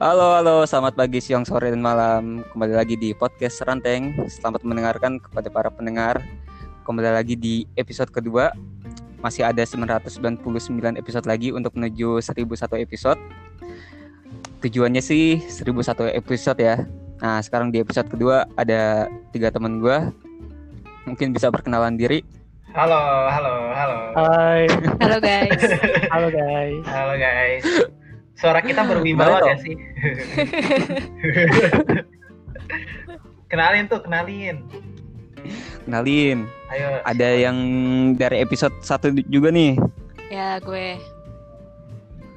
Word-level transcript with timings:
Halo, 0.00 0.32
halo, 0.32 0.64
selamat 0.64 0.96
pagi, 0.96 1.20
siang, 1.20 1.44
sore, 1.44 1.68
dan 1.68 1.84
malam. 1.84 2.40
Kembali 2.56 2.72
lagi 2.72 2.96
di 2.96 3.12
podcast 3.12 3.60
Ranteng. 3.68 4.16
Selamat 4.32 4.64
mendengarkan 4.64 5.20
kepada 5.20 5.52
para 5.52 5.68
pendengar. 5.68 6.24
Kembali 6.88 7.12
lagi 7.12 7.36
di 7.36 7.68
episode 7.76 8.08
kedua. 8.08 8.48
Masih 9.20 9.44
ada 9.44 9.60
999 9.60 10.40
episode 10.96 11.28
lagi 11.28 11.52
untuk 11.52 11.76
menuju 11.76 12.16
1001 12.24 12.80
episode. 12.80 13.20
Tujuannya 14.64 15.04
sih 15.04 15.44
1001 15.44 16.16
episode 16.16 16.56
ya. 16.64 16.80
Nah, 17.20 17.44
sekarang 17.44 17.68
di 17.68 17.84
episode 17.84 18.08
kedua 18.08 18.48
ada 18.56 19.04
tiga 19.36 19.52
teman 19.52 19.84
gue. 19.84 20.00
Mungkin 21.04 21.36
bisa 21.36 21.52
perkenalan 21.52 22.00
diri. 22.00 22.24
Halo, 22.72 23.28
halo, 23.28 23.54
halo. 23.76 23.98
Hai, 24.16 24.64
Halo 25.04 25.20
guys. 25.20 25.60
halo 26.08 26.28
guys. 26.32 26.84
Halo 26.88 27.14
guys. 27.20 27.99
Suara 28.40 28.60
kita 28.60 28.80
berwibawa 28.82 29.44
ya 29.44 29.54
sih? 29.60 29.76
kenalin 33.50 33.84
tuh, 33.86 34.00
kenalin. 34.00 34.64
Kenalin. 35.84 36.48
Ayo. 36.70 37.04
Ada 37.04 37.28
yang 37.38 37.56
dari 38.14 38.40
episode 38.40 38.72
1 38.80 39.26
juga 39.28 39.50
nih. 39.50 39.76
Ya 40.30 40.56
gue 40.56 40.96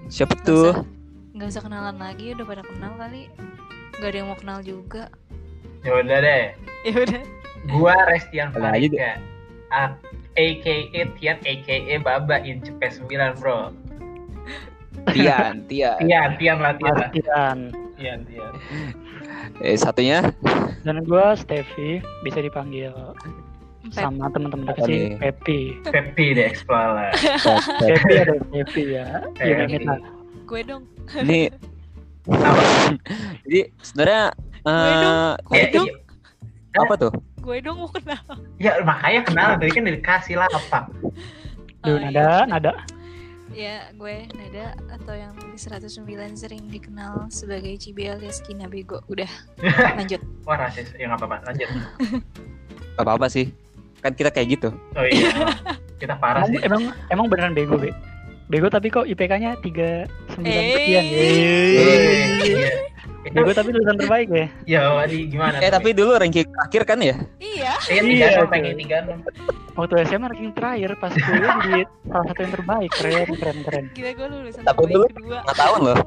Siapa 0.10 0.36
Nggak 0.36 0.46
tuh? 0.46 0.66
usah- 0.74 0.86
nggak 1.34 1.48
usah 1.50 1.64
kenalan 1.64 1.98
lagi, 1.98 2.36
udah 2.36 2.46
pada 2.46 2.64
kenal 2.64 2.94
kali. 2.98 3.30
Gak 3.94 4.10
ada 4.10 4.18
yang 4.18 4.28
mau 4.28 4.38
kenal 4.38 4.60
juga. 4.60 5.08
Ya 5.82 5.92
udah 5.96 6.18
deh. 6.20 6.44
Ya 6.84 7.00
udah. 7.00 7.24
Gua 7.72 7.96
Restian 8.12 8.52
Farika. 8.52 9.16
A- 9.72 9.96
AKA 10.36 11.08
Tian 11.16 11.40
AKA 11.40 11.96
Baba 12.04 12.44
in 12.44 12.60
Cepes 12.60 13.00
9 13.00 13.40
bro. 13.40 13.72
Tian, 15.10 15.66
Tian. 15.68 15.98
Tian, 16.00 16.30
Tian 16.38 16.58
lah, 16.58 16.74
Tian. 16.76 16.96
Martian. 16.96 17.58
Tian, 17.96 18.20
Tian. 18.24 18.54
Eh, 19.60 19.76
satunya 19.76 20.24
Dan 20.82 21.04
gue 21.04 21.26
Steffi, 21.36 22.00
bisa 22.24 22.40
dipanggil 22.40 22.96
sama 23.92 24.32
teman-teman 24.32 24.66
dekat 24.66 24.86
sih? 24.88 25.02
Pepi. 25.20 25.60
Pepi 25.84 26.26
the 26.34 26.44
Explorer. 26.46 27.12
Pepi 27.84 28.14
ada 28.16 28.34
Pepi 28.48 28.84
ya. 28.90 29.06
Iya 29.38 29.68
kita. 29.68 29.96
Gue 30.48 30.62
dong. 30.64 30.84
ini 31.20 31.52
jadi 33.44 33.60
sebenarnya 33.84 34.24
eh, 34.64 35.32
Gue 35.44 35.60
Eh, 35.60 35.68
dong. 35.70 35.88
iya. 35.92 36.80
apa 36.80 36.94
tuh? 36.96 37.12
Gue 37.44 37.60
dong 37.60 37.78
mau 37.78 37.92
kenal. 37.92 38.24
Ya 38.56 38.80
makanya 38.82 39.28
kenal 39.28 39.48
tadi 39.60 39.72
kan 39.72 39.84
dikasih 39.84 40.40
lah 40.40 40.48
apa. 40.48 40.88
Duh, 41.84 42.00
nada, 42.00 42.48
nada. 42.48 42.72
Ya, 43.52 43.92
gue 44.00 44.24
Nada 44.34 44.72
atau 44.88 45.12
yang 45.14 45.36
di 45.36 45.60
109 45.60 46.08
sering 46.40 46.64
dikenal 46.72 47.28
sebagai 47.28 47.76
Cibe 47.76 48.08
alias 48.08 48.40
Kina 48.40 48.72
Bego. 48.72 49.04
Udah, 49.12 49.28
lanjut. 50.00 50.24
Wah 50.48 50.56
rasis, 50.56 50.96
ya 50.96 51.12
nggak 51.12 51.20
apa-apa. 51.20 51.52
Lanjut. 51.52 51.70
Apa 52.96 53.12
apa 53.20 53.28
sih? 53.28 53.52
Kan 54.00 54.16
kita 54.16 54.32
kayak 54.32 54.58
gitu. 54.58 54.70
Oh 54.96 55.06
iya. 55.06 55.52
Kita 56.00 56.16
parah 56.16 56.44
Emang, 56.44 56.52
sih. 56.56 56.60
emang, 56.64 56.82
emang 57.12 57.26
beneran 57.28 57.54
bego, 57.56 57.76
Be? 57.76 57.92
Bego 58.54 58.70
tapi 58.70 58.88
kok 58.88 59.10
IPK-nya 59.10 59.58
39 59.58 60.46
Eh. 60.46 60.62
sekian. 60.70 61.04
Eh, 61.04 61.34
iya. 62.46 62.70
Itu 63.24 63.34
Bego 63.34 63.50
tapi 63.52 63.70
lulusan 63.72 63.98
terbaik 63.98 64.28
ya. 64.30 64.46
ya 64.70 64.82
Wadi 64.94 65.26
gimana? 65.26 65.58
Eh 65.58 65.74
tapi 65.74 65.90
dulu 65.90 66.14
ranking 66.14 66.46
akhir 66.62 66.86
kan 66.86 67.02
ya? 67.02 67.18
Iya. 67.42 67.74
Iya, 67.90 68.02
Iya, 68.30 68.46
pengen 68.46 68.78
tiga 68.78 69.02
enam. 69.02 69.26
Waktu 69.74 70.06
SMA 70.06 70.30
ranking 70.30 70.54
terakhir 70.54 70.94
pas 70.96 71.10
kuliah 71.10 71.56
jadi 71.60 71.82
salah 72.06 72.26
satu 72.30 72.40
yang 72.40 72.54
terbaik. 72.54 72.90
Keren, 72.94 73.30
keren, 73.34 73.58
keren. 73.66 73.86
Gila 73.92 74.10
gue 74.14 74.28
lulusan 74.30 74.62
Tapi 74.62 74.78
terbaik 74.78 74.94
dulu- 74.94 75.10
kedua. 75.10 75.40
Nggak 75.42 75.58
tahun 75.58 75.80
loh. 75.82 75.98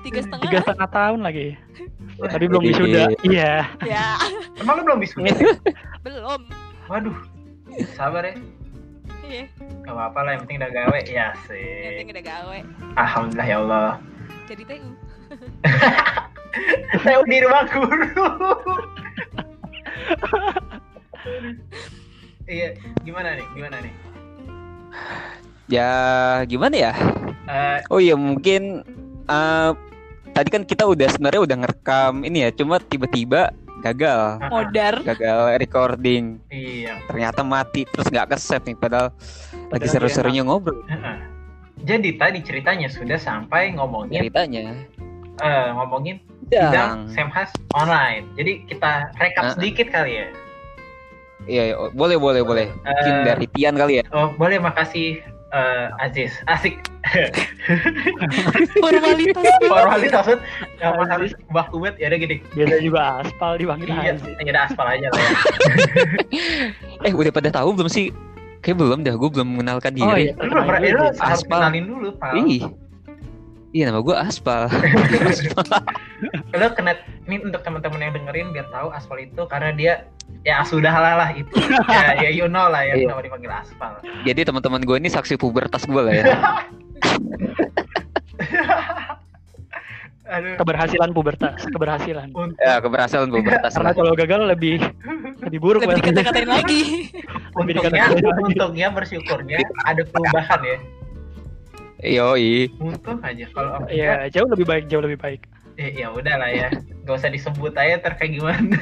Tiga 0.00 0.20
setengah. 0.22 0.42
Tiga 0.46 0.58
setengah 0.62 0.88
tahun 0.94 1.20
lagi. 1.20 1.48
Tapi 2.22 2.44
belum 2.46 2.62
wisuda. 2.62 3.02
Iya. 3.26 3.52
Ya, 3.82 4.06
Emang 4.54 4.78
lu 4.78 4.82
belum 4.86 4.98
wisuda? 5.02 5.34
belum. 6.06 6.40
Waduh. 6.86 7.16
Sabar 7.92 8.22
ya. 8.22 8.34
Iya. 9.32 9.48
Gak 9.80 9.94
apa-apa 9.96 10.18
lah, 10.20 10.30
yang 10.36 10.42
penting 10.44 10.58
udah 10.60 10.70
gawe. 10.70 10.98
Ya 11.02 11.32
Yang 11.32 11.40
sih. 11.48 11.84
penting 11.88 12.10
udah 12.12 12.24
gawe. 12.26 12.58
Alhamdulillah 12.94 13.46
ya 13.48 13.56
Allah. 13.58 13.90
Jadi 14.44 14.62
TU. 14.62 14.90
Saya 17.00 17.16
di 17.24 17.38
rumah 17.40 17.64
guru. 17.66 18.28
Iya, 22.44 22.68
gimana 23.00 23.28
nih? 23.32 23.46
Gimana 23.54 23.76
nih? 23.80 23.94
Ya 25.70 25.90
gimana 26.44 26.74
ya? 26.76 26.92
Eh, 27.48 27.78
Oh 27.88 27.96
iya 27.96 28.12
mungkin 28.12 28.84
eh, 29.24 29.70
tadi 30.30 30.48
kan 30.50 30.62
kita 30.62 30.84
udah 30.84 31.08
sebenarnya 31.08 31.40
udah 31.40 31.56
ngerekam 31.64 32.14
ini 32.22 32.44
ya, 32.44 32.50
cuma 32.52 32.76
tiba-tiba 32.78 33.54
gagal, 33.82 34.20
ah, 34.38 34.48
Modar. 34.48 34.94
gagal 35.04 35.38
recording. 35.56 36.38
Iya. 36.48 37.02
Ternyata 37.04 37.42
mati 37.42 37.82
terus 37.84 38.06
nggak 38.06 38.30
keset 38.30 38.62
nih, 38.62 38.74
padahal 38.74 39.10
lagi 39.68 39.84
Padahal 39.84 39.90
seru-serunya 39.90 40.42
ngobrol 40.42 40.80
Heeh. 40.86 41.16
Jadi 41.82 42.14
tadi 42.14 42.38
ceritanya 42.40 42.86
sudah 42.86 43.18
sampai 43.18 43.74
ngomongin 43.74 44.22
ceritanya. 44.22 44.78
eh, 45.34 45.66
ngomongin 45.72 46.22
sidang. 46.46 47.10
Semhas 47.10 47.50
online. 47.72 48.28
Jadi 48.32 48.62
kita 48.64 49.10
rekap 49.16 49.44
Ah. 49.44 49.52
sedikit 49.52 49.90
kali 49.90 50.12
ya. 50.14 50.26
Iya, 51.42 51.62
iya, 51.64 51.76
boleh 51.90 52.14
boleh 52.16 52.46
boleh. 52.46 52.66
Mungkin 52.70 53.14
Eh, 53.18 53.24
dari 53.26 53.46
Tian 53.50 53.74
kali 53.74 53.98
ya. 53.98 54.04
Oh, 54.12 54.30
boleh 54.32 54.62
makasih 54.62 55.18
eh, 55.52 55.86
Aziz. 56.00 56.32
Asik. 56.46 56.80
Formalitas. 58.78 59.44
Formalitas 59.62 60.16
maksud 60.24 60.38
apa 60.80 61.02
harus 61.06 61.30
Mbah 61.50 61.66
Kubet 61.68 61.94
ya 61.96 62.08
udah 62.08 62.18
gini. 62.18 62.36
Biasa 62.52 62.74
juga 62.80 63.00
aspal 63.20 63.52
dipanggil 63.56 63.88
Iya, 63.90 64.16
Aziz. 64.16 64.32
hanya 64.38 64.50
ada 64.52 64.62
aspal 64.66 64.86
aja 64.88 65.06
lah 65.08 65.20
ya. 65.20 65.30
Eh 67.06 67.12
udah 67.12 67.32
pada 67.34 67.50
tahu 67.50 67.74
belum 67.74 67.90
sih? 67.90 68.10
Kayak 68.62 68.78
belum 68.78 69.02
dah, 69.02 69.18
gue 69.18 69.26
belum 69.28 69.48
mengenalkan 69.58 69.90
diri. 69.90 70.06
Oh 70.06 70.14
iya, 70.14 70.32
Lu 70.38 70.46
belum 70.46 70.64
pernah, 70.70 70.86
lu 70.86 71.00
harus 71.02 71.18
Aspal. 71.18 71.58
kenalin 71.66 71.84
dulu, 71.90 72.08
Pak. 72.14 72.30
Ih. 72.38 72.62
Iya 73.72 73.88
nama 73.88 74.04
gue 74.04 74.12
Aspal. 74.12 74.68
Lu 76.52 76.66
kena 76.76 76.92
ini 77.24 77.40
untuk 77.40 77.64
teman-teman 77.64 78.04
yang 78.04 78.12
dengerin 78.12 78.52
biar 78.52 78.68
tahu 78.68 78.92
aspal 78.92 79.16
itu 79.16 79.42
karena 79.48 79.72
dia 79.72 79.92
ya 80.44 80.60
sudah 80.60 80.92
lah 80.92 81.14
lah 81.16 81.30
itu. 81.32 81.48
ya, 81.88 82.20
ya 82.20 82.30
you 82.30 82.44
know 82.46 82.68
lah 82.68 82.84
ya 82.84 82.92
Iya. 82.94 83.08
kenapa 83.08 83.24
dipanggil 83.24 83.48
aspal. 83.50 83.96
Jadi 84.28 84.40
teman-teman 84.44 84.84
gue 84.84 84.96
ini 85.00 85.08
saksi 85.08 85.40
pubertas 85.40 85.88
gue 85.88 86.02
lah 86.04 86.12
ya. 86.12 86.24
Aduh. 90.32 90.56
Keberhasilan 90.56 91.10
pubertas, 91.12 91.60
keberhasilan. 91.68 92.32
Untuk, 92.32 92.56
ya 92.56 92.80
keberhasilan 92.80 93.28
pubertas 93.28 93.68
Karena 93.76 93.92
kalau 93.92 94.16
gagal 94.16 94.40
lebih 94.48 94.80
lebih 95.44 95.58
buruk 95.60 95.84
Lebih 95.84 96.00
dikata-katain 96.00 96.48
lagi. 96.48 96.82
lebih 97.52 97.74
untungnya, 97.76 98.04
lagi. 98.08 98.24
untungnya 98.48 98.88
bersyukurnya 98.92 99.58
ada 99.84 100.02
perubahan 100.08 100.60
ya. 100.64 100.76
Yoi. 102.02 102.66
Untung 102.82 103.22
aja 103.22 103.46
kalau 103.54 103.86
Iya, 103.86 104.26
jauh 104.34 104.50
lebih 104.50 104.66
baik, 104.66 104.90
jauh 104.90 105.02
lebih 105.02 105.18
baik. 105.22 105.46
Eh, 105.78 106.02
ya 106.02 106.10
udah 106.12 106.36
lah 106.36 106.50
ya, 106.50 106.68
gak 107.06 107.16
usah 107.16 107.30
disebut 107.32 107.72
aja 107.78 107.96
ter 108.02 108.12
kayak 108.18 108.32
gimana. 108.36 108.76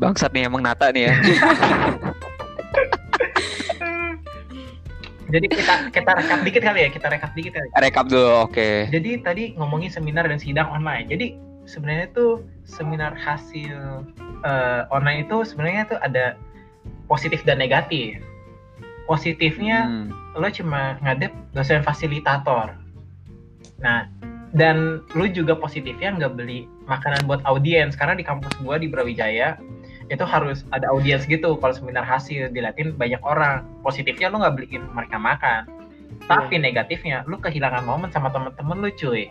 Bangsat 0.00 0.32
nih 0.32 0.48
emang 0.48 0.62
Nata 0.62 0.88
nih 0.94 1.10
ya. 1.10 1.14
Jadi 5.26 5.50
kita 5.50 5.90
kita 5.90 6.10
rekap 6.14 6.40
dikit 6.46 6.62
kali 6.62 6.86
ya, 6.86 6.88
kita 6.94 7.10
rekap 7.10 7.34
dikit 7.34 7.58
kali. 7.58 7.66
Rekap 7.82 8.06
dulu, 8.06 8.46
oke. 8.46 8.86
Jadi 8.94 9.10
tadi 9.26 9.58
ngomongin 9.58 9.90
seminar 9.90 10.30
dan 10.30 10.38
sidang 10.38 10.70
online. 10.70 11.10
Jadi 11.10 11.34
sebenarnya 11.66 12.06
tuh 12.14 12.46
seminar 12.62 13.18
hasil 13.18 14.06
eh, 14.46 14.82
online 14.94 15.26
itu 15.26 15.42
sebenarnya 15.42 15.90
tuh 15.90 15.98
ada 15.98 16.38
positif 17.10 17.42
dan 17.42 17.58
negatif. 17.58 18.22
Positifnya 19.06 19.86
Hmm. 19.86 20.10
lo 20.36 20.48
cuma 20.50 20.98
ngadep 21.00 21.32
dosen 21.54 21.80
fasilitator. 21.80 22.74
Nah, 23.80 24.10
dan 24.52 25.00
lu 25.14 25.26
juga 25.30 25.54
positifnya 25.54 26.12
nggak 26.12 26.32
beli 26.34 26.66
makanan 26.84 27.24
buat 27.24 27.40
audiens 27.46 27.94
karena 27.94 28.14
di 28.14 28.24
kampus 28.26 28.52
gua 28.60 28.76
di 28.76 28.90
Brawijaya 28.90 29.56
itu 30.06 30.22
harus 30.22 30.62
ada 30.70 30.86
audiens 30.94 31.26
gitu 31.26 31.58
kalau 31.58 31.74
seminar 31.74 32.06
hasil 32.06 32.50
diliatin 32.50 32.94
banyak 32.94 33.18
orang. 33.22 33.66
Positifnya 33.82 34.30
lu 34.30 34.42
nggak 34.42 34.54
beliin 34.54 34.84
mereka 34.92 35.16
makan. 35.18 35.62
Tapi 36.26 36.58
negatifnya 36.58 37.22
lu 37.26 37.38
kehilangan 37.38 37.86
momen 37.86 38.10
sama 38.10 38.30
temen-temen 38.30 38.76
lu 38.82 38.90
cuy. 38.94 39.30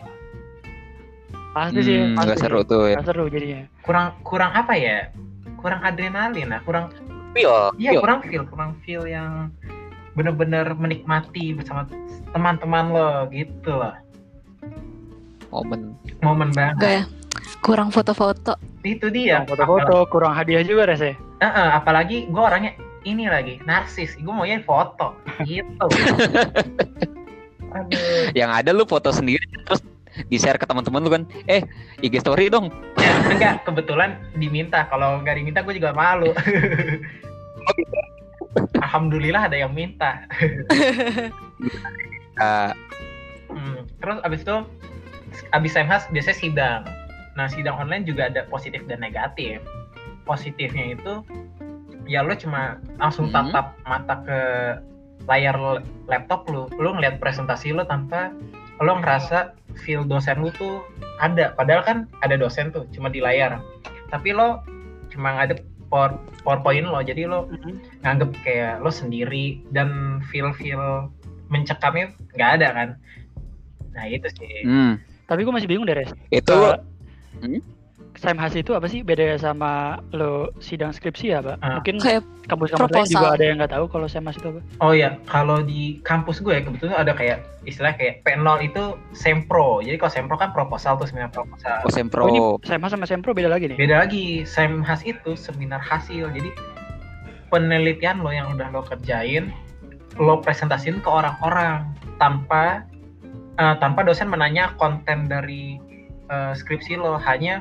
Pasti 1.56 1.80
sih, 1.80 1.96
Hmm, 1.96 2.16
pasti 2.20 2.26
nggak 2.28 2.40
seru 2.40 2.60
tuh 2.64 2.84
ya. 2.92 3.00
Seru 3.00 3.24
jadinya. 3.32 3.64
Kurang 3.80 4.12
kurang 4.20 4.52
apa 4.52 4.76
ya? 4.76 5.08
Kurang 5.56 5.80
adrenalin 5.80 6.52
lah, 6.52 6.60
kurang 6.64 6.92
Feel, 7.36 7.76
iya 7.76 7.92
feel. 7.92 8.00
kurang 8.00 8.20
feel, 8.24 8.44
kurang 8.48 8.70
feel 8.80 9.04
yang 9.04 9.52
bener-bener 10.16 10.72
menikmati 10.72 11.52
bersama 11.52 11.84
teman-teman 12.32 12.84
lo 12.88 13.08
gitu 13.28 13.76
loh. 13.76 13.92
momen. 15.52 15.92
Momen 16.24 16.48
banget. 16.56 16.80
Ya. 16.80 17.02
Kurang 17.60 17.92
foto-foto. 17.92 18.56
Itu 18.80 19.12
dia. 19.12 19.44
Kurang 19.44 19.68
foto-foto, 19.68 19.96
kurang 20.08 20.32
hadiah 20.32 20.64
juga 20.64 20.88
Res 20.88 21.04
ya. 21.04 21.12
Heeh, 21.44 21.68
apalagi 21.76 22.24
gue 22.32 22.40
orangnya 22.40 22.72
ini 23.06 23.28
lagi 23.30 23.62
narsis 23.68 24.18
gue 24.18 24.32
maunya 24.34 24.58
foto 24.66 25.14
gitu 25.46 25.86
Aduh. 27.76 28.32
Yang 28.32 28.50
ada 28.50 28.70
lu 28.72 28.88
foto 28.88 29.12
sendiri 29.12 29.44
terus 29.68 29.84
di 30.32 30.40
share 30.40 30.56
ke 30.56 30.64
teman-teman 30.64 31.00
lu 31.04 31.10
kan. 31.12 31.22
Eh, 31.44 31.60
IG 32.00 32.24
story 32.24 32.48
dong. 32.48 32.72
Enggak, 33.26 33.64
kebetulan 33.64 34.16
diminta. 34.34 34.86
Kalau 34.86 35.20
nggak 35.20 35.36
diminta 35.36 35.60
gue 35.62 35.74
juga 35.76 35.92
malu. 35.92 36.32
Alhamdulillah 38.84 39.48
ada 39.52 39.56
yang 39.56 39.72
minta. 39.72 40.24
Ah, 42.36 42.72
Hmm, 43.46 43.88
Terus 44.04 44.18
abis 44.20 44.40
itu, 44.44 44.56
abis 45.56 45.72
SEMHAS 45.72 46.12
biasanya 46.12 46.36
sidang. 46.36 46.80
Nah 47.38 47.48
sidang 47.48 47.80
online 47.80 48.04
juga 48.04 48.28
ada 48.28 48.44
positif 48.50 48.84
dan 48.84 49.00
negatif. 49.00 49.64
Positifnya 50.28 50.92
itu, 50.92 51.24
ya 52.04 52.20
lo 52.20 52.36
cuma 52.36 52.76
langsung 53.00 53.32
Hmm. 53.32 53.48
tatap 53.54 53.66
mata 53.88 54.14
ke 54.28 54.38
layar 55.24 55.56
laptop 56.04 56.44
lu, 56.52 56.68
lo 56.76 56.94
ngeliat 56.94 57.16
presentasi 57.16 57.72
lo 57.72 57.88
tanpa 57.88 58.28
lo 58.78 59.00
ngerasa 59.00 59.52
feel 59.80 60.04
dosen 60.04 60.40
lu 60.40 60.50
tuh 60.52 60.84
ada. 61.18 61.52
Padahal 61.52 61.82
kan 61.82 61.98
ada 62.20 62.36
dosen 62.36 62.68
tuh, 62.70 62.84
cuma 62.92 63.08
di 63.08 63.20
layar. 63.20 63.60
Tapi 64.08 64.32
lo 64.32 64.60
cuma 65.08 65.32
ngadep 65.34 65.60
power, 65.86 66.18
PowerPoint 66.42 66.84
lo, 66.84 66.98
jadi 66.98 67.24
lo 67.24 67.46
Mhm. 67.48 68.02
nganggep 68.02 68.30
kayak 68.42 68.82
lo 68.82 68.90
sendiri 68.90 69.62
dan 69.70 70.20
feel 70.28 70.50
feel 70.52 71.08
mencekamnya 71.46 72.10
nggak 72.34 72.50
ada 72.58 72.68
kan 72.74 72.88
nah 73.94 74.02
itu 74.04 74.26
sih 74.34 74.66
hmm. 74.66 74.98
Tapi 75.26 75.42
gue 75.42 75.50
masih 75.50 75.66
bingung 75.66 75.86
deh, 75.86 75.94
Res. 75.94 76.10
Itu 76.28 76.54
Eh, 76.54 76.78
Hmm? 77.38 77.58
Samhas 78.16 78.56
itu 78.56 78.72
apa 78.72 78.88
sih 78.88 79.04
bedanya 79.04 79.36
sama 79.36 80.00
lo 80.16 80.48
sidang 80.58 80.88
skripsi 80.88 81.36
ya, 81.36 81.44
Pak? 81.44 81.56
Ah. 81.60 81.78
Mungkin 81.78 82.00
Kayak 82.00 82.24
kampus-kampus 82.48 82.88
lain 82.88 83.04
proposal. 83.04 83.12
juga 83.12 83.28
ada 83.36 83.44
yang 83.44 83.56
nggak 83.60 83.72
tahu 83.76 83.84
kalau 83.92 84.06
Samhas 84.08 84.36
itu 84.40 84.48
apa. 84.48 84.60
oh 84.80 84.92
ya 84.96 85.10
kalau 85.28 85.60
di 85.60 86.00
kampus 86.00 86.40
gue 86.40 86.56
kebetulan 86.62 86.96
ada 86.96 87.12
kayak 87.12 87.44
istilah 87.66 87.92
kayak 87.92 88.22
P0 88.22 88.46
itu 88.62 88.94
sempro 89.12 89.82
jadi 89.82 89.98
kalau 89.98 90.12
sempro 90.14 90.34
kan 90.38 90.54
proposal 90.54 90.94
tuh 90.96 91.10
seminar 91.10 91.28
proposal 91.34 91.82
oh, 91.82 91.90
Sempro. 91.90 92.22
Oh, 92.24 92.30
ini 92.30 92.40
sama 92.86 93.04
Sempro 93.04 93.34
beda 93.34 93.50
lagi 93.50 93.68
nih. 93.68 93.76
beda 93.76 94.06
lagi 94.06 94.46
semhas 94.46 95.02
itu 95.02 95.34
seminar 95.34 95.82
hasil 95.82 96.30
jadi 96.30 96.54
penelitian 97.50 98.22
lo 98.22 98.30
yang 98.30 98.54
udah 98.54 98.70
lo 98.70 98.86
kerjain 98.86 99.50
lo 100.16 100.40
presentasiin 100.40 101.02
ke 101.02 101.08
orang-orang 101.10 101.90
tanpa 102.16 102.86
eh, 103.58 103.74
tanpa 103.82 104.06
dosen 104.06 104.30
menanya 104.30 104.72
konten 104.78 105.26
dari 105.26 105.76
eh, 106.30 106.52
skripsi 106.54 106.96
lo 106.96 107.18
hanya 107.18 107.60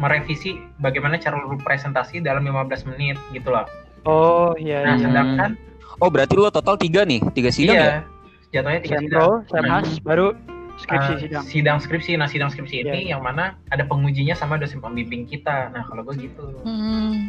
merevisi 0.00 0.50
bagaimana 0.78 1.14
cara 1.14 1.36
lo 1.36 1.54
presentasi 1.56 2.18
dalam 2.18 2.40
15 2.42 2.88
menit 2.88 3.20
gitu 3.30 3.52
loh. 3.52 3.68
Oh 4.02 4.56
iya. 4.56 4.80
Nah, 4.82 4.96
iya. 4.96 5.04
sedangkan 5.04 5.50
Oh, 5.98 6.08
berarti 6.08 6.32
lu 6.32 6.48
total 6.48 6.74
tiga 6.74 7.04
nih, 7.04 7.20
tiga 7.30 7.52
sidang 7.52 7.76
ya? 7.76 7.84
iya, 7.84 7.96
jatuhnya 8.56 8.80
tiga 8.80 8.98
sidang. 8.98 9.12
Sempro, 9.12 9.28
Samhas, 9.46 9.88
baru 10.00 10.26
skripsi 10.78 11.12
Eh, 11.12 11.18
sidang. 11.20 11.42
sidang 11.44 11.78
skripsi. 11.78 12.10
Nah, 12.16 12.24
sidang 12.24 12.48
skripsi 12.48 12.80
ini 12.80 13.04
Iya. 13.04 13.08
yang 13.12 13.20
mana 13.20 13.60
ada 13.68 13.84
pengujinya 13.84 14.32
sama 14.32 14.56
dosen 14.56 14.80
pembimbing 14.80 15.28
kita. 15.28 15.68
Nah, 15.68 15.84
kalau 15.84 16.00
gue 16.02 16.16
gitu. 16.18 16.40
Hmm. 16.64 17.28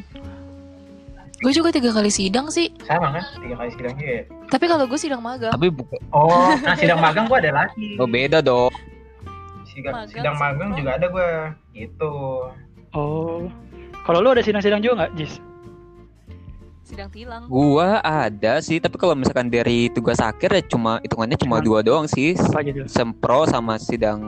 Gue 1.38 1.52
juga 1.52 1.68
tiga 1.68 1.92
kali 1.92 2.08
sidang 2.08 2.48
sih. 2.48 2.72
Sama 2.82 3.12
kan? 3.12 3.24
Tiga 3.44 3.60
kali 3.60 3.70
sidang 3.74 3.94
juga 3.98 4.12
ya? 4.14 4.24
Tapi 4.48 4.66
kalau 4.66 4.86
gue 4.88 5.00
sidang 5.02 5.20
magang. 5.20 5.52
Tapi 5.52 5.68
bukan 5.68 6.00
Oh, 6.10 6.56
nah 6.56 6.76
sidang 6.80 7.02
magang 7.02 7.28
gue 7.28 7.38
ada 7.42 7.52
lagi. 7.52 8.00
oh, 8.00 8.08
beda 8.08 8.40
dong. 8.40 8.72
Sidang, 9.68 9.94
Magang, 9.98 10.12
sidang 10.14 10.36
magang 10.38 10.70
juga 10.76 10.90
ada 10.96 11.08
gue. 11.08 11.30
Gitu. 11.72 12.14
Oh. 12.92 13.48
Kalau 14.02 14.20
lo 14.20 14.34
ada 14.34 14.42
sidang-sidang 14.42 14.82
juga 14.82 15.06
nggak, 15.06 15.12
Jis? 15.16 15.34
Sidang 16.82 17.08
tilang. 17.08 17.48
Gua 17.48 18.04
ada 18.04 18.60
sih, 18.60 18.82
tapi 18.82 19.00
kalau 19.00 19.16
misalkan 19.16 19.48
dari 19.48 19.88
tugas 19.88 20.20
akhir 20.20 20.52
ya 20.52 20.64
cuma 20.66 21.00
hitungannya 21.00 21.38
cuma 21.40 21.64
dua 21.64 21.80
doang 21.80 22.04
sih. 22.10 22.36
Apa? 22.36 22.66
Sempro 22.90 23.48
sama 23.48 23.80
sidang 23.80 24.20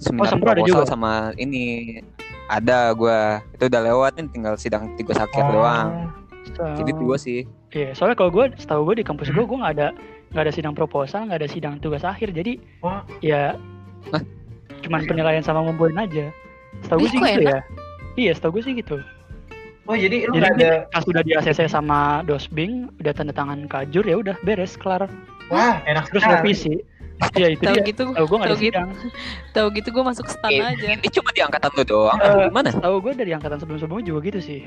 seminar 0.00 0.32
sempro 0.32 0.48
ada 0.50 0.64
proposal 0.64 0.82
juga? 0.82 0.88
sama 0.88 1.12
ini 1.36 2.00
ada 2.48 2.90
gua 2.96 3.44
itu 3.52 3.68
udah 3.68 3.82
lewat 3.84 4.16
nih 4.16 4.26
tinggal 4.32 4.54
sidang 4.56 4.96
tugas 4.96 5.20
akhir 5.20 5.44
Oh, 5.46 5.52
doang. 5.60 5.88
So, 6.56 6.64
Jadi 6.82 6.90
dua 6.96 7.16
sih. 7.20 7.44
Iya, 7.70 7.94
soalnya 7.94 8.18
kalau 8.18 8.34
gue, 8.34 8.50
setahu 8.58 8.82
gue 8.90 8.98
di 8.98 9.06
kampus 9.06 9.30
gue, 9.30 9.38
Hmm. 9.38 9.46
gue 9.46 9.58
nggak 9.62 9.74
ada 9.78 9.88
nggak 10.34 10.42
ada 10.48 10.52
sidang 10.56 10.74
proposal, 10.74 11.28
nggak 11.30 11.46
ada 11.46 11.50
sidang 11.52 11.78
tugas 11.78 12.02
akhir. 12.02 12.34
Jadi 12.34 12.58
Oh, 12.82 12.98
ya 13.22 13.54
Hah? 14.10 14.22
Cuman 14.90 15.06
penilaian 15.06 15.38
sama 15.40 15.62
ngumpulin 15.62 15.94
aja. 15.96 16.34
Setahu 16.82 16.98
gue 17.00 17.06
Ih, 17.06 17.12
sih 17.12 17.18
gitu 17.20 17.30
enak? 17.38 17.46
ya. 17.46 17.60
Iya, 18.18 18.32
setahu 18.34 18.58
gue 18.58 18.62
sih 18.66 18.74
gitu. 18.74 18.98
oh 19.86 19.94
jadi 19.96 20.26
lu 20.26 20.34
Jadi 20.36 20.46
ada. 20.60 20.86
pas 20.88 21.02
udah 21.02 21.18
di 21.20 21.32
ACC 21.32 21.66
sama 21.66 22.22
Dosbing, 22.22 22.90
udah 22.98 23.10
tanda 23.10 23.30
tangan 23.30 23.66
kajur 23.66 24.02
ya 24.02 24.16
udah 24.16 24.34
beres, 24.40 24.74
kelar. 24.74 25.06
Wah, 25.48 25.78
enak 25.84 26.10
Terus 26.10 26.22
sekali. 26.22 26.34
revisi. 26.42 26.74
Iya 27.30 27.52
itu 27.52 27.60
Tahu 27.60 27.76
dia. 27.76 27.84
gitu, 27.84 28.02
Tahu 28.08 28.24
gue 28.24 28.38
nggak 28.38 28.48
ada 28.48 28.56
gitu, 28.56 28.64
sidang. 28.66 28.88
tahu 29.52 29.66
gitu 29.76 29.88
gue 29.92 30.02
masuk 30.02 30.24
stan 30.26 30.48
Eh, 30.48 30.64
aja. 30.64 30.86
Ini 30.90 31.08
cuma 31.10 31.28
di 31.30 31.40
angkatan 31.40 31.70
lu 31.70 31.84
doang. 31.84 32.16
Atau 32.16 32.48
gimana? 32.48 32.68
Tahu 32.72 32.94
gue 32.98 33.12
dari 33.14 33.30
angkatan 33.30 33.58
sebelum-sebelumnya 33.58 34.06
juga 34.08 34.20
gitu 34.24 34.40
sih. 34.40 34.60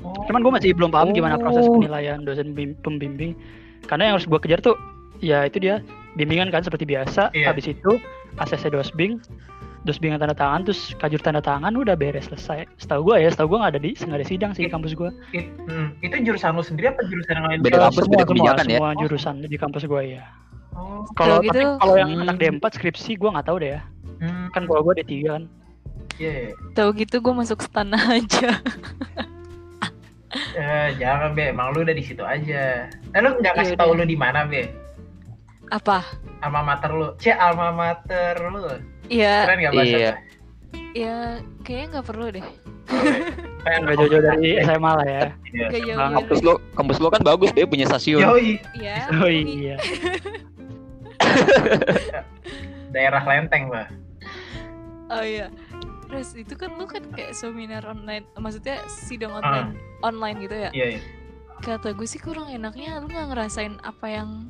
Oh, 0.00 0.16
Cuman 0.24 0.40
gue 0.40 0.52
masih 0.54 0.72
belum 0.72 0.88
paham 0.88 1.12
gimana 1.12 1.36
proses 1.36 1.62
Oh. 1.62 1.76
penilaian 1.76 2.24
dosen 2.24 2.56
bim- 2.56 2.72
pembimbing. 2.80 3.36
Karena 3.82 4.08
yang 4.08 4.14
harus 4.16 4.24
gue 4.24 4.38
kejar 4.38 4.60
tuh 4.60 4.80
ya 5.20 5.44
itu 5.44 5.60
dia 5.60 5.84
bimbingan 6.14 6.48
kan 6.48 6.62
seperti 6.62 6.86
biasa. 6.86 7.28
Iya. 7.32 7.52
Habis 7.52 7.68
itu 7.70 8.00
ACC 8.36 8.66
dosbing, 8.68 9.22
dosbing 9.82 10.14
tanda 10.14 10.32
tangan, 10.32 10.64
terus 10.64 10.96
kajur 10.96 11.20
tanda 11.20 11.38
tangan 11.38 11.70
udah 11.72 11.94
beres 11.94 12.26
selesai. 12.26 12.66
Setahu 12.76 13.12
gue 13.12 13.22
ya, 13.22 13.28
setahu 13.28 13.54
gue 13.54 13.58
nggak 13.62 13.72
ada 13.72 13.80
di 13.80 13.90
nggak 13.94 14.18
ada 14.18 14.26
sidang 14.26 14.50
sih 14.52 14.66
di 14.66 14.72
kampus 14.72 14.92
gue. 14.92 15.10
it- 15.32 15.50
hmm, 15.64 15.88
itu 16.00 16.14
jurusan 16.24 16.54
lu 16.54 16.62
sendiri 16.62 16.90
apa 16.90 17.00
jurusan 17.04 17.34
yang 17.36 17.46
lain? 17.46 17.58
Beda 17.60 17.78
kampus, 17.84 18.02
semua, 18.02 18.10
beda 18.10 18.18
semua, 18.18 18.30
kebijakan 18.30 18.64
ya? 18.64 18.70
semua 18.74 18.88
jurusan 18.98 19.34
di 19.42 19.56
kampus 19.56 19.82
gue 19.84 20.02
ya. 20.14 20.24
Oh, 20.74 21.06
Kalau 21.14 21.38
gitu, 21.38 21.60
kalau 21.78 21.94
yang 21.94 22.10
hmm. 22.10 22.22
anak 22.26 22.36
D4 22.36 22.64
skripsi 22.74 23.14
gue 23.14 23.30
nggak 23.30 23.46
tahu 23.46 23.62
deh 23.62 23.78
ya. 23.78 23.80
hmm, 24.18 24.50
Kan 24.50 24.66
kalau 24.66 24.82
gue 24.82 24.94
D3 24.98 25.12
kan. 25.30 25.42
iya. 26.16 26.50
tahu 26.74 26.90
gitu 26.94 27.18
gue 27.18 27.30
masuk 27.32 27.62
stan 27.62 27.90
aja. 28.18 28.58
Eh, 30.34 30.88
jangan 30.98 31.30
be, 31.30 31.54
emang 31.54 31.70
lu 31.70 31.86
udah 31.86 31.94
di 31.94 32.02
situ 32.02 32.26
aja. 32.26 32.90
Eh, 32.90 33.20
lu 33.22 33.38
nggak 33.38 33.54
kasih 33.54 33.78
Yaudah. 33.78 33.86
tahu 33.86 33.92
lu 33.94 34.04
di 34.04 34.18
mana 34.18 34.42
be? 34.42 34.66
Apa? 35.72 36.04
Alma 36.44 36.60
mater 36.60 36.90
lu. 36.92 37.08
C 37.16 37.32
alma 37.32 37.72
mater 37.72 38.36
lu. 38.52 38.68
Ya, 39.08 39.48
Keren 39.48 39.64
gak 39.64 39.74
bahasa? 39.76 39.96
Iya. 39.96 40.12
ya 40.94 41.16
kayaknya 41.62 41.86
nggak 41.98 42.06
perlu 42.06 42.26
deh. 42.30 42.46
Kayak 43.64 43.78
Nggak 43.84 43.96
jauh-jauh 43.96 44.24
dari 44.24 44.50
SMA 44.60 44.92
lah 44.92 45.06
ya. 45.08 45.22
Iya. 45.52 45.66
Gak 45.72 45.82
jauh. 45.88 45.98
Kampus 46.20 46.40
lu, 46.44 46.52
kampus 46.76 46.96
lu 47.00 47.08
kan 47.08 47.22
bagus 47.24 47.50
deh 47.56 47.64
punya 47.64 47.86
stasiun. 47.88 48.20
Yoi, 48.20 48.60
Ya. 48.76 49.08
Oh 49.12 49.28
iya. 49.28 49.76
daerah 52.94 53.22
Lenteng 53.26 53.72
lah. 53.72 53.88
Oh 55.10 55.24
iya. 55.24 55.50
Terus 56.06 56.38
itu 56.38 56.54
kan 56.54 56.70
lu 56.78 56.86
kan 56.86 57.02
kayak 57.10 57.34
seminar 57.34 57.82
online, 57.82 58.22
maksudnya 58.38 58.78
sidang 58.86 59.34
online, 59.34 59.74
online 60.06 60.36
gitu 60.46 60.54
ya. 60.54 60.70
Iya, 60.70 60.86
iya. 60.94 61.00
Kata 61.58 61.96
gue 61.96 62.06
sih 62.06 62.22
kurang 62.22 62.52
enaknya 62.52 63.02
lu 63.02 63.10
nggak 63.10 63.34
ngerasain 63.34 63.82
apa 63.82 64.06
yang 64.06 64.46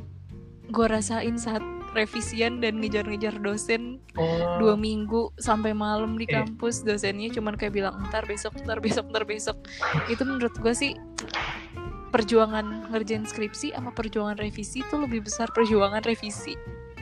gue 0.69 0.87
rasain 0.87 1.37
saat 1.37 1.61
revisian 1.93 2.59
dan 2.59 2.81
ngejar-ngejar 2.81 3.39
dosen 3.39 4.03
Oh, 4.15 4.59
dua 4.59 4.75
minggu 4.75 5.35
sampai 5.37 5.71
malam 5.71 6.15
di 6.15 6.25
Iya. 6.25 6.43
kampus 6.43 6.83
dosennya 6.83 7.31
cuman 7.31 7.55
kayak 7.55 7.75
bilang 7.75 7.99
ntar 8.07 8.23
besok 8.25 8.55
ntar 8.63 8.79
besok 8.79 9.11
ntar 9.11 9.27
besok 9.27 9.59
itu 10.07 10.23
menurut 10.23 10.55
gue 10.55 10.71
sih 10.71 10.95
perjuangan 12.11 12.91
ngerjain 12.91 13.27
skripsi 13.27 13.75
sama 13.75 13.91
perjuangan 13.91 14.39
revisi 14.39 14.81
itu 14.81 14.95
lebih 14.95 15.27
besar 15.27 15.51
perjuangan 15.51 15.99
revisi 16.03 16.55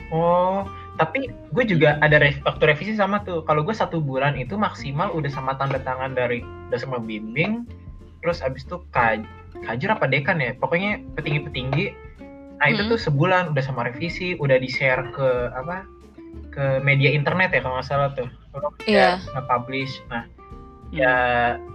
oh, 0.09 0.65
tapi 0.97 1.29
gue 1.29 1.63
juga 1.65 2.01
ada 2.01 2.17
rev- 2.17 2.41
waktu 2.45 2.69
revisi 2.69 2.93
sama 2.93 3.21
tuh. 3.21 3.41
Kalau 3.45 3.65
gue 3.65 3.73
satu 3.73 3.97
bulan 3.97 4.37
itu 4.37 4.53
maksimal 4.53 5.09
udah 5.09 5.25
sama 5.25 5.57
tanda 5.57 5.81
tangan 5.81 6.13
dari 6.13 6.45
dosen 6.69 6.93
pembimbing. 6.93 7.65
Terus 8.21 8.45
abis 8.45 8.61
itu 8.61 8.77
kaj 8.93 9.25
kajur 9.65 9.89
apa 9.89 10.05
dekan 10.05 10.37
ya? 10.37 10.53
Pokoknya 10.53 11.01
petinggi-petinggi. 11.17 11.97
Nah 12.57 12.67
itu 12.67 12.81
Hmm. 12.81 12.91
tuh 12.91 12.99
sebulan 13.01 13.43
udah 13.51 13.63
sama 13.63 13.83
revisi, 13.83 14.35
udah 14.35 14.55
di 14.55 14.67
share 14.67 15.09
ke 15.09 15.29
apa? 15.51 15.83
Ke 16.49 16.79
media 16.79 17.09
internet 17.09 17.49
ya 17.49 17.59
kalau 17.59 17.77
nggak 17.77 17.87
salah 17.87 18.09
tuh. 18.13 18.29
Kalau 18.49 18.69
Iya. 18.83 19.17
nge-publish. 19.31 20.01
Nah 20.07 20.23
ya 20.89 21.13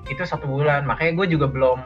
itu 0.07 0.23
satu 0.23 0.45
bulan. 0.45 0.83
Makanya 0.83 1.13
gue 1.17 1.35
juga 1.35 1.47
belum 1.47 1.81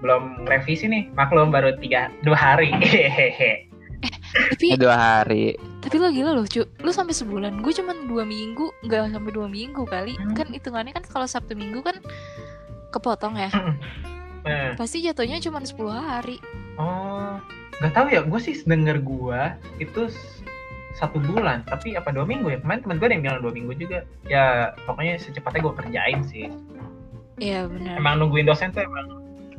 belum 0.00 0.22
revisi 0.44 0.86
nih. 0.86 1.10
Maklum 1.12 1.48
baru 1.48 1.78
tiga 1.78 2.10
dua 2.20 2.34
hari. 2.34 2.74
Hehehe. 2.74 3.70
tapi 4.50 4.74
Dua 4.74 4.96
hari. 4.98 5.54
tapi 5.78 5.94
lo 5.94 6.10
gila 6.10 6.30
loh 6.32 6.42
cu 6.44 6.62
lu 6.80 6.90
sampai 6.90 7.10
sebulan 7.12 7.58
gue 7.58 7.70
cuman 7.72 8.06
dua 8.06 8.22
minggu 8.22 8.70
nggak 8.82 9.10
sampai 9.10 9.30
dua 9.30 9.46
minggu 9.46 9.82
kali 9.84 10.14
Hmm. 10.14 10.32
kan 10.32 10.46
hitungannya 10.48 10.90
kan 10.90 11.02
kalau 11.04 11.26
sabtu 11.26 11.54
minggu 11.54 11.82
kan 11.82 11.98
kepotong 12.90 13.34
ya 13.36 13.50
Nah, 14.42 14.74
pasti 14.74 14.98
jatuhnya 15.00 15.38
cuman 15.38 15.62
10 15.62 15.94
hari 15.94 16.38
Oh, 16.74 17.38
nggak 17.80 17.92
tahu 17.94 18.06
ya. 18.10 18.20
Gue 18.26 18.40
sih 18.40 18.54
denger 18.58 19.00
gua 19.00 19.56
itu 19.78 20.10
satu 20.92 21.16
bulan, 21.18 21.64
tapi 21.64 21.96
apa 21.96 22.12
dua 22.12 22.28
minggu 22.28 22.52
ya? 22.52 22.58
Kemarin 22.60 22.80
temen 22.84 22.96
gue 23.00 23.06
ada 23.08 23.14
yang 23.16 23.24
bilang 23.24 23.40
dua 23.40 23.52
minggu 23.56 23.72
juga. 23.80 23.98
Ya, 24.28 24.76
pokoknya 24.84 25.16
secepatnya 25.16 25.60
gue 25.64 25.74
kerjain 25.80 26.20
sih. 26.28 26.46
iya 27.40 27.64
benar 27.64 27.96
Emang 27.96 28.20
nungguin 28.20 28.44
dosen 28.44 28.70
tuh 28.70 28.84
emang 28.84 29.08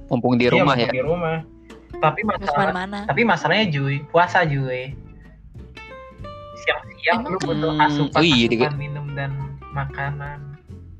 Mumpung 0.08 0.38
di 0.38 0.46
iya, 0.46 0.53
rumah 0.53 0.77
mumpung 0.77 0.93
ya. 0.93 0.93
Di 0.93 1.01
rumah. 1.01 1.38
Tapi 1.98 2.22
masalah, 2.22 2.70
mana-mana 2.70 3.00
tapi 3.08 3.22
masalahnya 3.24 3.65
Juy, 3.72 4.03
puasa 4.12 4.46
Juy. 4.46 4.93
yang 7.03 7.20
Emang 7.27 7.36
lu 7.36 7.39
butuh 7.43 7.72
Hmm, 7.75 7.84
asupan, 7.84 8.15
oh 8.15 8.24
iya, 8.24 8.48
asupan 8.48 8.75
minum 8.79 9.05
dan 9.12 9.36
makanan. 9.75 10.39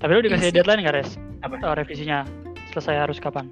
Tapi 0.04 0.12
lu 0.12 0.20
dikasih 0.20 0.50
Iya 0.50 0.52
sih. 0.52 0.56
deadline 0.60 0.82
nggak 0.84 0.96
res? 1.00 1.12
Apa? 1.40 1.56
Eh, 1.64 1.74
revisinya 1.80 2.28
selesai 2.76 3.08
harus 3.08 3.24
kapan? 3.24 3.48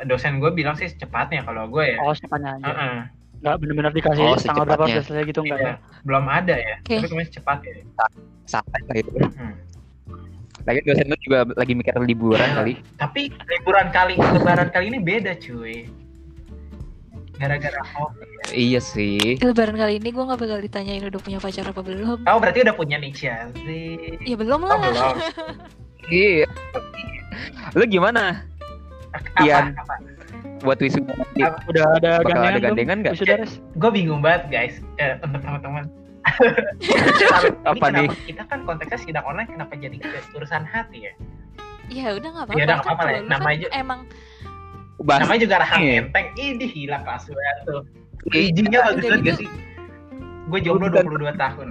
Dosen 0.00 0.38
gue 0.38 0.50
bilang 0.50 0.74
sih 0.74 0.86
secepatnya 0.86 1.42
kalau 1.42 1.66
gue 1.66 1.84
ya. 1.84 1.98
Oh 1.98 2.12
secepatnya 2.12 2.54
aja. 2.54 2.66
Heeh. 2.66 2.96
Nggak 3.38 3.54
bener-bener 3.56 3.92
dikasih 3.92 4.22
Oh, 4.24 4.34
tanggal 4.36 4.64
berapa 4.64 4.86
selesai 4.92 5.22
gitu 5.24 5.40
nggak 5.40 5.58
Iya. 5.58 5.68
ya? 5.68 5.74
Belum 6.02 6.24
ada 6.24 6.54
ya. 6.54 6.74
Oke. 6.80 6.94
Tapi 6.96 7.06
kemarin 7.08 7.26
secepat 7.26 7.58
ya. 7.60 7.74
santai 8.44 8.80
lah 8.82 8.96
itu 8.96 9.10
Hmm. 9.36 9.54
lagi 10.64 10.80
dosen 10.82 11.04
lu 11.04 11.16
juga 11.18 11.44
lagi 11.52 11.72
mikir 11.72 11.92
liburan 11.98 12.48
kali 12.50 12.80
Tapi 12.96 13.28
liburan 13.28 13.88
kali 13.88 14.16
lebaran 14.16 14.68
kali 14.68 14.84
ini 14.88 14.98
beda 14.98 15.36
cuy. 15.36 15.84
Gara-gara 17.34 17.78
COVID. 17.86 18.50
iya 18.50 18.80
sih 18.80 19.38
Lebaran 19.38 19.76
kali 19.76 19.96
ini 19.96 20.08
gue 20.08 20.24
gak 20.24 20.38
bakal 20.38 20.58
ditanyain 20.58 21.04
udah 21.04 21.18
punya 21.18 21.38
pacar 21.38 21.62
apa 21.64 21.78
belum. 21.78 22.24
Oh 22.24 22.36
berarti 22.36 22.64
udah 22.64 22.72
punya 22.72 22.96
nih 22.96 23.12
sih. 23.12 23.30
Ya 24.24 24.34
belum 24.34 24.60
Oh 24.60 24.66
lah. 24.66 24.78
belum. 24.80 25.14
iya 26.08 26.48
lu 27.72 27.84
gimana? 27.84 28.42
Ian. 29.40 29.72
apa? 29.74 29.94
buat 30.58 30.78
wisuda 30.78 31.14
nanti 31.14 31.40
Apa? 31.40 31.58
Udah 31.64 31.84
ada 31.94 32.10
bakal 32.18 32.28
gandengan 32.34 32.50
ada 32.50 32.60
gandengan 32.60 32.96
nggak 33.00 33.12
Wisuda 33.14 33.34
res? 33.38 33.52
Gue 33.74 33.90
bingung 33.90 34.20
banget 34.20 34.42
guys. 34.48 34.74
Eh, 34.96 35.14
untuk 35.18 35.40
teman-teman. 35.40 35.84
Apa 37.70 37.86
Ini 37.86 37.94
nih? 37.94 38.06
kenapa- 38.06 38.26
Kita 38.26 38.42
kan 38.44 38.58
konteksnya 38.64 38.98
sidang 39.00 39.24
online 39.24 39.48
kenapa 39.48 39.72
jadi 39.74 39.96
urusan 40.34 40.62
hati 40.64 40.98
ya? 41.00 41.12
Ya 41.88 42.06
udah 42.12 42.28
gak 42.28 42.44
apa-apa. 42.44 42.52
Ya 42.52 42.64
udah, 42.64 42.66
nggak 42.68 42.76
kan 42.76 42.84
apa-apa 42.84 43.00
lah. 43.00 43.08
kalau 43.08 43.18
lu 43.18 43.28
Nama 43.28 43.40
kan 43.40 43.54
aja- 43.54 43.72
Emang 43.72 44.00
Bahas 44.98 45.20
Namanya 45.22 45.40
juga 45.40 45.56
rahang 45.62 45.80
Iya. 45.80 45.94
enteng. 46.02 46.26
Ini 46.34 46.66
gila 46.68 46.98
kelas 47.00 47.24
banget 47.24 47.56
tuh. 47.64 47.82
Iya, 48.28 48.40
Izinnya 48.44 48.78
bagus 48.82 48.98
banget 48.98 49.06
gitu. 49.14 49.24
gak 49.24 49.36
sih? 49.38 49.48
Gue 50.44 50.58
jomblo 50.60 50.86
Bukan. 50.88 51.04
22 51.06 51.34
tahun. 51.38 51.68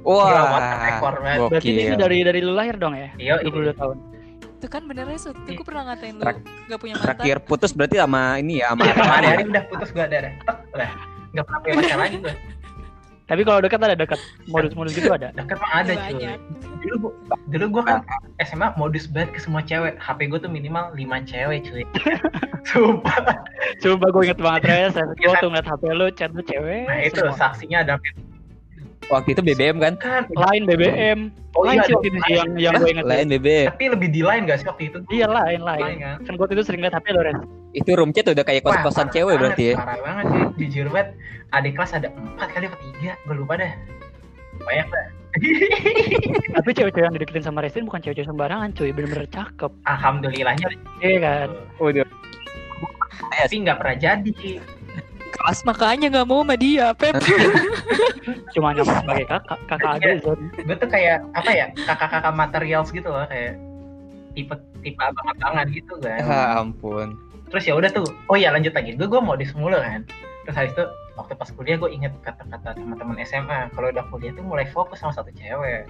Wah 0.00 0.56
rekor 0.80 1.14
banget. 1.20 1.38
Berarti 1.44 1.68
ini 1.68 1.94
dari 1.94 2.18
dari 2.24 2.40
lu 2.40 2.56
lahir 2.56 2.74
dong 2.74 2.96
ya? 2.96 3.12
Iya, 3.14 3.44
22 3.44 3.76
tahun. 3.76 3.96
Itu 4.58 4.66
kan 4.66 4.82
benernya 4.82 5.14
waktu 5.14 5.38
itu 5.46 5.50
gue 5.54 5.62
pernah 5.64 5.82
ngatain 5.86 6.14
lu 6.18 6.22
Trak- 6.22 6.42
gak 6.66 6.78
punya 6.78 6.94
mantan. 6.94 7.14
terakhir 7.14 7.38
putus 7.40 7.70
berarti 7.70 7.96
sama 7.96 8.22
ini 8.36 8.58
ya 8.58 8.74
sama 8.74 8.82
Sama 8.84 9.02
Arman 9.06 9.22
ya? 9.22 9.30
hari 9.30 9.44
udah 9.46 9.64
putus 9.70 9.88
gue 9.88 10.02
ada 10.02 10.18
Udah. 10.74 10.90
Gak 11.30 11.44
pernah 11.46 11.60
punya 11.60 11.74
pacar 11.78 11.98
lagi 12.00 12.16
gue. 12.18 12.34
Tapi 13.28 13.44
kalau 13.44 13.60
dekat 13.60 13.76
ada 13.78 13.92
dekat 13.94 14.16
modus-modus 14.46 14.96
gitu 14.96 15.12
ada. 15.12 15.28
Deket 15.30 15.60
mah 15.60 15.70
ada 15.76 15.92
cuy. 16.00 16.26
Dulu 16.80 16.94
gua, 16.98 17.12
dulu 17.46 17.64
gue 17.70 17.82
kan 17.84 17.98
SMA 18.40 18.72
modus 18.74 19.04
banget 19.06 19.30
ke 19.30 19.38
semua 19.38 19.60
cewek. 19.60 19.94
HP 19.94 20.26
gue 20.26 20.40
tuh 20.40 20.48
minimal 20.48 20.90
5 20.90 20.98
cewek 21.28 21.60
cuy. 21.62 21.84
Sumpah. 22.68 23.20
Coba 23.78 24.06
gue 24.08 24.22
inget 24.24 24.40
banget 24.40 24.62
res, 24.64 24.94
gue 24.96 25.12
Iya 25.20 25.28
kan? 25.30 25.40
tuh 25.40 25.48
ngeliat 25.52 25.68
HP 25.68 25.82
lu, 25.90 26.06
chat 26.10 26.30
lu 26.32 26.40
cewek. 26.42 26.82
Nah 26.84 26.98
itu 26.98 27.20
semua. 27.20 27.36
saksinya 27.36 27.78
ada 27.84 27.94
waktu 29.08 29.28
itu 29.34 29.40
BBM 29.44 29.76
kan 29.80 29.94
kan. 29.98 30.22
Lain 30.36 30.62
BBM. 30.68 31.32
Oh 31.56 31.64
lain 31.66 31.80
iya, 31.80 31.86
sih 31.88 31.92
waktu 31.96 32.08
itu 32.12 32.18
sih 32.22 32.32
yang 32.36 32.48
yang 32.56 32.72
gue 32.78 32.88
inget. 32.92 33.04
lain 33.08 33.26
BBM 33.32 33.66
Tapi 33.74 33.84
lebih 33.90 34.08
di 34.12 34.22
line 34.22 34.44
gak 34.46 34.58
sih 34.62 34.66
waktu 34.68 34.82
itu? 34.92 34.98
Iya 35.10 35.26
lain 35.26 35.60
lain. 35.64 35.94
kan. 35.98 36.16
Kan 36.22 36.32
gue 36.36 36.46
itu 36.54 36.64
sering 36.64 36.80
liat 36.84 36.94
HP 36.94 37.06
lu 37.16 37.20
res. 37.24 37.36
itu 37.76 37.90
room 37.94 38.10
chat 38.16 38.24
udah 38.28 38.44
kayak 38.44 38.64
Wah, 38.64 38.80
kos-kosan 38.80 39.08
parah 39.08 39.14
cewek 39.14 39.26
banget, 39.28 39.40
berarti 39.44 39.64
ya 39.64 39.74
Parah 39.76 39.98
banget 40.00 40.24
cuy. 40.28 40.44
Jujur 40.64 40.86
banget. 40.88 41.08
Adik 41.52 41.72
kelas 41.76 41.90
ada 41.96 42.08
4 42.36 42.54
kali 42.54 42.64
apa 42.68 42.76
3. 43.00 43.26
Gue 43.28 43.34
lupa 43.36 43.54
dah. 43.56 43.72
Banyak 44.64 44.86
dah. 44.88 45.06
Tapi 46.56 46.70
cewek-cewek 46.72 47.04
yang 47.04 47.14
dideketin 47.14 47.44
sama 47.44 47.60
Restin 47.60 47.84
bukan 47.84 48.00
cewek-cewek 48.00 48.28
sembarangan 48.28 48.72
cuy, 48.72 48.90
bener-bener 48.96 49.28
cakep. 49.28 49.70
Alhamdulillahnya 49.84 50.66
Iya 51.04 51.18
kan? 51.20 51.48
udah 51.78 52.04
tapi 53.38 53.54
nggak 53.64 53.78
pernah 53.78 53.96
jadi. 53.98 54.34
Kelas 55.48 55.64
Makanya 55.64 56.06
gak 56.12 56.26
mau 56.28 56.44
sama 56.44 56.54
dia, 56.60 56.92
Pep. 56.92 57.16
Cuma 58.52 58.76
nyampe 58.76 58.92
sebagai 58.92 59.24
kakak, 59.24 59.58
kakak 59.64 59.90
aja 59.96 60.08
Iya. 60.12 60.32
Gue 60.60 60.76
tuh 60.76 60.88
kayak 60.92 61.24
apa 61.32 61.50
ya 61.50 61.66
kakak-kakak 61.88 62.34
materials 62.36 62.92
gitu 62.92 63.08
loh 63.08 63.24
kayak 63.24 63.56
tipe 64.36 64.52
tipe 64.84 65.00
abang-abangan 65.00 65.66
gitu 65.72 65.96
kan. 65.98 66.20
ya 66.20 66.60
ampun 66.60 67.16
terus 67.48 67.64
ya 67.64 67.74
udah 67.74 67.90
tuh 67.90 68.06
oh 68.28 68.36
ya 68.36 68.52
lanjut 68.52 68.70
lagi 68.70 68.92
gue 68.94 69.08
gue 69.08 69.18
modis 69.18 69.50
mulu 69.56 69.74
kan 69.74 70.04
terus 70.44 70.54
habis 70.54 70.70
itu 70.76 70.84
waktu 71.16 71.32
pas 71.34 71.48
kuliah 71.50 71.74
gue 71.74 71.90
inget 71.90 72.12
kata-kata 72.22 72.76
teman-teman 72.76 73.18
SMA 73.24 73.72
kalau 73.72 73.88
udah 73.90 74.04
kuliah 74.06 74.30
tuh 74.36 74.44
mulai 74.44 74.68
fokus 74.68 75.00
sama 75.00 75.10
satu 75.10 75.32
cewek 75.34 75.88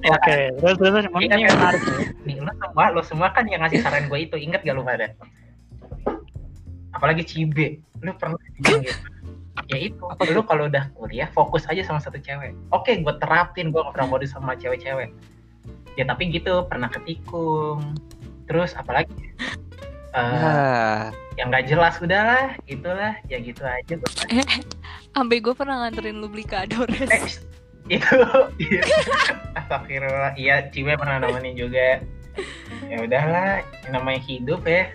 Oke, 0.00 0.36
terus 0.56 0.76
terus 0.80 1.04
Iya, 1.14 1.36
ini 1.36 1.44
kan? 1.44 1.54
menarik 1.54 1.82
ya. 1.84 1.98
nih 2.24 2.36
lo 2.40 2.50
semua 2.56 2.84
lo 2.90 3.02
semua 3.04 3.28
kan 3.30 3.44
yang 3.46 3.60
ngasih 3.62 3.84
saran 3.84 4.08
gue 4.08 4.18
itu 4.18 4.34
inget 4.34 4.64
gak 4.64 4.74
lu 4.74 4.82
pada 4.82 5.12
apalagi 6.98 7.22
Cibe. 7.22 7.78
Lu 8.02 8.10
pernah 8.18 8.34
bilang 8.58 8.82
gitu 8.82 8.98
ya 9.66 9.78
itu. 9.90 10.02
Lu 10.34 10.42
kalau 10.42 10.66
udah 10.66 10.90
kuliah 10.94 11.30
fokus 11.30 11.66
aja 11.70 11.82
sama 11.86 12.02
satu 12.02 12.18
cewek. 12.18 12.54
Oke 12.70 12.98
gue 12.98 13.14
terapin 13.22 13.70
gue 13.70 13.82
pernah 13.94 14.06
modis 14.10 14.34
sama 14.34 14.58
cewek-cewek. 14.58 15.14
Ya 15.94 16.04
tapi 16.06 16.30
gitu 16.30 16.66
pernah 16.66 16.90
ketikung. 16.90 17.94
Terus 18.46 18.74
apalagi? 18.74 19.12
Eh, 20.16 20.18
ah 20.18 21.12
yang 21.38 21.54
nggak 21.54 21.70
jelas 21.70 21.94
udahlah 22.02 22.54
gitulah. 22.66 23.14
Ya 23.30 23.38
gitu 23.38 23.62
aja. 23.62 23.94
Gua. 23.94 24.10
Ambe 25.18 25.38
gue 25.38 25.54
pernah 25.54 25.86
nganterin 25.86 26.18
lu 26.18 26.30
beli 26.30 26.46
kado, 26.46 26.86
eh, 26.86 27.22
itu. 27.88 28.18
Astagfirullah. 29.58 30.36
Iya 30.36 30.70
Cibe 30.70 30.94
pernah 30.94 31.22
nemenin 31.22 31.56
juga. 31.56 32.02
Ya 32.86 32.96
udahlah 33.02 33.66
yang 33.82 33.92
namanya 33.98 34.20
hidup 34.22 34.62
ya 34.62 34.86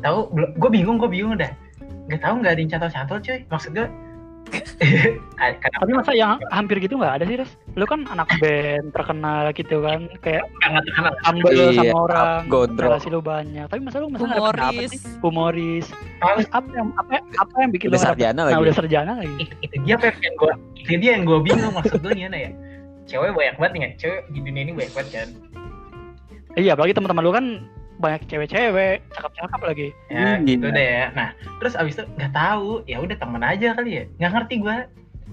tahu 0.00 0.18
gue 0.32 0.70
bingung 0.70 0.96
gue 0.96 1.10
bingung 1.10 1.34
dah 1.36 1.50
nggak 2.08 2.20
tahu 2.24 2.34
nggak 2.40 2.52
ada 2.56 2.60
yang 2.60 2.70
catol-catol 2.72 3.18
cuy 3.20 3.38
maksud 3.48 3.72
gue 3.74 3.88
Tapi 5.60 5.92
masa 5.92 6.16
yang 6.16 6.40
hampir 6.48 6.80
gitu 6.80 6.96
nggak 6.96 7.20
ada 7.20 7.24
sih, 7.28 7.36
Res? 7.36 7.52
Lu 7.76 7.84
kan 7.84 8.08
anak 8.08 8.32
band 8.40 8.96
terkenal 8.96 9.52
gitu 9.52 9.84
kan, 9.84 10.08
kayak 10.24 10.48
nggak 10.64 10.84
terkenal 10.88 11.12
humble 11.20 11.52
Iya, 11.52 11.68
sama 11.76 11.96
orang, 12.08 12.42
relasi 12.72 13.08
lu 13.12 13.20
banyak. 13.20 13.68
Tapi 13.68 13.80
masa 13.84 14.00
lu 14.00 14.08
masa 14.08 14.24
nggak 14.24 14.40
dapet 14.40 14.56
dapet 14.56 14.88
sih? 14.88 15.00
Humoris. 15.20 15.84
Humoris. 15.84 15.86
Terus 15.92 16.46
apa 16.56 16.68
yang 16.72 16.88
apa, 16.96 17.20
apa 17.20 17.54
yang 17.60 17.70
bikin 17.76 17.86
udah 17.92 18.00
lu 18.00 18.06
sarjana 18.08 18.40
Nah, 18.40 18.44
lagi 18.48 18.62
udah 18.64 18.74
sarjana 18.74 19.12
lagi. 19.20 19.34
itu, 19.36 19.54
itu 19.68 19.74
dia 19.84 19.96
Pep, 20.00 20.16
yang 20.16 20.34
gue 20.40 20.52
itu 20.88 20.92
dia 20.96 21.10
yang 21.20 21.24
gue 21.28 21.38
bingung 21.44 21.74
maksud 21.76 22.00
gue 22.00 22.12
gimana 22.16 22.36
ya 22.40 22.50
cewek 23.04 23.30
banyak 23.36 23.56
banget 23.60 23.72
nih 23.72 23.80
ya 23.80 23.90
cewek 24.00 24.20
di 24.32 24.38
dunia 24.40 24.62
ini 24.64 24.72
banyak 24.72 24.92
banget 24.96 25.10
kan 25.12 25.28
Iya, 26.56 26.74
apalagi 26.74 26.96
teman-teman 26.96 27.22
lu 27.22 27.30
kan 27.30 27.44
banyak 27.98 28.22
cewek-cewek, 28.26 29.02
cakep-cakep 29.10 29.60
lagi. 29.60 29.88
ya 30.06 30.38
Hmm, 30.38 30.46
gitu 30.46 30.66
gila. 30.66 30.76
deh 30.76 30.86
ya 30.88 31.04
nah 31.12 31.28
terus 31.58 31.74
abis 31.74 31.98
itu 31.98 32.04
nggak 32.14 32.32
tahu 32.32 32.82
ya 32.84 32.96
udah 32.98 33.16
temen 33.16 33.42
aja 33.42 33.74
kali 33.74 33.90
ya 33.92 34.04
nggak 34.16 34.32
ngerti 34.32 34.54
gue 34.62 34.76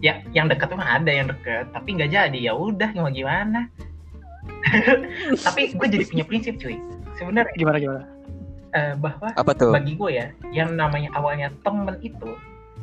ya 0.01 0.13
yang 0.31 0.45
deket 0.45 0.67
tuh 0.67 0.77
mah 0.77 0.89
ada 0.91 1.07
yang 1.07 1.27
deket 1.27 1.69
tapi 1.72 1.89
nggak 1.93 2.10
jadi 2.10 2.39
ya 2.41 2.53
udah 2.53 2.89
mau 2.93 3.07
gimana 3.07 3.69
tapi 5.45 5.72
gue 5.72 5.88
jadi 5.88 6.05
punya 6.05 6.25
prinsip 6.25 6.57
cuy 6.57 6.75
sebenarnya 7.15 7.53
Gimana 7.55 7.77
gimana? 7.77 8.03
eh, 8.74 8.93
bahwa 8.98 9.29
apa 9.31 9.51
tuh 9.53 9.72
bagi 9.72 9.93
gue 9.95 10.12
ya 10.12 10.27
yang 10.51 10.74
namanya 10.74 11.10
awalnya 11.13 11.53
temen 11.62 11.95
itu 12.01 12.36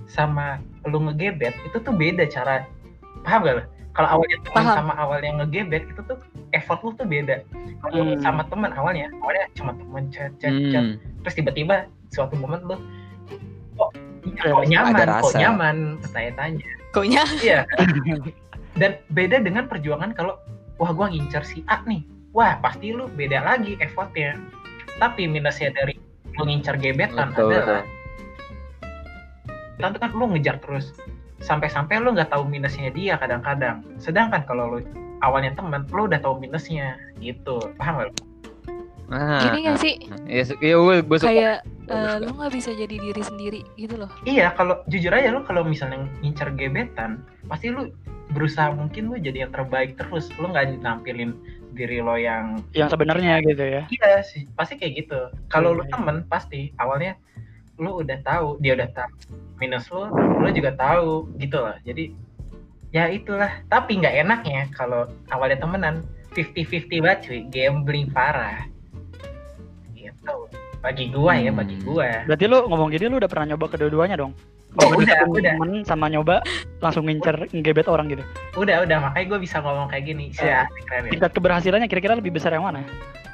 sama 0.06 0.58
lu 0.84 0.98
ngegebet 1.00 1.54
itu 1.62 1.76
tuh 1.78 1.92
beda 1.92 2.26
cara 2.26 2.66
paham 3.22 3.44
gak 3.44 3.54
lo? 3.58 3.64
Kalau 3.92 4.08
awalnya 4.08 4.36
Paham. 4.48 4.72
sama 4.72 4.92
awalnya 4.96 5.30
ngegebet 5.44 5.84
itu 5.92 6.00
tuh 6.08 6.18
effort 6.56 6.80
lu 6.80 6.96
tuh 6.96 7.04
beda. 7.04 7.44
Kalau 7.84 7.92
Hmm. 7.92 8.20
sama 8.24 8.42
temen 8.48 8.72
awalnya 8.72 9.12
awalnya 9.20 9.44
cuma 9.52 9.76
temen 9.76 10.08
chat 10.08 10.32
chat 10.40 10.52
chat. 10.72 10.84
Hmm. 10.84 10.96
terus 11.22 11.34
tiba-tiba 11.36 11.86
suatu 12.08 12.34
momen 12.40 12.64
lu 12.64 12.76
kok 13.76 13.90
Ada 14.22 14.48
kok 14.54 14.64
nyaman 14.70 14.92
ada 14.96 15.20
kok 15.20 15.34
nyaman? 15.36 15.76
Bertanya-tanya. 16.00 16.64
Koknya 16.92 17.22
iya. 17.44 17.60
Dan 18.80 18.96
beda 19.12 19.44
dengan 19.44 19.68
perjuangan 19.68 20.16
kalau 20.16 20.40
wah 20.80 20.90
gua 20.96 21.12
ngincer 21.12 21.44
si 21.44 21.60
A 21.68 21.84
nih. 21.84 22.00
Wah 22.32 22.56
pasti 22.64 22.96
lu 22.96 23.12
beda 23.12 23.44
lagi 23.44 23.76
effortnya. 23.76 24.40
Tapi 24.96 25.28
minusnya 25.28 25.68
dari 25.76 26.00
lu 26.32 26.48
ngincer 26.48 26.80
gebetan 26.80 27.28
Betul, 27.36 27.52
adalah 27.60 27.84
tuh 29.92 30.00
kan 30.00 30.10
lu 30.14 30.24
ngejar 30.32 30.56
terus 30.62 30.94
sampai-sampai 31.42 31.98
lu 31.98 32.14
nggak 32.14 32.30
tahu 32.30 32.46
minusnya 32.46 32.88
dia 32.90 33.18
kadang-kadang 33.18 33.82
sedangkan 33.98 34.46
kalau 34.46 34.78
lu 34.78 34.78
awalnya 35.20 35.52
teman 35.52 35.82
lu 35.90 36.06
udah 36.06 36.18
tahu 36.18 36.38
minusnya 36.38 36.94
gitu 37.18 37.58
paham 37.76 38.00
gak? 38.00 38.14
Ah, 39.12 39.44
gini 39.44 39.68
gak 39.68 39.76
sih? 39.76 39.94
Iya, 40.24 40.42
su- 40.48 40.60
iya 40.64 40.72
gue 40.72 40.96
gue 41.04 41.18
suka. 41.20 41.28
Kayak 41.28 41.56
eh, 41.84 41.92
Kak. 41.92 42.24
lu 42.24 42.32
nggak 42.32 42.52
bisa 42.56 42.70
jadi 42.72 42.96
diri 42.96 43.20
sendiri 43.20 43.60
gitu 43.76 44.00
loh. 44.00 44.08
Iya, 44.24 44.56
kalau 44.56 44.80
jujur 44.88 45.12
aja 45.12 45.28
lu 45.28 45.44
kalau 45.44 45.68
misalnya 45.68 46.08
ngincer 46.24 46.48
gebetan, 46.56 47.20
pasti 47.44 47.68
lu 47.68 47.92
berusaha 48.32 48.72
mungkin 48.72 49.12
lu 49.12 49.20
jadi 49.20 49.44
yang 49.44 49.52
terbaik 49.52 50.00
terus. 50.00 50.32
Lu 50.40 50.48
nggak 50.48 50.80
nampilin 50.80 51.36
diri 51.76 52.00
lo 52.00 52.16
yang 52.16 52.64
Yang 52.72 52.96
sebenarnya 52.96 53.44
gitu 53.44 53.60
ya. 53.60 53.82
iya 53.92 54.24
sih, 54.24 54.48
pasti 54.56 54.80
kayak 54.80 55.04
gitu. 55.04 55.20
Kalau 55.52 55.76
lu 55.76 55.84
Iya. 55.84 55.92
temen 55.92 56.16
pasti 56.32 56.72
awalnya 56.80 57.12
lu 57.82 58.00
udah 58.00 58.18
tahu, 58.22 58.56
dia 58.62 58.72
udah 58.74 58.88
tahu 58.94 59.10
minus 59.58 59.86
lu, 59.90 60.06
lu 60.38 60.48
juga 60.50 60.74
tahu 60.74 61.30
gitu 61.36 61.58
loh. 61.58 61.76
Jadi 61.82 62.14
ya 62.90 63.06
itulah. 63.06 63.62
Tapi 63.66 63.98
nggak 63.98 64.14
enaknya 64.22 64.70
kalau 64.72 65.04
awalnya 65.28 65.58
temenan 65.58 66.02
50-50 66.32 67.02
banget 67.02 67.18
cuy, 67.26 67.40
gambling 67.46 68.06
parah. 68.08 68.64
Gitu. 69.92 70.34
Bagi 70.82 71.14
gua 71.14 71.38
ya, 71.38 71.54
Hmm. 71.54 71.60
bagi 71.62 71.76
gua. 71.82 72.26
Berarti 72.26 72.44
lu 72.46 72.58
ngomong 72.66 72.88
gini 72.90 73.06
lu 73.06 73.16
udah 73.18 73.30
pernah 73.30 73.54
nyoba 73.54 73.66
kedua-duanya 73.70 74.18
dong? 74.18 74.32
Oh, 74.72 74.88
udah, 74.96 75.28
udah. 75.28 75.52
temen 75.60 75.84
sama 75.84 76.08
nyoba 76.08 76.40
langsung 76.80 77.04
ngincer 77.04 77.44
ngebet 77.52 77.84
orang 77.86 78.08
gitu. 78.08 78.24
Udah, 78.56 78.80
udah, 78.80 79.04
makanya 79.04 79.36
gue 79.36 79.44
bisa 79.44 79.60
ngomong 79.60 79.84
kayak 79.92 80.08
gini. 80.08 80.32
Sih, 80.32 80.48
Eh. 80.48 80.64
keren 80.88 81.06
ya. 81.06 81.12
Tingkat 81.12 81.30
keberhasilannya 81.36 81.88
kira-kira 81.92 82.16
lebih 82.16 82.32
besar 82.32 82.56
yang 82.56 82.64
mana? 82.64 82.80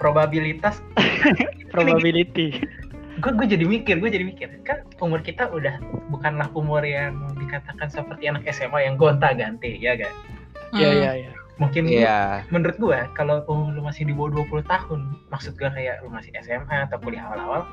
Probabilitas 0.02 0.83
Probability. 1.73 2.59
Gue 3.18 3.30
gue 3.34 3.46
jadi 3.48 3.64
mikir 3.64 3.98
gue 3.98 4.10
jadi 4.10 4.25
mikir 4.25 4.48
kan 4.62 4.87
umur 4.98 5.18
kita 5.20 5.50
udah 5.50 5.78
bukanlah 6.08 6.46
umur 6.52 6.80
yang 6.80 7.18
dikatakan 7.34 7.90
seperti 7.90 8.26
anak 8.26 8.46
SMA 8.48 8.87
yang 8.87 8.94
gonta 8.94 9.30
ganti 9.32 9.75
ya 9.76 9.94
kan 9.94 10.12
Iya 10.68 10.88
Hmm. 10.88 10.98
iya 11.00 11.10
iya. 11.16 11.32
mungkin 11.58 11.82
Iya. 11.88 12.18
menurut 12.48 12.76
gue 12.76 12.98
kalau 13.12 13.42
umur 13.44 13.75
lu 13.75 13.82
masih 13.82 14.04
di 14.04 14.12
bawah 14.12 14.30
20 14.38 14.62
tahun 14.62 15.00
maksud 15.26 15.56
gue 15.56 15.66
kayak 15.66 16.00
lu 16.00 16.08
masih 16.08 16.30
SMA 16.38 16.87
atau 16.87 17.00
kuliah 17.00 17.26
awal-awal 17.26 17.66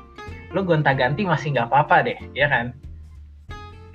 lu 0.50 0.60
gonta 0.62 0.90
ganti 0.90 1.22
masih 1.22 1.54
nggak 1.54 1.70
apa-apa 1.70 2.02
deh 2.02 2.18
ya 2.34 2.48
kan 2.48 2.74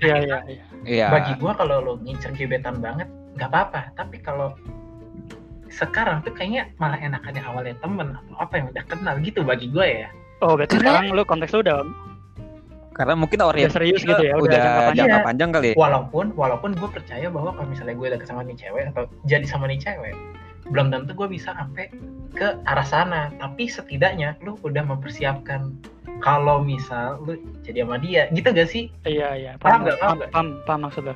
Iya 0.01 0.15
iya 0.17 0.37
iya. 0.47 0.63
Iya. 0.81 1.05
bagi 1.09 1.33
gue 1.35 1.51
kalau 1.51 1.77
lu 1.77 1.93
ngincer 2.01 2.31
gebetan 2.33 2.79
banget 2.79 3.05
nggak 3.35 3.49
apa-apa 3.49 3.91
tapi 3.93 4.17
kalau 4.17 4.55
sekarang 5.67 6.19
tuh 6.21 6.31
kayaknya 6.31 6.67
malah 6.77 6.99
enakannya 6.99 7.41
awalnya 7.41 7.75
temen 7.79 8.11
atau 8.11 8.35
apa 8.37 8.53
yang 8.59 8.67
udah 8.69 8.83
kenal 8.85 9.15
gitu 9.19 9.39
bagi 9.41 9.67
gue 9.67 9.87
ya 10.03 10.09
Oh 10.41 10.53
berarti 10.53 10.75
Karena- 10.75 10.99
sekarang 10.99 11.13
lu 11.13 11.23
konteks 11.23 11.51
lu 11.51 11.61
udah 11.61 11.77
Karena 12.91 13.13
mungkin 13.15 13.39
udah 13.39 13.49
orientasi 13.49 13.71
serius 13.73 14.01
gitu 14.03 14.19
ya, 14.19 14.35
udah, 14.35 14.43
udah 14.43 14.57
jangka 14.57 14.81
panjang. 14.83 14.95
jangka 14.99 15.15
Iya. 15.15 15.25
panjang 15.25 15.49
kali 15.49 15.67
ya. 15.67 15.75
walaupun 15.75 16.25
walaupun 16.35 16.69
gue 16.75 16.89
percaya 16.91 17.27
bahwa 17.29 17.49
kalau 17.51 17.67
misalnya 17.67 17.95
gue 17.95 18.07
deket 18.09 18.27
sama 18.27 18.41
nih 18.43 18.57
cewek 18.57 18.83
atau 18.91 19.03
jadi 19.23 19.45
sama 19.47 19.65
nih 19.65 19.79
cewek 19.79 20.13
belum 20.67 20.87
tentu 20.89 21.11
gue 21.13 21.27
bisa 21.29 21.49
sampai 21.51 21.87
ke 22.31 22.47
arah 22.63 22.83
sana 22.83 23.31
tapi 23.33 23.65
setidaknya 23.65 24.35
lu 24.39 24.59
udah 24.59 24.83
mempersiapkan 24.83 25.71
kalau 26.19 26.61
misal 26.61 27.15
lu 27.21 27.33
jadi 27.61 27.81
sama 27.81 27.95
dia 27.97 28.27
gitu 28.29 28.49
gak 28.49 28.67
sih 28.67 28.91
Iya 29.03 29.29
iya. 29.35 29.51
Paham 29.57 29.71
Paham 29.71 29.79
nggak? 29.81 29.97
Paham 29.97 30.09
paham, 30.11 30.27
paham, 30.27 30.47
paham 30.65 30.79
maksud 30.83 31.03
lo. 31.05 31.15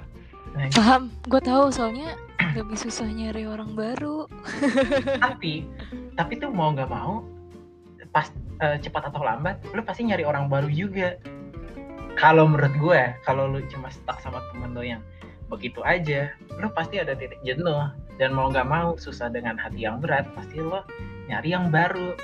Paham, 0.71 1.01
gue 1.25 1.41
tahu 1.41 1.63
soalnya 1.67 2.15
lebih 2.53 2.77
susah 2.77 3.05
nyari 3.05 3.43
orang 3.43 3.75
baru. 3.75 4.23
tapi 5.19 5.67
tapi 6.13 6.33
tuh 6.35 6.49
mau 6.49 6.71
nggak 6.71 6.87
mau 6.87 7.19
pas 8.11 8.29
eh, 8.61 8.77
cepat 8.81 9.09
atau 9.13 9.21
lambat 9.23 9.59
lu 9.73 9.81
pasti 9.81 10.05
nyari 10.07 10.23
orang 10.25 10.49
baru 10.49 10.69
juga 10.69 11.17
kalau 12.15 12.47
menurut 12.47 12.73
gue 12.79 13.01
kalau 13.27 13.49
lu 13.51 13.59
cuma 13.71 13.91
stuck 13.91 14.19
sama 14.23 14.39
temen 14.51 14.71
lu 14.71 14.83
yang 14.83 15.01
begitu 15.51 15.83
aja 15.85 16.31
lu 16.57 16.71
pasti 16.73 16.97
ada 16.97 17.13
titik 17.13 17.37
jenuh 17.45 17.91
dan 18.17 18.31
mau 18.31 18.49
nggak 18.49 18.65
mau 18.65 18.95
susah 18.95 19.27
dengan 19.29 19.59
hati 19.59 19.83
yang 19.85 19.99
berat 19.99 20.25
pasti 20.33 20.57
lo 20.63 20.81
nyari 21.27 21.51
yang 21.53 21.69
baru 21.69 22.15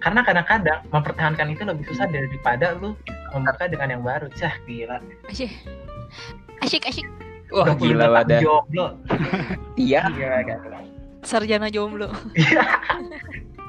karena 0.00 0.24
kadang-kadang 0.24 0.80
mempertahankan 0.88 1.52
itu 1.52 1.62
lebih 1.66 1.84
susah 1.92 2.08
daripada 2.08 2.72
lu 2.80 2.96
membuka 3.36 3.68
dengan 3.68 3.98
yang 3.98 4.02
baru 4.06 4.26
cah 4.32 4.54
gila 4.64 4.98
Asyik, 5.28 5.52
asyik, 6.64 6.82
asyik. 6.88 7.06
Wah 7.50 7.74
25 7.74 7.82
gila 7.82 8.06
wadah. 8.14 8.40
jomblo 8.40 8.86
Iya. 9.76 10.00
iya 10.14 10.40
kan 10.46 10.58
Sarjana 11.20 11.68
jomblo. 11.68 12.08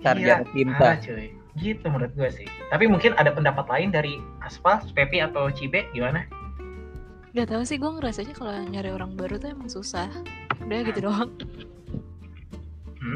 Sarjana 0.00 0.42
Iya, 0.42 0.52
cinta. 0.52 0.78
parah, 0.80 0.98
cuy. 0.98 1.26
Gitu 1.58 1.84
menurut 1.86 2.12
gue 2.14 2.30
sih. 2.30 2.48
Tapi 2.70 2.84
mungkin 2.86 3.12
ada 3.18 3.30
pendapat 3.30 3.66
lain 3.68 3.90
dari 3.90 4.16
Aspal, 4.40 4.80
Pepi 4.94 5.20
atau 5.20 5.50
Cibe 5.50 5.84
gimana? 5.90 6.24
Gak 7.30 7.46
tau 7.46 7.62
sih, 7.62 7.78
gue 7.78 7.86
ngerasanya 7.86 8.34
kalau 8.34 8.54
nyari 8.66 8.90
orang 8.90 9.14
baru 9.14 9.36
tuh 9.36 9.52
emang 9.52 9.68
susah. 9.68 10.08
Udah 10.62 10.78
gitu 10.82 11.04
doang. 11.04 11.30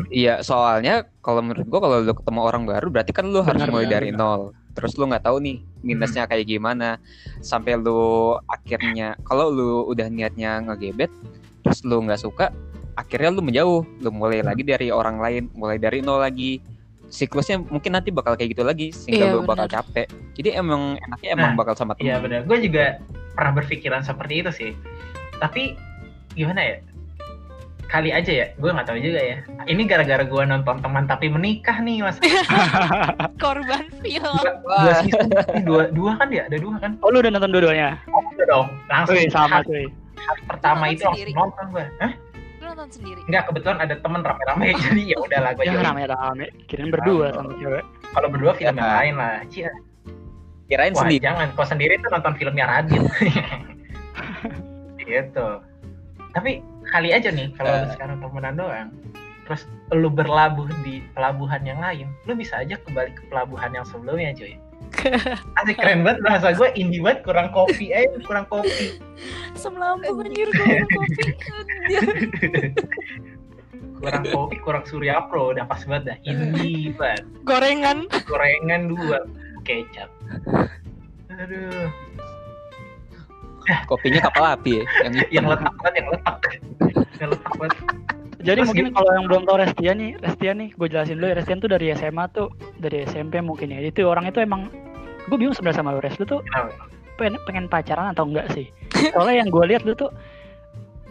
Iya, 0.08 0.40
soalnya 0.40 1.04
kalau 1.20 1.44
menurut 1.44 1.68
gua 1.68 1.80
kalau 1.84 1.96
lu 2.00 2.16
ketemu 2.16 2.40
orang 2.40 2.64
baru 2.64 2.88
berarti 2.88 3.12
kan 3.12 3.28
lu 3.28 3.44
harus 3.44 3.60
Benar, 3.60 3.70
mulai 3.70 3.84
benar, 3.86 3.96
dari 4.00 4.10
benar. 4.16 4.20
nol. 4.24 4.42
Terus 4.74 4.92
lu 4.96 5.04
nggak 5.06 5.24
tahu 5.28 5.36
nih 5.44 5.56
minusnya 5.84 6.24
kayak 6.24 6.48
gimana. 6.48 6.96
Sampai 7.44 7.76
lu 7.76 8.32
akhirnya 8.48 9.12
kalau 9.28 9.52
lu 9.52 9.84
udah 9.86 10.08
niatnya 10.08 10.64
ngegebet 10.64 11.12
terus 11.60 11.84
lu 11.84 12.00
nggak 12.00 12.16
suka, 12.16 12.48
akhirnya 12.96 13.28
lu 13.36 13.44
menjauh. 13.44 13.84
Lu 14.00 14.08
mulai 14.08 14.40
lagi 14.40 14.64
dari 14.64 14.88
orang 14.88 15.20
lain, 15.20 15.52
mulai 15.52 15.76
dari 15.76 16.00
nol 16.00 16.24
lagi. 16.24 16.64
Siklusnya 17.08 17.60
mungkin 17.60 17.94
nanti 17.94 18.10
bakal 18.10 18.34
kayak 18.34 18.56
gitu 18.56 18.62
lagi 18.62 18.90
sehingga 18.90 19.30
Iya, 19.30 19.34
lu 19.34 19.46
bakal 19.46 19.66
capek. 19.66 20.06
Jadi 20.34 20.48
emang 20.54 20.98
enaknya 20.98 21.28
emang 21.32 21.50
Nah, 21.54 21.58
bakal 21.58 21.74
sama 21.74 21.92
Iya 21.96 22.18
temen. 22.18 22.22
benar. 22.26 22.40
Gue 22.44 22.58
juga 22.60 22.84
pernah 23.34 23.52
berpikiran 23.54 24.02
seperti 24.02 24.34
itu 24.42 24.50
sih. 24.50 24.70
Tapi 25.38 25.78
gimana 26.32 26.60
ya? 26.60 26.76
Kali 27.84 28.10
aja 28.10 28.32
ya, 28.32 28.46
gue 28.58 28.70
nggak 28.74 28.88
tahu 28.90 28.98
juga 28.98 29.20
ya. 29.22 29.36
Ini 29.70 29.86
gara-gara 29.86 30.24
gue 30.26 30.42
nonton 30.42 30.82
teman 30.82 31.06
tapi 31.06 31.30
menikah 31.30 31.78
nih 31.78 32.02
mas. 32.02 32.18
Korban 33.42 33.86
film. 34.02 34.34
Dua 34.64 34.92
season, 34.98 35.30
ini 35.30 35.62
dua, 35.62 35.82
dua 35.94 36.18
kan 36.18 36.28
ya? 36.34 36.50
Ada 36.50 36.58
dua 36.58 36.74
kan? 36.82 36.98
Oh 37.04 37.14
lu 37.14 37.22
udah 37.22 37.30
nonton 37.30 37.54
dua-duanya? 37.54 38.02
Udah 38.10 38.46
dong. 38.50 38.66
Langsung 38.90 39.14
Wih 39.14 39.30
sama 39.30 39.62
hari 39.62 39.86
pertama 40.48 40.90
itu 40.90 41.04
langsung 41.04 41.36
nonton 41.36 41.64
gue. 41.70 41.86
Hah? 42.00 42.12
Nonton 42.74 42.90
sendiri. 42.90 43.20
Enggak, 43.24 43.46
kebetulan 43.46 43.78
ada 43.78 43.94
temen 43.96 44.20
rame-rame 44.20 44.66
jadi 44.84 45.02
ya 45.06 45.16
udah 45.16 45.38
lah 45.40 45.50
gue 45.54 45.62
Yang 45.62 45.76
join. 45.76 45.86
rame-rame. 45.86 46.46
Kirain 46.66 46.90
berdua 46.90 47.26
sama 47.30 47.54
cewek. 47.54 47.84
Kalau 48.10 48.28
berdua 48.28 48.52
film 48.52 48.74
yang 48.74 48.82
Ya. 48.84 48.96
lain 48.98 49.14
lah. 49.14 49.34
Cia. 49.46 49.70
Kirain 50.64 50.90
Wah 50.90 51.00
sendiri. 51.00 51.22
jangan, 51.22 51.46
kau 51.54 51.62
sendiri 51.62 51.94
tuh 52.00 52.10
nonton 52.10 52.34
filmnya 52.34 52.66
Radit. 52.66 52.98
gitu. 55.00 55.48
Tapi 56.32 56.50
kali 56.84 57.08
aja 57.10 57.30
nih 57.30 57.54
kalau 57.54 57.70
lu 57.70 57.86
Eh. 57.86 57.92
sekarang 57.92 58.16
temenan 58.18 58.54
doang, 58.56 58.88
terus 59.44 59.62
lu 59.92 60.08
berlabuh 60.08 60.66
di 60.82 60.98
pelabuhan 61.12 61.62
yang 61.62 61.78
lain, 61.78 62.10
lu 62.24 62.34
bisa 62.34 62.58
aja 62.58 62.74
kembali 62.80 63.12
ke 63.12 63.22
pelabuhan 63.28 63.70
yang 63.70 63.86
sebelumnya 63.86 64.34
cuy. 64.34 64.58
Asik 65.60 65.76
keren 65.76 66.00
banget 66.06 66.20
bahasa 66.24 66.54
gue 66.54 66.68
indie 66.78 67.02
banget 67.02 67.26
kurang 67.26 67.50
kopi 67.52 67.92
eh 67.92 68.08
kurang 68.24 68.46
kopi. 68.48 68.96
Asam 69.52 69.76
lambung 69.76 70.22
anjir 70.24 70.48
minum 70.50 70.86
kopi. 70.88 71.24
Kurang 74.04 74.24
kopi 74.28 74.60
kurang 74.60 74.84
surya 74.84 75.16
pro 75.32 75.56
udah 75.56 75.64
pas 75.64 75.80
banget 75.88 76.12
dah 76.12 76.18
indie 76.28 76.92
banget. 76.92 77.24
Gorengan. 77.48 78.04
gorengan 78.28 78.92
dua 78.92 79.24
kecap. 79.64 80.12
Aduh. 81.32 81.88
Kopinya 83.88 84.28
kapal 84.28 84.44
api 84.60 84.70
ya. 84.76 84.84
Yang 85.08 85.14
yang 85.32 85.46
letak 85.48 85.72
banget 85.80 85.94
yang 86.04 86.08
letak. 86.12 86.36
Yang 87.16 87.28
letak 87.32 87.52
banget 87.56 87.76
Jadi 88.44 88.60
Terus 88.60 88.68
mungkin 88.68 88.86
kalau 88.92 89.10
yang 89.10 89.24
belum 89.24 89.42
tahu 89.44 89.56
Restian 89.56 89.96
nih, 89.96 90.10
Restian 90.20 90.56
nih, 90.60 90.68
gue 90.70 90.86
jelasin 90.86 91.16
dulu 91.16 91.26
ya. 91.26 91.34
Restian 91.34 91.58
tuh 91.58 91.70
dari 91.70 91.86
SMA 91.90 92.24
tuh, 92.28 92.48
dari 92.76 93.02
SMP 93.02 93.40
mungkin 93.40 93.72
ya. 93.72 93.80
Itu 93.80 94.04
orang 94.04 94.28
itu 94.28 94.38
emang, 94.38 94.68
gue 95.24 95.36
bingung 95.36 95.56
sebenarnya 95.56 95.80
sama 95.80 95.90
lu, 95.90 95.98
Res. 95.98 96.14
Lu 96.14 96.28
tuh 96.28 96.44
pengen, 97.16 97.40
pengen 97.42 97.66
pacaran 97.66 98.12
atau 98.12 98.28
enggak 98.28 98.52
sih? 98.52 98.68
Soalnya 99.10 99.40
yang 99.40 99.48
gue 99.48 99.64
lihat 99.64 99.82
lu 99.82 99.96
tuh 99.96 100.12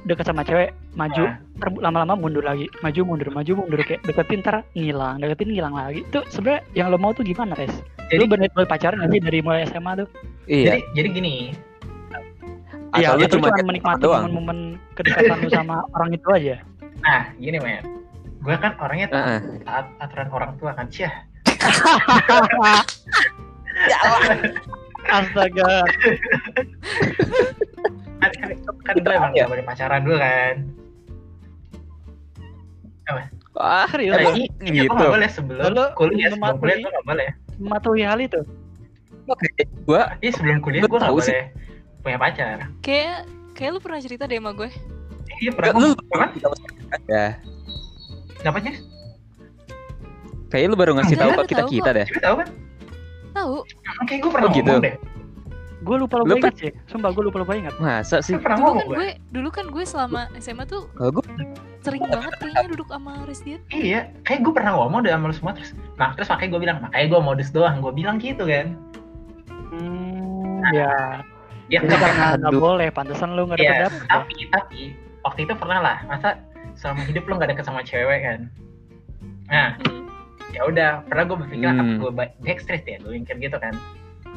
deket 0.03 0.23
sama 0.23 0.43
cewek, 0.43 0.77
maju, 0.93 1.23
Ah. 1.25 1.39
ter- 1.57 1.79
lama-lama 1.79 2.13
mundur 2.13 2.43
lagi, 2.43 2.69
maju 2.79 3.01
mundur, 3.03 3.31
maju 3.31 3.51
mundur 3.55 3.79
kayak 3.81 4.03
deketin 4.03 4.39
ntar 4.39 4.61
ngilang, 4.73 5.17
deketin 5.17 5.47
ngilang 5.49 5.73
lagi. 5.73 6.03
Itu 6.03 6.21
sebenarnya 6.27 6.61
yang 6.75 6.87
lo 6.87 6.97
mau 6.97 7.11
tuh 7.11 7.23
gimana, 7.23 7.55
Res? 7.55 7.71
jadi 8.03 8.19
lu 8.19 8.27
bener 8.27 8.51
bener 8.51 8.67
pacaran 8.67 8.99
nggak 8.99 9.09
sih 9.09 9.21
dari 9.23 9.39
mulai 9.39 9.63
SMA 9.63 9.91
tuh? 9.95 10.07
Iya. 10.45 10.75
jadi 10.75 10.79
jadi 10.93 11.07
gini 11.09 11.33
Iya, 12.93 13.17
lu 13.17 13.25
cuma 13.25 13.49
menikmati 13.57 14.05
doang. 14.05 14.29
momen-momen 14.29 14.57
kedekatan 14.93 15.39
lu 15.39 15.49
sama 15.49 15.81
orang 15.89 16.13
itu 16.13 16.27
aja. 16.29 16.61
Nah 17.03 17.27
gini 17.35 17.59
men 17.59 17.83
gue 18.39 18.55
kan 18.57 18.75
orangnya 18.77 19.07
Heeh. 19.09 19.39
taat 19.61 19.85
aturan 19.99 20.27
orang 20.29 20.51
tua 20.57 20.71
kan 20.71 20.87
cia 20.87 21.11
Astaga. 25.05 25.83
kan 28.17 28.31
kan, 28.31 28.49
kan 28.81 28.95
gue 28.95 29.13
emang 29.13 29.31
Iya. 29.33 29.43
gak 29.43 29.51
boleh 29.51 29.63
pacaran 29.63 30.01
dulu 30.01 30.17
kan 30.17 30.55
Wah, 33.53 33.85
Serius 33.85 34.15
Nah, 34.15 34.33
ini 34.33 34.43
ini 34.63 34.77
gitu. 34.81 34.89
gue 34.89 34.97
gak 34.97 35.13
boleh 35.13 35.29
sebelum 35.29 35.63
Lalu 35.69 35.83
kuliah 35.93 36.29
sebelum 36.31 36.55
kuliah 36.57 36.77
gue 36.79 36.91
gak 36.91 37.05
boleh 37.05 37.27
mematuhi 37.53 38.01
hal 38.01 38.19
itu? 38.19 38.41
gua 39.85 40.17
iya 40.19 40.31
sebelum 40.33 40.57
kuliah 40.59 40.81
gue 40.81 40.89
gak 40.91 41.13
sih. 41.21 41.31
boleh 41.31 41.43
punya 42.01 42.17
pacar 42.17 42.57
Kayak 42.79 43.23
kayak 43.53 43.71
lu 43.71 43.79
pernah 43.79 43.99
cerita 43.99 44.25
deh 44.25 44.35
sama 44.35 44.51
gue. 44.51 44.71
Iya 45.39 45.51
pernah 45.51 45.73
lu 45.75 45.89
apa 45.93 46.25
ya. 47.05 47.27
kenapa 48.37 48.57
sih 48.61 48.75
Kayaknya 50.47 50.69
lu 50.69 50.77
baru 50.77 50.91
ngasih 50.93 51.17
tahu 51.17 51.29
ke 51.33 51.43
kita 51.49 51.63
kita 51.65 51.89
deh. 51.91 52.05
Gue 52.05 52.21
tahu 52.21 52.35
kan 52.37 52.47
Tahu. 53.33 53.55
Oke, 53.99 54.13
gue 54.21 54.29
pernah 54.29 54.45
Oh, 54.45 54.53
gitu. 54.53 54.69
ngomong 54.69 54.85
deh. 54.85 54.95
Gue 55.81 55.95
lupa 55.97 56.15
lupa 56.15 56.29
Lu 56.29 56.37
ingat 56.37 56.53
sih. 56.55 56.71
Sumpah 56.85 57.09
gue 57.09 57.23
lupa 57.25 57.37
lupa 57.41 57.53
ingat. 57.57 57.73
Masa 57.75 58.21
sih? 58.21 58.37
Gue 58.37 58.45
pernah 58.45 58.57
Dulu 58.61 58.69
kan 58.69 58.85
gue. 58.85 58.95
gue, 58.95 59.09
dulu 59.33 59.49
kan 59.49 59.65
gue 59.67 59.81
selama 59.83 60.21
SMA 60.37 60.63
tuh 60.63 60.85
Kalau 60.93 61.09
gua 61.11 61.25
sering 61.81 62.05
banget 62.05 62.33
kayaknya 62.37 62.67
duduk 62.69 62.87
sama 62.87 63.11
Resdian. 63.25 63.59
Iya, 63.67 64.13
kayak 64.21 64.39
gue 64.39 64.53
pernah 64.53 64.71
ngomong 64.77 65.01
deh 65.01 65.09
sama 65.09 65.25
lu 65.25 65.33
semua 65.33 65.51
terus. 65.51 65.73
Nah, 65.97 66.13
terus 66.13 66.29
makanya 66.29 66.49
gue 66.51 66.61
bilang, 66.61 66.77
makanya 66.79 67.05
gue 67.09 67.19
modus 67.19 67.49
doang. 67.49 67.75
Gue 67.81 67.91
bilang 67.91 68.15
gitu 68.17 68.43
kan. 68.45 68.67
Hmm, 69.73 70.61
ya. 70.69 70.93
Ya, 71.65 71.79
Itu 71.81 71.89
karena 71.91 72.37
nggak 72.37 72.53
boleh. 72.55 72.87
Pantesan 72.87 73.33
lu 73.33 73.49
nggak 73.49 73.57
Iya, 73.57 73.89
dapet 73.89 73.97
dapet. 73.97 74.07
tapi 74.07 74.33
tapi 74.47 74.81
waktu 75.23 75.39
itu 75.43 75.53
pernah 75.53 75.79
lah. 75.79 75.97
Masa 76.05 76.39
selama 76.73 77.03
hidup 77.03 77.23
lu 77.25 77.35
gak 77.35 77.49
deket 77.49 77.63
sama 77.63 77.81
cewek 77.81 78.19
kan? 78.21 78.39
Nah, 79.45 79.75
Hmm. 79.79 80.07
ya 80.49 80.61
udah. 80.63 80.91
Pernah 81.05 81.23
gue 81.25 81.37
berpikir, 81.39 81.65
Hmm. 81.65 81.79
apa 81.79 81.91
gue 81.97 82.11
ba- 82.13 82.35
backstreet 82.39 82.83
ya? 82.83 82.97
Gue 82.99 83.17
mikir 83.17 83.37
gitu 83.39 83.57
kan. 83.57 83.73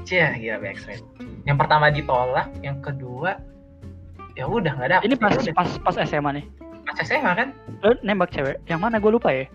Cia, 0.02 0.30
gila 0.32 0.58
backstreet. 0.60 1.02
yang 1.42 1.54
pertama 1.56 1.88
ditolak 1.88 2.50
yang 2.58 2.78
kedua 2.80 3.38
ya 4.34 4.44
udah 4.44 4.72
nggak 4.72 4.90
dapet 4.92 5.04
Ini 5.04 5.14
pas 5.16 5.30
Ya 5.32 5.38
udah. 5.40 5.54
pas 5.56 5.70
pas 5.80 5.96
SMA 6.00 6.30
nih. 6.32 6.46
pas 6.84 6.98
SMA 7.00 7.32
kan 7.32 7.48
Lo 7.80 7.94
nembak 8.00 8.30
cewek. 8.30 8.58
Yang 8.64 8.80
mana 8.80 8.96
gue 8.96 9.10
lupa 9.12 9.30
ya. 9.30 9.46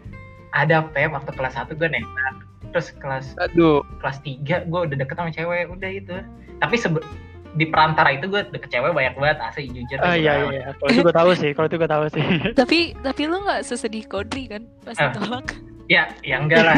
ada 0.52 0.84
P 0.86 1.04
waktu 1.06 1.32
kelas 1.32 1.52
1 1.54 1.72
gue 1.74 1.88
nembak 1.90 2.36
terus 2.70 2.92
kelas 2.94 3.36
Aduh. 3.38 3.84
kelas 4.00 4.20
3 4.22 4.40
gue 4.62 4.80
udah 4.82 4.98
deket 4.98 5.16
sama 5.16 5.30
cewek 5.30 5.68
udah 5.70 5.90
itu 5.90 6.16
tapi 6.58 6.76
sebe- 6.76 7.04
di 7.52 7.66
perantara 7.66 8.12
itu 8.12 8.26
gue 8.26 8.42
deket 8.48 8.70
cewek 8.72 8.92
banyak 8.92 9.12
banget 9.14 9.38
asli 9.42 9.68
jujur 9.68 10.00
Oh 10.00 10.14
iya 10.14 10.34
iya. 10.46 10.72
Kalau 10.74 10.90
itu 10.90 11.02
gue 11.02 11.12
tahu 11.14 11.32
sih. 11.34 11.52
Kalau 11.52 11.68
itu 11.68 11.76
gue 11.76 11.90
tahu 11.90 12.06
sih. 12.08 12.24
Tapi 12.60 12.80
tapi 12.98 13.22
lu 13.26 13.42
nggak 13.42 13.62
sesedih 13.62 14.06
Kodri 14.06 14.48
kan 14.48 14.64
pas 14.82 14.96
Ah. 14.96 15.12
ditolak? 15.12 15.48
ya 15.86 16.08
ya 16.22 16.40
enggak 16.40 16.64
lah 16.64 16.78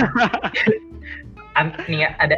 An- 1.59 1.77
nih 1.85 2.09
ada 2.17 2.33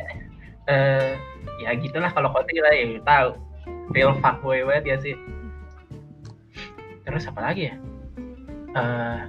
eh 0.67 1.15
ya 1.58 1.71
gitulah 1.74 2.12
kalau 2.12 2.28
kontri 2.30 2.60
lah 2.60 2.67
ya 2.69 3.00
tahu 3.00 3.39
real 3.89 4.12
fuckboy 4.19 4.60
banget 4.62 4.84
ya 4.86 4.98
sih 5.00 5.15
terus 7.02 7.24
apa 7.26 7.39
lagi 7.41 7.71
ya 7.71 7.76
eh 8.76 9.19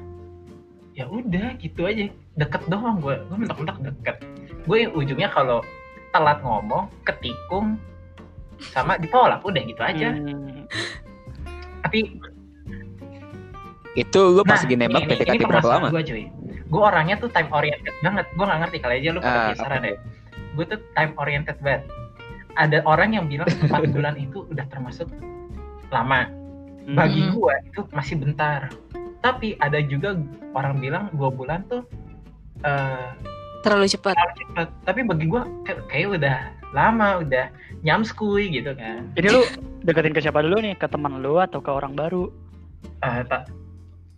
ya 0.96 1.04
udah 1.06 1.54
gitu 1.56 1.86
aja 1.86 2.10
deket 2.34 2.66
doang 2.66 2.98
gue 2.98 3.14
gue 3.14 3.36
mentok-mentok 3.36 3.78
deket 3.84 4.16
gue 4.66 4.78
ujungnya 4.90 5.30
kalau 5.30 5.62
telat 6.10 6.42
ngomong 6.42 6.90
ketikung 7.04 7.78
sama 8.62 8.96
ditolak 8.96 9.40
udah 9.40 9.62
gitu 9.62 9.82
aja. 9.82 10.10
Hmm. 10.12 10.64
tapi 11.80 12.18
Itu 13.94 14.20
lu 14.28 14.42
pas 14.42 14.60
lagi 14.60 14.76
nembak 14.76 15.02
ini, 15.02 15.08
ini 15.08 15.12
PDKT 15.16 15.42
berapa 15.42 15.68
lama? 15.70 15.88
gue 15.88 16.02
cuy. 16.04 16.24
Gue 16.66 16.82
orangnya 16.82 17.16
tuh 17.16 17.30
time 17.30 17.48
oriented 17.48 17.94
banget. 18.00 18.26
Gue 18.34 18.44
nggak 18.44 18.60
ngerti 18.66 18.78
kali 18.78 18.94
aja 19.00 19.08
lu 19.10 19.20
pada 19.20 19.40
kisaran 19.50 19.80
apa? 19.80 19.88
ya. 19.88 19.96
Gue 20.52 20.64
tuh 20.66 20.78
time 20.92 21.12
oriented 21.16 21.56
banget. 21.58 21.82
Ada 22.56 22.78
orang 22.84 23.10
yang 23.12 23.24
bilang 23.24 23.48
4 23.48 23.72
bulan 23.96 24.14
itu 24.16 24.44
udah 24.46 24.66
termasuk 24.68 25.08
lama. 25.88 26.28
Bagi 26.86 27.24
Mm-mm. 27.24 27.34
gue 27.34 27.54
itu 27.66 27.80
masih 27.90 28.14
bentar. 28.18 28.68
Tapi 29.18 29.56
ada 29.58 29.80
juga 29.80 30.12
orang 30.52 30.76
bilang 30.76 31.08
dua 31.10 31.30
bulan 31.30 31.64
tuh 31.66 31.82
eh 32.62 33.10
Terlalu 33.60 33.90
cepat. 33.90 34.14
terlalu 34.14 34.34
cepet 34.38 34.68
tapi 34.84 35.00
bagi 35.02 35.26
gue 35.26 35.42
kayak 35.90 36.08
udah 36.14 36.38
lama 36.74 37.22
udah 37.22 37.46
nyamskui 37.86 38.50
gitu 38.50 38.74
kan. 38.74 39.06
Ini 39.14 39.28
lu 39.30 39.42
deketin 39.86 40.14
ke 40.14 40.22
siapa 40.22 40.42
dulu 40.42 40.58
nih? 40.58 40.74
Ke 40.78 40.90
teman 40.90 41.22
lu 41.22 41.38
atau 41.38 41.62
ke 41.62 41.70
orang 41.70 41.94
baru? 41.94 42.30
Eh, 43.02 43.22
tak 43.26 43.50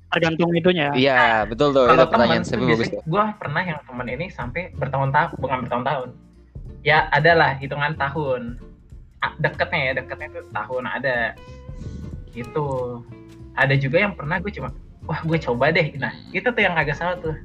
Tergantung 0.09 0.57
itunya. 0.57 0.89
Iya, 0.97 1.45
betul 1.45 1.77
tuh. 1.77 1.85
kalau 1.85 2.09
Itu 2.09 2.13
pertanyaan 2.13 2.45
teman 2.45 2.81
gue 3.05 3.25
pernah 3.37 3.63
yang 3.63 3.81
teman 3.85 4.07
ini 4.09 4.27
sampai 4.33 4.73
bertahun-tahun 4.81 5.37
bukan 5.37 5.59
bertahun-tahun. 5.69 6.11
Ya 6.81 7.13
adalah 7.13 7.61
hitungan 7.61 7.93
tahun. 8.01 8.57
Ah, 9.21 9.37
deketnya 9.37 9.81
ya 9.85 9.93
deketnya 10.01 10.27
itu 10.33 10.41
tahun 10.49 10.85
ada. 10.89 11.37
Gitu. 12.33 12.69
Ada 13.53 13.75
juga 13.77 14.01
yang 14.01 14.17
pernah 14.17 14.41
gue 14.41 14.49
cuma 14.49 14.73
wah 15.05 15.21
gue 15.21 15.37
coba 15.45 15.69
deh. 15.77 15.93
Nah 16.01 16.17
itu 16.33 16.49
tuh 16.49 16.63
yang 16.65 16.73
agak 16.73 16.97
salah 16.97 17.21
tuh. 17.21 17.37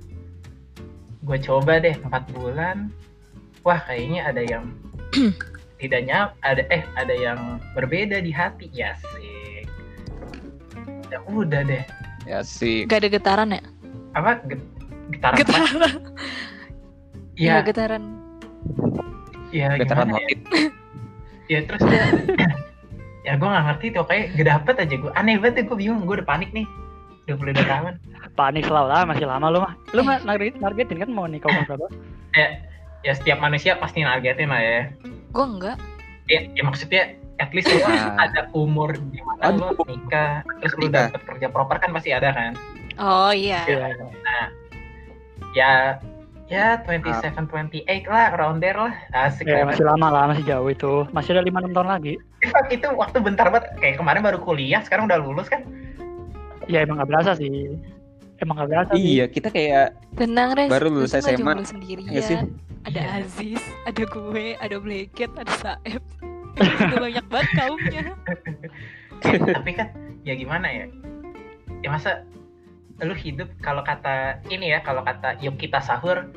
Gue 1.28 1.38
coba 1.44 1.84
deh 1.84 2.00
empat 2.00 2.32
bulan. 2.32 2.88
Wah 3.68 3.80
kayaknya 3.84 4.24
ada 4.24 4.40
yang 4.40 4.72
tidak 5.82 6.02
nyam 6.04 6.28
ada 6.42 6.64
eh 6.68 6.84
ada 6.96 7.12
yang 7.12 7.40
berbeda 7.74 8.18
di 8.18 8.32
hati 8.32 8.68
ya 8.70 8.94
sih 9.14 9.64
ya 11.08 11.20
udah 11.24 11.62
deh 11.64 11.84
Ya 12.24 12.40
sih. 12.40 12.88
Gak 12.88 13.04
ada 13.04 13.10
getaran 13.10 13.50
ya? 13.52 13.60
apa 14.14 14.40
get- 14.48 14.64
getaran 15.12 15.36
apa? 15.36 15.44
Getaran. 15.44 15.94
ya 17.36 17.54
Gak 17.54 17.66
getaran. 17.68 18.04
ya 19.52 19.68
gimana 19.76 20.08
ya? 20.08 20.08
motif. 20.08 20.38
ya 21.52 21.60
terus 21.64 21.82
ya 21.92 22.04
ya 23.24 23.34
gue 23.36 23.44
nggak 23.46 23.66
ngerti 23.66 23.86
tuh 23.92 24.04
kayak 24.04 24.26
gak 24.34 24.48
dapet 24.50 24.76
aja 24.80 24.96
gue 24.98 25.12
aneh 25.14 25.36
banget 25.36 25.64
gue 25.64 25.76
bingung 25.76 26.04
gue 26.04 26.16
udah 26.16 26.28
panik 26.28 26.52
nih 26.52 26.64
22 27.26 27.56
tahun 27.62 27.96
Panik 28.34 28.66
selalu 28.66 28.88
lah, 28.90 29.04
masih 29.06 29.24
lama 29.24 29.46
lu 29.48 29.60
mah. 29.60 29.74
Lu 29.92 30.02
mah 30.02 30.18
narget- 30.24 30.58
nargetin 30.58 30.98
kan 30.98 31.08
mau 31.08 31.24
nikah 31.24 31.52
umur 31.52 31.64
berapa? 31.70 31.88
ya 32.34 32.48
ya 33.04 33.14
setiap 33.14 33.38
manusia 33.38 33.76
pasti 33.76 34.02
nargetin 34.02 34.48
lah 34.48 34.60
ya 34.60 34.80
Gue 35.30 35.46
enggak. 35.46 35.78
ya, 36.26 36.40
ya 36.50 36.64
maksudnya 36.64 37.04
at 37.36 37.50
least 37.52 37.68
lu 37.68 37.82
Ah. 37.82 38.16
ada 38.18 38.48
umur 38.54 38.94
di 38.94 39.20
mana 39.20 39.52
lu 39.52 39.68
nikah 39.84 40.40
terus 40.60 40.74
lu 40.76 40.88
Nikah. 40.88 41.10
dapet 41.10 41.22
kerja 41.28 41.48
proper 41.50 41.78
kan 41.78 41.92
pasti 41.92 42.10
ada 42.10 42.32
kan 42.32 42.54
Oh 42.96 43.34
iya. 43.34 43.66
Iya. 43.66 43.88
iya. 43.90 44.40
ya 45.54 45.72
ya 46.46 46.66
27 46.86 47.34
28 47.50 48.06
lah 48.06 48.30
around 48.32 48.62
there 48.62 48.78
lah 48.78 48.94
asik 49.26 49.50
Ya, 49.50 49.66
masih 49.66 49.82
lama 49.82 50.08
lah, 50.08 50.24
masih 50.30 50.46
jauh 50.46 50.70
itu. 50.70 50.94
Masih 51.10 51.34
ada 51.34 51.42
5-6 51.42 51.74
tahun 51.74 51.90
lagi. 51.90 52.14
Itu 52.70 52.88
waktu 52.94 53.18
bentar 53.18 53.50
banget 53.50 53.74
kayak 53.82 53.98
kemarin 53.98 54.22
baru 54.22 54.38
kuliah 54.38 54.86
sekarang 54.86 55.10
udah 55.10 55.18
lulus 55.18 55.50
kan 55.50 55.66
Ya 56.70 56.86
emang 56.86 57.02
gak 57.02 57.10
berasa 57.10 57.34
sih. 57.34 57.74
Emang 58.38 58.62
gak 58.62 58.70
berasa 58.70 58.92
sih. 58.94 59.18
Iya, 59.18 59.26
kita 59.26 59.50
kayak 59.50 59.98
Tenang 60.14 60.54
Res. 60.54 60.70
Baru 60.70 60.88
lu 60.88 61.02
lulus 61.02 61.18
SMA. 61.18 61.66
sendirian. 61.66 62.08
Nggak 62.08 62.24
sih? 62.24 62.38
Ada 62.84 63.24
Aziz, 63.24 63.64
ada 63.88 64.04
gue, 64.04 64.60
ada 64.60 64.76
Blacket, 64.76 65.32
ada 65.40 65.54
Saeb. 65.56 66.04
Itu 66.84 66.96
banyak 67.00 67.26
banget 67.32 67.50
kaumnya. 67.56 68.06
tapi 69.24 69.72
kan 69.72 69.88
ya 70.22 70.36
gimana 70.36 70.68
ya? 70.68 70.86
Ya 71.80 71.90
masa 71.90 72.28
lu 73.02 73.16
hidup 73.16 73.50
kalau 73.60 73.82
kata 73.82 74.38
ini 74.48 74.72
ya 74.72 74.80
kalau 74.80 75.02
kata 75.02 75.36
yuk 75.42 75.58
kita 75.58 75.80
sahur 75.80 76.28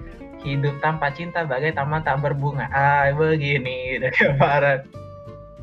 hidup 0.40 0.78
tanpa 0.80 1.10
cinta 1.12 1.42
bagai 1.44 1.74
taman 1.74 2.00
tak 2.00 2.22
berbunga. 2.22 2.70
Ah 2.70 3.10
begini 3.12 3.98
udah 4.00 4.10
kayak 4.10 4.34
parah 4.38 4.76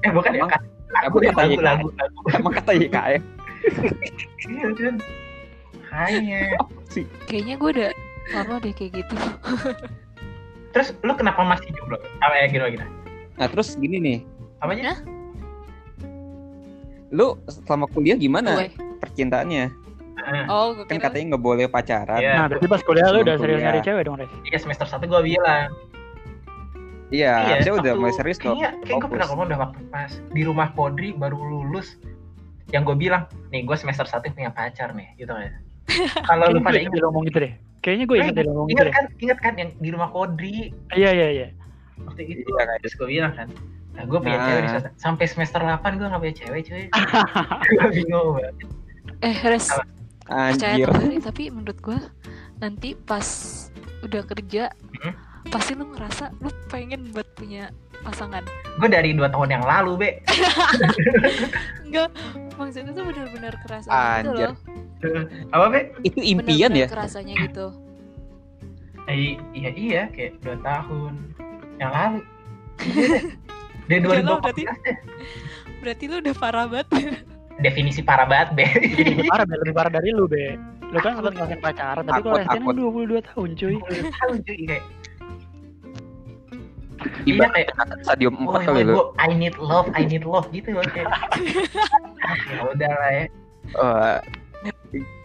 eh 0.04 0.12
bukan 0.12 0.36
ya 0.36 0.39
Emang- 0.43 0.52
kata 0.52 0.67
lagu 0.93 1.17
emang 1.17 1.24
ya, 1.24 1.32
kata 1.32 1.41
lagu 1.41 1.58
lagu 1.63 1.88
lagu 1.96 2.19
emang 2.36 2.54
kata 2.54 2.72
YKM. 2.76 3.24
iya 4.52 4.67
kan? 4.76 4.96
Hanya. 5.89 6.41
Kayaknya 7.26 7.56
gue 7.56 7.69
udah 7.72 7.91
lama 8.36 8.56
deh 8.62 8.74
kayak 8.76 8.91
gitu. 9.02 9.15
terus 10.73 10.91
lu 10.99 11.13
kenapa 11.13 11.41
masih 11.41 11.69
jomblo 11.71 11.95
apa 12.19 12.33
ya 12.36 12.45
gitu 12.49 12.65
gitu 12.69 12.86
Nah, 13.33 13.47
terus 13.47 13.73
gini 13.73 13.97
nih. 13.97 14.17
apa 14.57 14.73
aja 14.73 14.83
Hah? 14.89 14.99
Lu 17.09 17.38
selama 17.47 17.86
kuliah 17.88 18.13
gimana 18.13 18.57
Gue. 18.59 18.69
percintaannya? 18.99 19.69
Oh, 20.47 20.71
gue 20.71 20.86
Kan 20.86 20.97
kira. 20.97 21.09
katanya 21.09 21.25
nggak 21.33 21.43
boleh 21.43 21.65
pacaran. 21.67 22.17
Iya. 22.17 22.33
Nah, 22.36 22.45
berarti 22.47 22.67
pas 22.67 22.81
kuliah 22.81 23.09
lu 23.09 23.21
udah 23.21 23.36
serius 23.36 23.59
nyari 23.59 23.79
cewek 23.81 24.03
dong, 24.05 24.15
Res? 24.17 24.31
Iya 24.45 24.57
semester 24.57 24.88
satu 24.88 25.03
gua 25.05 25.21
bilang 25.21 25.73
Iya, 27.09 27.33
harusnya 27.51 27.73
udah 27.75 27.93
mulai 27.93 28.13
serius 28.15 28.38
dong. 28.38 28.57
Kayaknya, 28.57 28.69
kayak 28.81 28.97
gue 28.97 29.09
pernah 29.12 29.27
ngomong 29.29 29.45
udah 29.45 29.59
waktu 29.62 29.79
pas 29.88 30.12
di 30.29 30.41
rumah 30.41 30.67
Podri 30.71 31.13
baru 31.13 31.38
lulus. 31.38 32.01
Yang 32.69 32.89
gue 32.89 32.95
bilang, 32.99 33.23
nih 33.49 33.62
gue 33.62 33.77
semester 33.77 34.05
satu 34.05 34.25
punya 34.29 34.49
pacar 34.49 34.93
nih, 34.93 35.13
gitu 35.15 35.29
kan. 35.29 35.53
Kalau 36.25 36.49
lu 36.49 36.57
Kayaknya 36.57 36.63
pada 36.63 36.73
gue 36.73 36.81
ingat, 36.81 36.89
ingat 36.89 37.05
ngomong 37.05 37.23
gitu 37.29 37.38
deh. 37.38 37.53
Kayaknya 37.84 38.06
gue 38.06 38.17
ingat 38.17 38.34
dia 38.34 38.43
ngomong 38.46 38.65
gitu 38.65 38.74
ingat 38.74 38.86
deh. 38.86 38.93
kan, 38.93 39.06
ingat 39.19 39.39
kan 39.39 39.54
yang 39.54 39.69
di 39.76 39.89
rumah 39.89 40.10
Podri 40.10 40.72
Iya, 40.89 41.10
iya, 41.12 41.28
iya. 41.30 41.48
waktu 42.02 42.22
itu. 42.26 42.41
Iya, 42.46 42.63
kayak 42.63 42.80
Terus 42.82 42.93
gue 42.96 43.08
bilang 43.10 43.34
kan, 43.34 43.48
nah 43.91 44.04
gue 44.04 44.17
punya 44.17 44.38
Nah. 44.38 44.46
cewek 44.48 44.62
di 44.62 44.69
semester, 44.69 44.91
sampai 44.96 45.26
semester 45.26 45.60
8 45.60 45.69
gue 45.93 46.08
gak 46.08 46.22
punya 46.22 46.36
cewek 46.38 46.62
cuy. 46.63 46.84
gue 47.69 47.88
bingung 47.93 48.28
banget. 48.34 48.56
Eh, 49.22 49.36
Res. 49.46 49.67
Apa? 49.69 49.84
Percaya 50.24 50.74
Anjir. 50.74 50.88
atau 50.88 50.96
enggak 50.96 51.10
nih, 51.10 51.22
tapi 51.22 51.43
menurut 51.50 51.80
gue 51.82 52.00
nanti 52.58 52.89
pas 52.96 53.28
udah 54.02 54.24
kerja 54.26 54.72
Hmm? 54.98 55.13
pasti 55.46 55.76
lu 55.76 55.84
ngerasa 55.86 56.32
lu 56.39 56.48
pengen 56.67 57.12
buat 57.12 57.28
punya 57.34 57.67
pasangan. 58.02 58.48
Gue 58.74 58.88
dari 58.88 59.12
dua 59.12 59.28
tahun 59.28 59.52
yang 59.52 59.63
lalu, 59.63 59.91
Be. 59.98 60.10
Enggak, 61.84 62.10
maksudnya 62.56 62.91
tuh 62.91 63.04
benar-benar 63.06 63.54
kerasa 63.60 63.88
gitu 63.88 64.32
Anjir. 64.32 64.50
loh. 64.50 64.58
Apa, 65.49 65.65
Be? 65.69 65.79
Itu 66.01 66.19
impian 66.19 66.69
ya? 66.69 66.85
Benar-benar 66.85 66.93
kerasanya 66.93 67.33
gitu. 67.41 67.67
Eh, 69.03 69.35
iya, 69.51 69.69
iya, 69.69 70.01
kayak 70.07 70.39
dua 70.39 70.55
tahun 70.59 71.13
yang 71.75 71.91
lalu. 71.91 72.19
Dari 73.83 73.99
Udah 73.99 74.23
lah, 74.23 74.39
2014 74.39 74.39
berarti. 74.39 74.61
deh. 74.63 74.97
Berarti 75.77 76.03
lu 76.07 76.15
udah 76.17 76.35
parah 76.35 76.65
banget. 76.65 76.87
Definisi 77.59 78.01
parah 78.01 78.23
banget, 78.23 78.49
Be. 78.53 78.65
Lebih 78.95 79.27
parah, 79.27 79.43
Be. 79.43 79.53
Lebih 79.59 79.73
parah 79.73 79.91
dari 79.91 80.09
lu, 80.09 80.25
Be. 80.25 80.55
Lu 80.87 80.97
kan 80.97 81.11
sempat 81.15 81.33
ngelakuin 81.33 81.59
pacaran, 81.59 82.03
tapi 82.03 82.21
kalau 82.21 82.37
STN 82.39 82.63
takut. 82.63 82.75
22 82.77 83.27
tahun, 83.27 83.49
cuy. 83.53 83.75
20 83.81 84.13
tahun 84.13 84.35
cuy, 84.39 84.59
kayak 84.63 84.85
Ibarat 87.23 87.51
kayak- 87.53 87.99
stadium 87.99 88.33
4 88.37 88.47
Oh, 88.47 88.61
kali 88.61 88.81
lu. 88.85 88.95
I 89.17 89.29
need 89.33 89.55
love, 89.57 89.91
I 89.91 90.03
need 90.05 90.23
love 90.23 90.47
gitu 90.49 90.71
loh 90.71 90.85
kayak. 90.85 91.11
ah, 92.21 92.35
ya 92.51 92.59
udah 92.63 92.91
lah 92.93 93.11
ya. 93.11 93.25
Eh, 93.65 94.17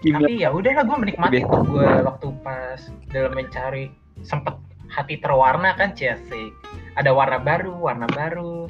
gimana? 0.00 0.26
Tapi 0.28 0.34
ya 0.40 0.48
udahlah 0.54 0.84
gue 0.86 0.96
menikmati 0.96 1.38
tuh 1.44 1.62
gue 1.66 1.88
waktu 2.04 2.28
pas 2.40 2.80
dalam 3.12 3.32
mencari 3.36 3.92
sempet 4.24 4.54
hati 4.88 5.20
terwarna 5.20 5.76
kan 5.76 5.92
Chelsea. 5.92 6.52
Ada 6.96 7.12
warna 7.12 7.38
baru, 7.38 7.76
warna 7.76 8.08
baru. 8.10 8.66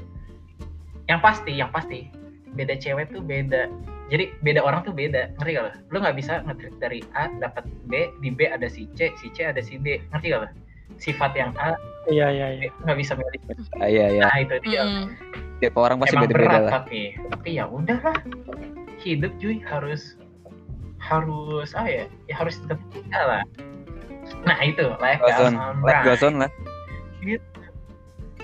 Yang 1.08 1.20
pasti, 1.24 1.52
yang 1.56 1.70
pasti 1.72 2.11
beda 2.52 2.76
cewek 2.76 3.14
tuh 3.14 3.22
beda. 3.24 3.70
Jadi 4.08 4.32
beda 4.40 4.64
orang 4.64 4.82
tuh 4.88 4.96
beda, 4.96 5.37
ngerti 5.37 5.50
gak 5.56 5.64
lo? 5.68 5.72
Lu 5.92 5.96
nggak 6.00 6.16
bisa 6.16 6.40
nge 6.44 6.72
dari 6.80 7.04
A 7.12 7.28
dapat 7.28 7.68
B, 7.92 8.08
di 8.24 8.32
B 8.32 8.48
ada 8.48 8.64
si 8.68 8.88
C, 8.96 9.12
si 9.20 9.28
C 9.37 9.44
ada 9.44 9.61
si 9.61 9.76
D, 9.76 10.00
ngerti 10.12 10.32
gak 10.32 10.40
lo? 10.44 10.48
Sifat 10.96 11.37
yang 11.37 11.52
A 11.61 11.76
Iya, 12.08 12.32
iya, 12.32 12.46
iya. 12.56 12.68
nggak 12.88 12.98
bisa 13.04 13.12
milih. 13.20 13.40
Ah, 13.76 13.84
Iya, 13.84 14.06
iya. 14.16 14.22
Nah 14.24 14.37
itu 14.40 14.56
dia. 14.64 14.80
Mm-mm. 14.80 15.06
tiap 15.58 15.74
orang 15.74 15.98
pasti 15.98 16.14
beda-beda 16.14 16.58
lah 16.70 16.72
tapi 16.82 17.18
tapi 17.34 17.58
ya 17.58 17.66
udahlah 17.66 18.14
hidup 19.02 19.34
cuy 19.42 19.58
harus 19.66 20.14
harus 21.08 21.72
apa 21.72 21.88
ya 21.88 22.04
ya 22.28 22.34
harus 22.36 22.60
tetap 22.60 22.76
kita 22.92 23.18
lah. 23.18 23.42
Nah 24.44 24.58
itu 24.60 24.92
life 25.00 25.24
Goes 25.24 25.40
on, 25.40 25.54
on, 25.56 25.80
life 25.80 26.04
goes 26.04 26.22
on 26.22 26.34
lah. 26.44 26.50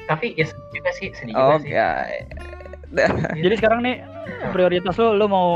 tapi 0.05 0.37
ya 0.37 0.45
sedih 0.45 0.69
juga 0.77 0.91
sih 0.97 1.09
sedih 1.17 1.35
oke 1.37 1.65
juga 1.65 2.09
sih. 2.09 3.41
Jadi 3.45 3.55
sekarang 3.61 3.81
nih 3.85 3.97
prioritas 4.53 4.97
lo 4.97 5.17
lo 5.17 5.27
mau 5.29 5.49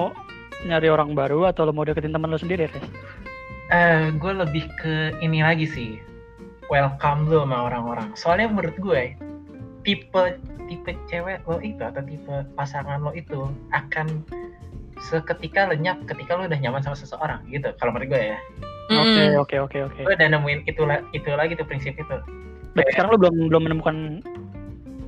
nyari 0.64 0.88
orang 0.88 1.12
baru 1.16 1.48
atau 1.48 1.68
lo 1.68 1.72
mau 1.72 1.84
deketin 1.84 2.12
teman 2.12 2.32
lo 2.32 2.38
sendiri, 2.40 2.68
Res? 2.68 2.84
eh 3.68 4.08
gue 4.16 4.32
lebih 4.32 4.64
ke 4.80 5.12
ini 5.20 5.44
lagi 5.44 5.68
sih. 5.68 5.90
Welcome 6.72 7.28
lo 7.28 7.44
sama 7.44 7.68
orang-orang. 7.68 8.08
Soalnya 8.16 8.48
menurut 8.48 8.76
gue 8.80 9.02
tipe 9.84 10.22
tipe 10.68 10.92
cewek 11.08 11.44
lo 11.48 11.60
itu 11.60 11.80
atau 11.80 12.00
tipe 12.04 12.44
pasangan 12.56 13.00
lo 13.04 13.12
itu 13.12 13.48
akan 13.72 14.24
seketika 15.00 15.70
lenyap 15.70 15.98
ketika 16.04 16.34
lo 16.34 16.46
udah 16.46 16.58
nyaman 16.58 16.82
sama 16.82 16.94
seseorang 16.94 17.40
gitu 17.48 17.70
kalau 17.78 17.94
menurut 17.94 18.11
gue 18.12 18.22
ya 18.34 18.40
Oke, 18.88 19.37
oke, 19.37 19.56
oke, 19.68 19.78
oke. 19.84 20.00
gue 20.00 20.14
udah 20.16 20.28
nemuin 20.32 20.64
itu 20.64 20.80
itu 21.12 21.28
lagi 21.37 21.52
tuh 21.54 21.68
prinsip 21.68 21.92
itu 21.92 22.16
Berarti 22.72 22.90
sekarang 22.96 23.11
lo 23.12 23.18
belum 23.20 23.34
belum 23.52 23.62
menemukan 23.68 23.96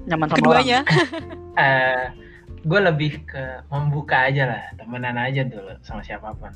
nyaman 0.04 0.26
sama 0.28 0.36
orang. 0.36 0.40
keduanya 0.44 0.78
eh 1.64 2.04
gue 2.60 2.80
lebih 2.80 3.24
ke 3.24 3.64
membuka 3.72 4.28
aja 4.28 4.44
lah 4.52 4.62
temenan 4.76 5.16
aja 5.16 5.48
dulu 5.48 5.72
sama 5.80 6.04
siapa 6.04 6.36
pun 6.36 6.52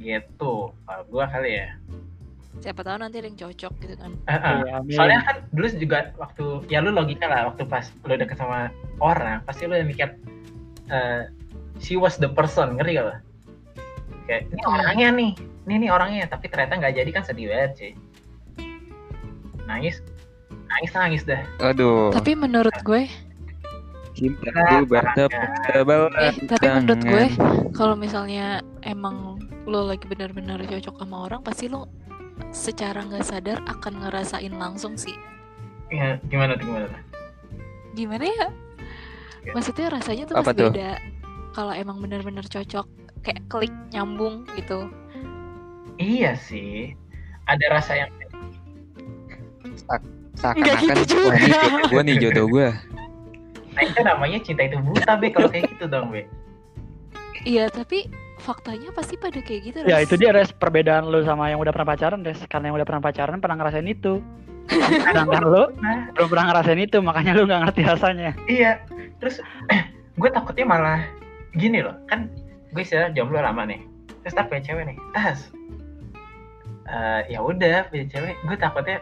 gitu 0.00 0.72
kalau 0.88 1.02
gue 1.04 1.24
kali 1.28 1.50
ya 1.60 1.68
siapa 2.58 2.80
tahu 2.82 2.96
nanti 2.98 3.22
ada 3.22 3.28
yang 3.30 3.38
cocok 3.38 3.72
gitu 3.78 3.94
kan. 3.94 4.12
Iya, 4.26 4.82
amin. 4.82 4.90
soalnya 4.96 5.20
kan 5.22 5.36
dulu 5.54 5.66
juga 5.78 5.98
waktu 6.18 6.44
ya 6.66 6.82
lu 6.82 6.90
logika 6.90 7.30
lah 7.30 7.52
waktu 7.52 7.62
pas 7.68 7.86
lu 8.02 8.14
deket 8.16 8.34
sama 8.34 8.72
orang 8.98 9.44
pasti 9.44 9.68
lu 9.68 9.76
yang 9.78 9.86
mikir 9.86 10.16
eh, 10.88 11.28
she 11.78 11.94
was 11.94 12.14
the 12.16 12.28
person 12.28 12.74
ngerti 12.74 12.98
gak 12.98 13.06
lo? 13.06 13.14
Kayak 14.26 14.42
ini 14.50 14.60
Hmm. 14.60 14.74
orangnya 14.76 15.08
nih. 15.14 15.30
Ini 15.64 15.74
nih 15.78 15.90
orangnya. 15.90 16.24
Tapi 16.26 16.46
ternyata 16.46 16.74
nggak 16.76 16.94
jadi 16.94 17.10
kan 17.10 17.22
sedih 17.22 17.46
banget 17.48 17.72
sih. 17.76 17.92
Nangis. 19.64 20.00
Nangis 20.68 20.90
nangis 20.92 21.22
dah. 21.24 21.42
Aduh. 21.62 22.12
Tapi 22.12 22.32
menurut 22.34 22.74
gue 22.82 23.08
cintaku 24.12 24.82
bertepuk 24.90 25.30
tebal 25.70 26.10
eh 26.18 26.34
tapi 26.50 26.66
menurut 26.66 27.02
gue 27.06 27.24
kalau 27.70 27.94
misalnya 27.94 28.58
emang 28.82 29.38
lo 29.62 29.86
lagi 29.86 30.10
benar-benar 30.10 30.58
cocok 30.58 30.98
sama 30.98 31.30
orang 31.30 31.40
pasti 31.40 31.70
lo 31.70 31.86
secara 32.50 33.06
nggak 33.06 33.22
sadar 33.22 33.62
akan 33.64 34.02
ngerasain 34.02 34.50
langsung 34.50 34.98
sih. 34.98 35.14
Ya, 35.88 36.18
gimana 36.26 36.58
tuh 36.58 36.66
gimana 36.66 36.98
gimana 37.94 38.24
ya? 38.26 38.46
Ya. 39.46 39.52
maksudnya 39.54 39.86
rasanya 39.88 40.24
tuh 40.26 40.34
Apa 40.36 40.50
pasti 40.50 40.60
tuh? 40.60 40.70
beda 40.74 40.90
kalau 41.58 41.74
emang 41.74 41.98
benar-benar 41.98 42.46
cocok 42.46 42.86
kayak 43.26 43.42
klik 43.50 43.74
nyambung 43.90 44.46
gitu. 44.54 44.86
Iya 45.98 46.38
sih. 46.38 46.94
Ada 47.50 47.66
rasa 47.74 48.06
yang 48.06 48.10
seakan-akan 50.38 50.96
gitu 51.02 51.18
juga. 51.18 51.34
jodoh 51.34 51.82
gue 51.90 52.02
nih 52.06 52.16
jodoh 52.22 52.46
gue 52.46 52.68
nah, 53.74 53.82
itu 53.82 54.00
namanya 54.06 54.38
cinta 54.42 54.62
itu 54.70 54.78
buta 54.82 55.18
be 55.18 55.34
kalau 55.34 55.50
kayak 55.50 55.66
gitu 55.74 55.90
dong 55.90 56.14
be. 56.14 56.30
Iya 57.42 57.70
tapi 57.70 58.06
faktanya 58.38 58.94
pasti 58.94 59.18
pada 59.18 59.38
kayak 59.42 59.60
gitu 59.66 59.78
Ya 59.86 59.98
Res. 59.98 60.06
itu 60.06 60.14
dia 60.14 60.30
res. 60.30 60.54
Perbedaan 60.54 61.10
lo 61.10 61.26
sama 61.26 61.50
yang 61.50 61.58
udah 61.58 61.74
pernah 61.74 61.90
pacaran 61.94 62.22
res. 62.22 62.38
Karena 62.46 62.70
yang 62.70 62.76
udah 62.78 62.86
pernah 62.86 63.02
pacaran 63.02 63.38
pernah 63.42 63.56
ngerasain 63.58 63.88
itu. 63.90 64.22
Sedangkan 64.70 65.42
lo 65.42 65.74
nah 65.82 66.06
belum 66.14 66.28
pernah 66.30 66.44
ngerasain 66.54 66.80
itu 66.86 66.98
makanya 67.02 67.32
lo 67.34 67.42
nggak 67.50 67.60
ngerti 67.66 67.80
rasanya. 67.82 68.30
Iya, 68.46 68.82
terus 69.18 69.42
gue 70.20 70.30
takutnya 70.30 70.66
malah 70.66 71.02
gini 71.56 71.80
loh, 71.80 71.96
kan 72.10 72.28
gue 72.74 72.82
istilah 72.84 73.12
jomblo 73.16 73.40
lama 73.40 73.64
nih, 73.64 73.80
terus 74.24 74.36
tak 74.36 74.52
punya 74.52 74.62
cewek 74.64 74.84
nih, 74.92 74.98
tas, 75.16 75.48
Eh, 76.88 77.36
ya 77.36 77.44
udah 77.44 77.84
punya 77.92 78.08
cewek, 78.08 78.32
gue 78.48 78.56
takutnya 78.56 78.96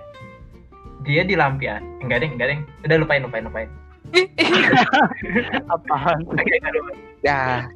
dia 1.07 1.23
di 1.23 1.39
lampian, 1.39 1.79
enggak 2.03 2.27
deh, 2.27 2.31
enggak 2.35 2.47
deh, 2.51 2.59
udah 2.83 2.97
lupain, 2.99 3.23
lupain, 3.23 3.47
lupain. 3.47 3.71
apaan 5.71 6.19
enggak 6.27 6.83
ya. 7.23 7.67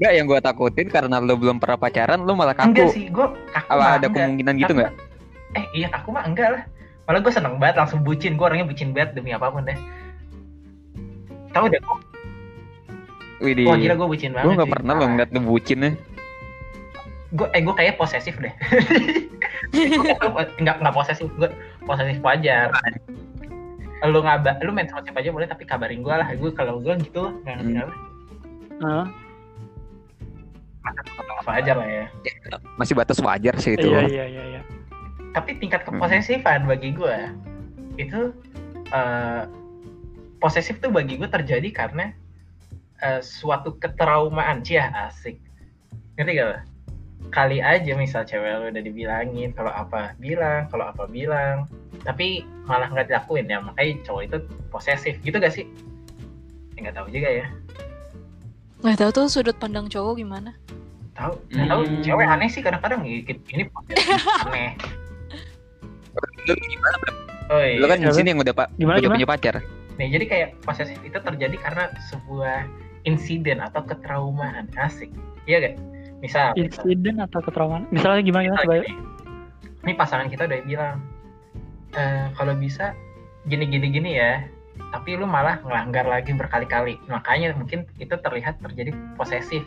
Enggak 0.00 0.12
yang 0.16 0.24
gue 0.24 0.40
takutin 0.40 0.88
karena 0.88 1.20
lo 1.20 1.36
belum 1.36 1.60
pernah 1.60 1.76
pacaran 1.76 2.24
lo 2.24 2.32
malah 2.32 2.56
Enggak 2.56 2.88
kaku 2.88 2.96
sih, 2.96 3.04
gue 3.12 3.26
kaku 3.52 3.68
apa 3.76 3.84
ada 3.84 4.08
enggak. 4.08 4.12
kemungkinan 4.16 4.54
gitu 4.56 4.72
nggak 4.72 4.92
Eh 5.52 5.64
iya, 5.76 5.92
aku 5.92 6.08
mah 6.16 6.24
enggak 6.24 6.48
lah. 6.56 6.62
Malah 7.04 7.20
gue 7.20 7.32
seneng 7.32 7.60
banget 7.60 7.76
langsung 7.76 8.00
bucin, 8.00 8.40
gue 8.40 8.46
orangnya 8.48 8.64
bucin 8.64 8.96
banget 8.96 9.20
demi 9.20 9.36
apa 9.36 9.52
pun 9.52 9.68
deh. 9.68 9.76
Tahu 11.52 11.68
deh, 11.68 11.76
gue, 11.76 11.96
Widih 13.42 13.66
wah 13.66 13.76
gila 13.76 13.94
gue 13.96 14.08
bucin 14.08 14.30
banget. 14.30 14.44
gue 14.44 14.52
nggak 14.54 14.68
sih. 14.68 14.74
pernah 14.74 14.92
lo 14.94 15.04
ngeliat 15.06 15.30
lo 15.30 15.40
bucin 15.42 15.78
ya 15.80 15.90
gue 17.32 17.46
eh 17.50 17.60
gue 17.60 17.74
kayak 17.74 17.94
posesif 17.96 18.34
deh 18.36 18.52
nggak 20.60 20.76
nggak 20.78 20.94
posesif 20.94 21.26
gue 21.32 21.48
posesif 21.82 22.18
wajar 22.20 22.68
lu 24.02 24.18
ngaba 24.18 24.58
lu 24.60 24.70
main 24.70 24.86
sama 24.86 25.00
siapa 25.00 25.18
aja 25.18 25.30
boleh 25.30 25.46
tapi 25.46 25.62
kabarin 25.62 26.02
gue 26.02 26.10
lah 26.10 26.26
gue 26.28 26.50
kalau 26.52 26.78
gue 26.78 26.94
gitu 27.00 27.30
nggak 27.42 27.54
ngerti 27.56 27.72
Hmm. 28.72 29.06
apa 30.82 30.90
Hah? 30.90 31.38
apa 31.38 31.50
aja 31.54 31.72
lah 31.72 31.86
ya 31.86 32.06
masih 32.74 32.92
batas 32.92 33.22
wajar 33.22 33.54
sih 33.56 33.72
itu 33.72 33.86
iya 33.86 34.02
iya 34.02 34.24
iya 34.26 34.44
iya 34.48 34.60
tapi 35.30 35.54
tingkat 35.56 35.82
Hmm. 35.82 35.96
keposesifan 35.96 36.66
bagi 36.66 36.90
gue 36.90 37.16
itu 37.96 38.34
eh, 38.90 39.42
posesif 40.36 40.76
tuh 40.78 40.90
bagi 40.90 41.14
gue 41.14 41.30
terjadi 41.30 41.68
karena 41.70 42.10
eh, 43.02 43.20
suatu 43.20 43.74
ketraumaan 43.76 44.62
sih 44.62 44.78
asik. 44.78 45.36
Ngerti 46.16 46.32
gak 46.38 46.62
kali 47.32 47.62
aja 47.64 47.96
misal 47.96 48.26
cewek 48.28 48.50
lu 48.60 48.66
udah 48.68 48.82
dibilangin 48.84 49.56
kalau 49.56 49.72
apa 49.72 50.14
bilang 50.18 50.68
kalau 50.70 50.88
apa 50.90 51.04
bilang. 51.10 51.66
Tapi 52.02 52.42
malah 52.66 52.90
nggak 52.90 53.10
dilakuin. 53.10 53.46
Ya 53.46 53.62
makanya 53.62 54.02
cowok 54.06 54.22
itu 54.26 54.36
posesif. 54.70 55.14
Gitu 55.22 55.36
gak 55.38 55.54
sih? 55.54 55.66
Ya, 56.74 56.88
nggak 56.88 56.96
tahu 56.98 57.06
juga 57.10 57.28
ya. 57.30 57.46
Nggak 58.82 58.98
tahu 58.98 59.10
tuh 59.14 59.24
sudut 59.30 59.56
pandang 59.58 59.86
cowok 59.86 60.18
gimana. 60.18 60.50
Tahu 61.14 61.32
nggak 61.54 61.68
tahu. 61.70 61.80
Hmm. 61.86 62.02
cewek 62.02 62.26
aneh 62.26 62.48
sih 62.50 62.62
kadang-kadang. 62.64 63.02
Ini 63.06 63.68
aneh. 64.46 64.74
Lu 66.42 66.54
gimana 66.58 66.96
oh 67.52 67.62
iya. 67.62 67.78
Lu 67.80 67.86
kan 67.86 67.98
di 68.00 68.06
Siapa? 68.08 68.18
sini 68.18 68.28
yang 68.34 68.40
udah 68.42 68.54
pak. 68.54 68.68
Udah 68.76 68.98
gimana? 68.98 69.14
punya 69.14 69.28
pacar. 69.28 69.54
Nih, 70.00 70.08
jadi 70.08 70.24
kayak 70.24 70.48
posesif 70.64 70.98
itu 71.04 71.18
terjadi 71.20 71.56
karena 71.60 71.84
sebuah 72.08 72.64
insiden 73.04 73.58
atau 73.62 73.82
ketraumaan 73.84 74.70
asik. 74.78 75.10
Iya 75.48 75.72
gak? 75.72 75.76
Misal, 76.22 76.54
insiden 76.54 77.18
atau 77.18 77.42
ketraumaan 77.42 77.90
misalnya 77.90 78.22
gimana 78.22 78.54
coba 78.62 78.86
gini, 78.86 78.94
ini 79.82 79.92
pasangan 79.98 80.30
kita 80.30 80.46
udah 80.46 80.60
bilang, 80.62 81.02
"Eh, 81.98 82.30
kalau 82.38 82.54
bisa 82.54 82.94
gini 83.50 83.66
gini 83.66 83.90
gini 83.90 84.10
ya, 84.22 84.46
tapi 84.94 85.18
lu 85.18 85.26
malah 85.26 85.58
ngelanggar 85.66 86.06
lagi 86.06 86.30
berkali-kali. 86.30 86.94
Makanya 87.10 87.58
mungkin 87.58 87.90
itu 87.98 88.14
terlihat 88.14 88.62
terjadi 88.62 88.94
posesif. 89.18 89.66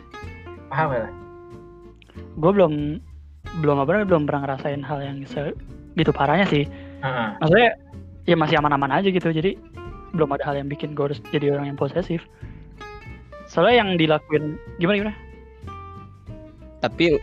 Paham 0.72 0.96
gak? 0.96 1.12
gue 2.36 2.50
belum 2.52 3.00
belum 3.62 3.76
apa 3.80 4.04
belum 4.04 4.28
pernah 4.28 4.44
ngerasain 4.44 4.82
hal 4.84 4.98
yang 5.00 5.18
segitu 5.24 6.12
parahnya 6.12 6.46
sih 6.48 6.64
Heeh. 7.00 7.28
maksudnya 7.40 7.70
ya 8.28 8.36
masih 8.36 8.56
aman-aman 8.60 8.92
aja 8.92 9.08
gitu 9.08 9.32
jadi 9.32 9.56
belum 10.12 10.32
ada 10.36 10.44
hal 10.52 10.54
yang 10.60 10.68
bikin 10.68 10.92
gue 10.92 11.12
harus 11.12 11.20
jadi 11.32 11.56
orang 11.56 11.72
yang 11.72 11.78
posesif 11.78 12.24
soalnya 13.46 13.80
yang 13.80 13.94
dilakuin 13.94 14.44
gimana 14.76 14.96
gimana 15.00 15.14
tapi 16.78 17.16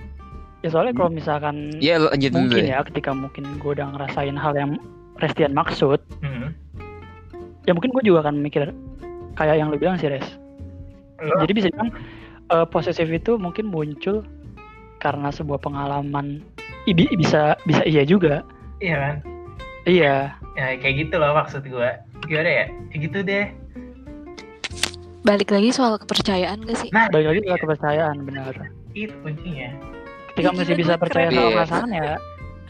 ya 0.62 0.70
soalnya 0.70 0.94
kalau 0.94 1.12
misalkan 1.12 1.56
ya 1.78 2.00
lanjut 2.00 2.32
dulu 2.32 2.42
mungkin 2.50 2.64
deh. 2.64 2.70
ya 2.70 2.80
ketika 2.84 3.12
mungkin 3.12 3.44
gue 3.58 3.72
udah 3.74 3.88
ngerasain 3.92 4.34
hal 4.34 4.54
yang 4.54 4.72
Restian 5.16 5.54
maksud 5.54 6.00
Hmm. 6.20 6.56
ya 7.64 7.72
mungkin 7.72 7.92
gue 7.92 8.04
juga 8.04 8.24
akan 8.24 8.40
mikir 8.40 8.72
kayak 9.34 9.56
yang 9.56 9.70
lu 9.70 9.78
bilang 9.78 9.96
sih 9.96 10.08
Res 10.08 10.26
jadi 11.40 11.52
bisa 11.54 11.68
dibilang 11.68 11.92
eh, 12.50 12.66
posesif 12.66 13.08
itu 13.08 13.36
mungkin 13.36 13.68
muncul 13.68 14.24
karena 14.98 15.30
sebuah 15.30 15.60
pengalaman 15.60 16.44
I- 16.84 16.92
bi- 16.92 17.12
bisa 17.14 17.56
bisa 17.64 17.84
iya 17.84 18.04
juga 18.04 18.44
Iya 18.80 18.96
kan? 18.98 19.16
iya 19.86 20.16
Ya 20.54 20.76
kayak 20.76 20.96
gitu 21.02 21.16
loh 21.16 21.34
maksud 21.34 21.64
gue. 21.64 21.90
Gimana 22.24 22.46
ya? 22.46 22.66
Kayak 22.88 23.00
gitu 23.02 23.18
deh. 23.22 23.46
Balik 25.24 25.50
lagi 25.50 25.70
soal 25.70 25.96
kepercayaan 25.98 26.62
gak 26.62 26.78
sih? 26.78 26.90
Nah, 26.90 27.08
balik 27.08 27.28
lagi 27.30 27.40
ke 27.42 27.56
kepercayaan 27.58 28.16
benar. 28.22 28.54
Itu 28.92 29.16
kuncinya. 29.20 29.70
ketika 30.30 30.50
Iya, 30.50 30.58
masih 30.58 30.76
bisa 30.76 30.94
percaya 30.96 31.28
sama 31.28 31.38
banget. 31.38 31.54
perasaan 31.56 31.90
ya 31.90 32.06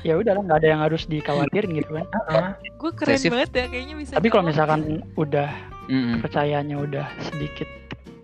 ya 0.04 0.14
udah 0.14 0.36
lah 0.36 0.44
nggak 0.44 0.60
ada 0.60 0.68
yang 0.68 0.82
harus 0.82 1.02
dikhawatirin 1.06 1.72
gitu 1.74 1.92
kan. 1.94 2.06
Heeh. 2.06 2.48
gue 2.76 2.92
keren 2.92 3.16
Posesif. 3.16 3.32
banget 3.32 3.50
ya 3.54 3.66
kayaknya 3.70 3.96
bisa 3.98 4.12
tapi 4.14 4.28
kalau 4.28 4.44
misalkan 4.46 4.82
udah 5.16 5.48
Mm-mm. 5.86 6.20
kepercayaannya 6.20 6.76
udah 6.78 7.06
sedikit 7.24 7.70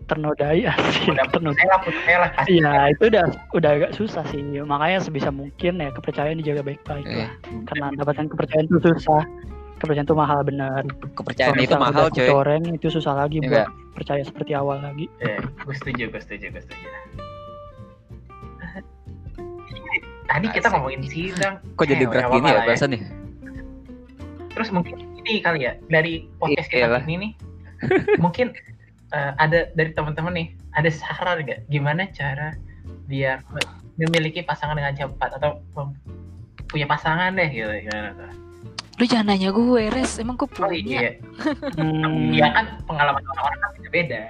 ternodai 0.06 0.68
asik 0.76 1.08
Udah 1.08 1.24
ternodai. 1.30 1.64
saya 2.04 2.18
lah, 2.20 2.30
Iya 2.44 2.74
itu 2.90 3.04
udah 3.08 3.26
udah 3.54 3.70
agak 3.72 3.92
susah 3.94 4.28
sih. 4.28 4.42
Makanya 4.44 5.00
sebisa 5.00 5.30
mungkin 5.30 5.78
ya 5.78 5.90
kepercayaan 5.90 6.36
dijaga 6.36 6.68
baik-baik 6.68 7.06
Eh, 7.06 7.16
lah 7.18 7.32
karena 7.64 7.86
mendapatkan 7.96 8.28
kepercayaan 8.28 8.68
itu 8.68 8.80
susah 8.84 9.24
kepercayaan 9.80 10.06
itu 10.06 10.16
mahal 10.16 10.40
benar. 10.44 10.84
kepercayaan 11.16 11.56
Kalau 11.56 11.66
itu 11.66 11.76
mahal 11.76 12.04
udah 12.06 12.14
coy 12.14 12.28
kecoreng 12.28 12.64
itu 12.76 12.88
susah 12.92 13.14
lagi 13.16 13.38
Iya 13.40 13.48
buat 13.50 13.68
percaya 13.96 14.22
seperti 14.22 14.52
awal 14.54 14.80
lagi. 14.80 15.08
Ya, 15.20 15.40
gue 15.40 15.76
setuju, 15.76 16.04
gue 16.08 16.22
setuju, 16.22 16.46
gue 16.52 16.62
setuju. 16.62 16.88
Tadi 20.30 20.46
kita 20.54 20.68
Asik. 20.70 20.74
ngomongin 20.78 21.02
sidang. 21.04 21.56
kok 21.74 21.86
jadi 21.90 22.04
Eh, 22.06 22.10
berat 22.10 22.24
gini 22.30 22.46
ya 22.46 22.54
lah 22.54 22.64
bahasan 22.64 22.90
nih 22.94 23.02
Terus 24.54 24.70
mungkin 24.70 24.96
ini 25.18 25.42
kali 25.42 25.60
ya 25.66 25.74
dari 25.88 26.28
podcast 26.38 26.70
Iyalah. 26.70 27.02
kita 27.02 27.08
ini 27.08 27.16
nih, 27.18 27.32
mungkin 28.20 28.52
eh, 29.10 29.32
ada 29.40 29.72
dari 29.74 29.92
teman-teman 29.96 30.34
nih, 30.36 30.48
ada 30.76 30.90
saran 30.92 31.42
nggak 31.42 31.66
gimana 31.68 32.06
cara 32.12 32.54
biar 33.08 33.42
memiliki 33.98 34.46
pasangan 34.46 34.78
dengan 34.78 34.94
cepat 34.94 35.40
atau 35.42 35.64
punya 36.70 36.86
pasangan 36.86 37.34
deh 37.34 37.50
gitu 37.50 37.72
gimana 37.90 38.14
tuh? 38.14 38.32
Lu 39.00 39.06
jangan 39.06 39.32
nanya 39.32 39.50
gue, 39.50 39.84
Res. 39.88 40.20
Emang 40.20 40.36
gue 40.36 40.44
Oh 40.46 40.52
punya. 40.52 40.76
iya, 40.78 41.12
Hmm, 41.74 42.30
iya 42.30 42.52
kan 42.52 42.66
pengalaman 42.84 43.24
orang-orang 43.26 43.60
kan 43.60 43.70
beda-beda. 43.78 44.24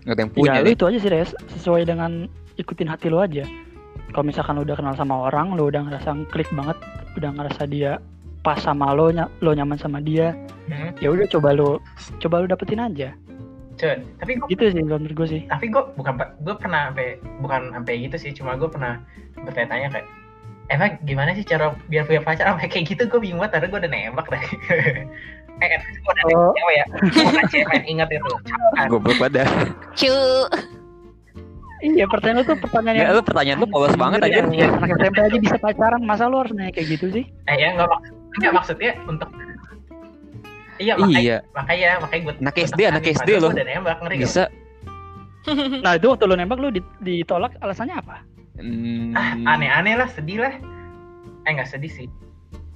nggak 0.00 0.14
ada 0.14 0.22
yang 0.22 0.32
punya 0.32 0.50
ya 0.54 0.64
lu 0.64 0.70
itu 0.72 0.84
aja 0.84 0.98
sih 0.98 1.10
Res, 1.10 1.30
sesuai 1.52 1.84
dengan 1.84 2.24
ikutin 2.56 2.88
hati 2.88 3.06
lu 3.06 3.20
aja. 3.20 3.44
Kalau 4.08 4.24
misalkan 4.24 4.56
lu 4.56 4.64
udah 4.64 4.72
kenal 4.72 4.96
sama 4.96 5.20
orang, 5.22 5.52
lu 5.52 5.68
udah 5.68 5.84
ngerasa 5.84 6.16
klik 6.26 6.48
banget, 6.50 6.80
udah 7.14 7.28
ngerasa 7.30 7.68
dia 7.68 8.00
pas 8.40 8.56
sama 8.56 8.88
lo, 8.90 9.12
ny- 9.12 9.28
lo 9.38 9.52
nyaman 9.52 9.76
sama 9.76 10.00
dia, 10.00 10.32
Hmm. 10.64 10.96
ya 10.96 11.12
udah 11.12 11.28
coba 11.28 11.52
lu 11.52 11.76
coba 12.18 12.40
lu 12.40 12.46
dapetin 12.46 12.80
aja. 12.80 13.12
Cuy, 13.76 13.94
tapi 14.16 14.32
gue 14.34 14.48
Gitu 14.48 14.64
sih 14.70 14.80
menurut 14.80 15.12
gue 15.14 15.28
sih. 15.28 15.42
tapi 15.46 15.68
gue 15.68 15.82
bukan 15.94 16.12
gue 16.18 16.54
pernah 16.56 16.88
sampai 16.88 17.08
bukan 17.38 17.60
sampai 17.70 17.94
gitu 18.00 18.16
sih 18.16 18.32
cuma 18.32 18.56
gue 18.56 18.66
pernah 18.66 18.98
bertanya-tanya 19.36 19.88
kayak 19.92 20.06
emang 20.68 21.00
gimana 21.02 21.32
sih 21.32 21.42
cara 21.42 21.72
biar 21.86 22.04
punya 22.04 22.20
pacar 22.20 22.44
sampai 22.46 22.68
kayak 22.68 22.86
gitu 22.86 23.02
gue 23.04 23.18
bingung 23.18 23.38
banget 23.38 23.52
karena 23.54 23.66
gue 23.66 23.78
udah 23.78 23.90
nembak 23.90 24.26
deh 24.28 24.44
eh 25.62 25.66
kan 25.66 25.80
gue 25.82 26.00
udah 26.06 26.24
nembak 26.24 26.38
Oh. 26.38 26.54
cewek 26.54 26.74
ya 26.74 26.84
bukan 27.24 27.44
cewek 27.48 27.82
ingat 27.86 28.08
itu 28.10 28.32
Kan. 28.74 28.86
goblok 28.88 29.16
pada 29.18 29.42
Cu. 29.92 30.14
Iya 31.78 32.04
pertanyaan 32.04 32.36
lu 32.36 32.44
tuh 32.44 32.58
pertanyaan 32.58 32.96
yang 32.96 33.10
lu 33.12 33.22
pertanyaan 33.22 33.58
lu 33.58 33.66
polos 33.66 33.94
banget 33.94 34.18
aja 34.20 34.42
Anjir, 34.42 34.50
ya, 34.52 34.66
Anak 34.68 34.98
SMP 34.98 35.18
aja 35.20 35.38
bisa 35.38 35.56
pacaran, 35.56 36.02
masa 36.02 36.26
lu 36.26 36.36
harus 36.36 36.50
nanya 36.50 36.74
kayak 36.74 36.88
gitu 36.90 37.06
sih? 37.12 37.24
eh 37.46 37.54
ya 37.56 37.70
nggak 37.72 37.86
maksud 37.86 38.12
nggak 38.34 38.52
maksudnya 38.52 38.92
untuk 39.04 39.28
iya 40.76 40.94
makanya 40.94 41.20
iya 41.20 41.36
makanya 41.52 41.88
makanya 41.98 42.20
gue 42.20 42.34
Anak 42.40 42.56
SD, 42.60 42.80
anak 42.84 43.04
SD 43.08 43.30
loh. 43.36 43.50
udah 43.50 43.64
nembak 43.64 43.98
ngeri 44.00 44.14
gak? 44.16 44.22
bisa 44.22 44.44
Nah 45.80 45.96
itu 45.96 46.06
waktu 46.06 46.24
lu 46.24 46.34
nembak 46.34 46.58
lu 46.58 46.68
di- 46.68 46.84
ditolak 47.00 47.54
alasannya 47.58 47.94
apa? 47.96 48.26
Hmm, 48.58 49.14
ah 49.14 49.54
aneh-aneh 49.54 49.94
lah 49.94 50.08
sedih 50.10 50.42
lah 50.42 50.54
eh 51.46 51.50
nggak 51.54 51.70
sedih 51.70 51.90
sih 51.90 52.08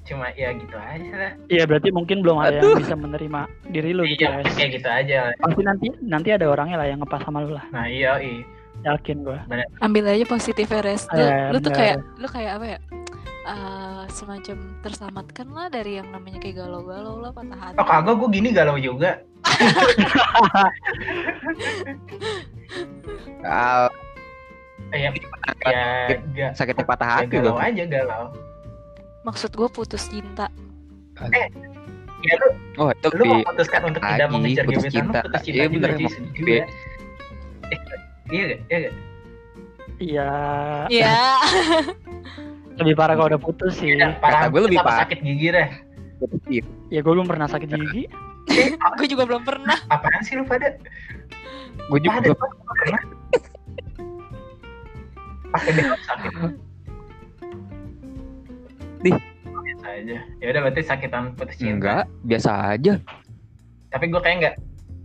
cuma 0.03 0.35
ya 0.35 0.51
gitu 0.55 0.75
aja 0.75 1.11
lah 1.15 1.33
Iya 1.47 1.63
berarti 1.67 1.95
mungkin 1.95 2.27
belum 2.27 2.39
ada 2.43 2.59
Aduh. 2.59 2.75
yang 2.75 2.83
bisa 2.83 2.95
menerima 2.99 3.41
diri 3.71 3.91
lu 3.95 4.03
gitu 4.07 4.27
iya 4.27 4.43
ya. 4.43 4.51
kayak 4.55 4.71
gitu 4.79 4.89
aja 4.91 5.19
Pasti 5.39 5.63
nanti 5.63 5.87
nanti 6.03 6.29
ada 6.35 6.47
orangnya 6.51 6.77
lah 6.83 6.87
yang 6.91 6.99
ngepas 7.03 7.23
sama 7.23 7.43
lu 7.47 7.55
lah, 7.55 7.63
nah 7.71 7.87
iya 7.87 8.19
iya 8.19 8.43
yakin 8.83 9.23
gua. 9.23 9.47
Ambil 9.79 10.11
aja 10.11 10.27
positifnya, 10.27 10.83
Res. 10.83 11.07
Lu, 11.15 11.23
Eh, 11.23 11.55
lu 11.55 11.59
tuh 11.63 11.71
kayak, 11.71 12.03
lu 12.19 12.27
kayak 12.27 12.59
apa 12.59 12.67
ya? 12.67 12.79
Eh, 13.43 14.03
semacam 14.07 14.79
terselamatkan 14.87 15.51
lah 15.51 15.67
dari 15.67 15.99
yang 15.99 16.07
namanya 16.15 16.39
kayak 16.39 16.63
galau-galau 16.63 17.19
lah 17.19 17.35
patah 17.35 17.59
hati. 17.59 17.75
oh 17.75 17.87
kagak 17.87 18.15
gue 18.23 18.29
gini 18.39 18.55
galau 18.55 18.79
juga 18.79 19.19
ah, 23.43 23.91
ya 24.93 25.11
ya 25.65 26.17
gak 26.33 26.53
sakitnya 26.55 26.85
patah 26.85 27.07
ya 27.07 27.15
hati 27.19 27.27
galau 27.33 27.47
loh 27.49 27.59
aja 27.59 27.85
galau 27.87 28.25
Maksud 29.23 29.51
gue 29.51 29.69
putus 29.69 30.03
cinta. 30.07 30.51
ya 32.21 32.35
lu 32.35 32.49
oh 32.77 32.89
itu 32.91 33.07
lu 33.09 33.23
lebih 33.23 33.39
memutuskan 33.41 33.81
untuk 33.85 34.03
tidak 34.03 34.19
lagi, 34.21 34.33
mengejar 34.33 34.65
putus 34.65 34.83
gebetan 34.83 34.91
lu 34.91 34.99
cinta. 34.99 35.21
putus 35.23 35.41
cinta 35.41 35.55
Iya, 35.55 35.65
juga 35.65 35.79
bener, 35.79 35.91
be- 35.93 36.33
juga 36.33 36.53
Eh, 36.53 37.79
iya 38.29 38.43
gak 38.45 38.59
iya 38.69 38.79
gak 38.81 38.95
Iya. 40.03 40.31
Ya. 40.91 41.19
Lebih 42.81 42.95
parah 42.97 43.15
kalau 43.15 43.29
udah 43.29 43.41
putus 43.41 43.77
sih. 43.77 43.95
Ya, 43.95 44.17
parah 44.17 44.49
gue 44.49 44.59
lebih 44.61 44.81
parah. 44.81 45.05
sakit 45.05 45.19
gigi 45.21 45.49
deh 45.53 45.69
Ya 46.89 46.99
gue 46.99 47.13
belum 47.13 47.25
pernah 47.25 47.47
sakit 47.47 47.69
gigi. 47.71 48.11
gue 48.99 49.07
juga 49.07 49.23
belum 49.23 49.43
pernah. 49.43 49.79
apaan 49.87 50.21
sih 50.21 50.35
lu 50.35 50.43
pada 50.43 50.75
gue 51.81 51.99
juga 52.01 52.19
pada 52.19 52.35
pernah 52.35 53.03
pakai 55.53 55.71
deh 55.73 55.85
sakit 56.01 56.33
Dih. 59.03 59.17
biasa 59.45 59.87
aja 59.93 60.17
ya 60.39 60.47
udah 60.49 60.61
berarti 60.63 60.83
sakitan 60.83 61.23
putus 61.35 61.57
cinta 61.57 61.75
enggak 61.75 62.05
biasa 62.25 62.51
aja 62.71 62.93
tapi 63.89 64.05
gue 64.09 64.21
kayak 64.21 64.37
enggak 64.39 64.55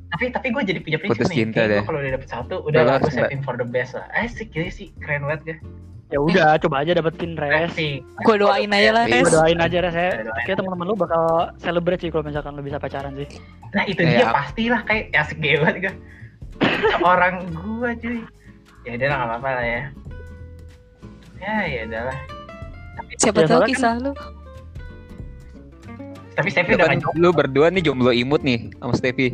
tapi 0.08 0.24
tapi 0.32 0.48
gue 0.50 0.64
jadi 0.64 0.80
punya 0.80 0.98
prinsip 0.98 1.20
Putus 1.20 1.28
nih 1.28 1.38
cinta 1.42 1.62
deh. 1.64 1.78
gue 1.78 1.86
kalau 1.86 2.00
udah 2.00 2.12
dapet 2.14 2.30
satu 2.30 2.56
udah 2.64 2.82
lah 2.82 2.96
gue 2.98 3.12
saving 3.12 3.42
for 3.42 3.54
the 3.54 3.66
best 3.66 3.92
lah 3.92 4.08
asik 4.16 4.50
gini 4.50 4.70
sih 4.70 4.88
keren 4.98 5.24
banget 5.24 5.42
gak 5.46 5.60
Ya 6.08 6.24
udah 6.24 6.56
coba 6.58 6.88
aja 6.88 6.96
dapetin 6.96 7.36
res. 7.36 7.76
Gue 8.24 8.36
doain 8.40 8.72
aja 8.72 8.96
lah, 8.96 9.04
Iya. 9.04 9.12
Gue 9.12 9.28
Res. 9.28 9.36
doain 9.36 9.60
aja 9.60 9.78
res 9.84 9.92
ya. 9.92 10.10
Kayak 10.40 10.64
teman-teman 10.64 10.88
lu 10.88 10.96
bakal 10.96 11.24
celebrate 11.60 12.00
sih 12.00 12.08
kalau 12.08 12.24
misalkan 12.24 12.56
lu 12.56 12.64
bisa 12.64 12.80
pacaran 12.80 13.12
sih. 13.14 13.28
Nah 13.76 13.84
itu 13.84 14.00
Eh, 14.00 14.16
dia 14.16 14.24
ap- 14.24 14.40
pastilah 14.40 14.88
kayak 14.88 15.12
asik 15.12 15.36
banget 15.36 15.76
gue. 15.84 15.94
Orang 17.04 17.52
gua 17.52 17.92
cuy. 17.94 18.24
Ya 18.82 18.96
udah 18.96 19.04
lah 19.06 19.16
nggak 19.18 19.30
apa-apa 19.36 19.50
lah 19.52 19.66
ya. 19.68 19.82
Ya 21.38 21.56
ya 21.64 21.82
udah 21.86 22.02
lah. 22.08 22.18
Siapa 23.16 23.40
Ya, 23.40 23.46
tahu 23.46 23.52
soalnya 23.56 23.70
kisah 23.72 23.94
lu. 23.98 24.12
Tapi 26.34 26.48
Stevie 26.48 26.70
Lu 26.70 26.78
udah 26.78 26.88
kan 26.88 27.00
lu 27.16 27.30
berdua 27.32 27.68
nih 27.68 27.82
jomblo 27.82 28.12
imut 28.12 28.42
nih 28.42 28.70
sama 28.76 28.94
Stevi 28.94 29.34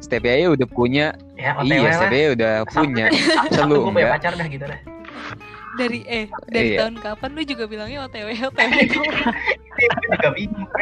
Stevi 0.00 0.28
aja 0.28 0.48
udah 0.50 0.66
punya 0.66 1.06
ya 1.34 1.56
OTW 1.56 1.72
iya. 1.78 1.92
Stevi 1.94 2.16
aja 2.18 2.28
udah 2.30 2.52
punya 2.66 3.06
Sabtu 3.08 3.52
Selalu 3.54 3.72
gue 3.74 3.84
punya 3.86 3.96
enggak. 4.02 4.12
pacar 4.16 4.32
dah 4.34 4.46
gitu 4.46 4.64
dah. 4.64 4.80
Dari 5.72 5.98
eh 6.04 6.24
dari 6.46 6.68
Iya. 6.70 6.78
tahun 6.78 6.94
kapan 6.98 7.30
lu 7.32 7.42
juga 7.42 7.64
bilangnya 7.64 7.98
OTW 8.04 8.28
OTW 8.42 8.72
juga 10.04 10.28
bingung. 10.30 10.68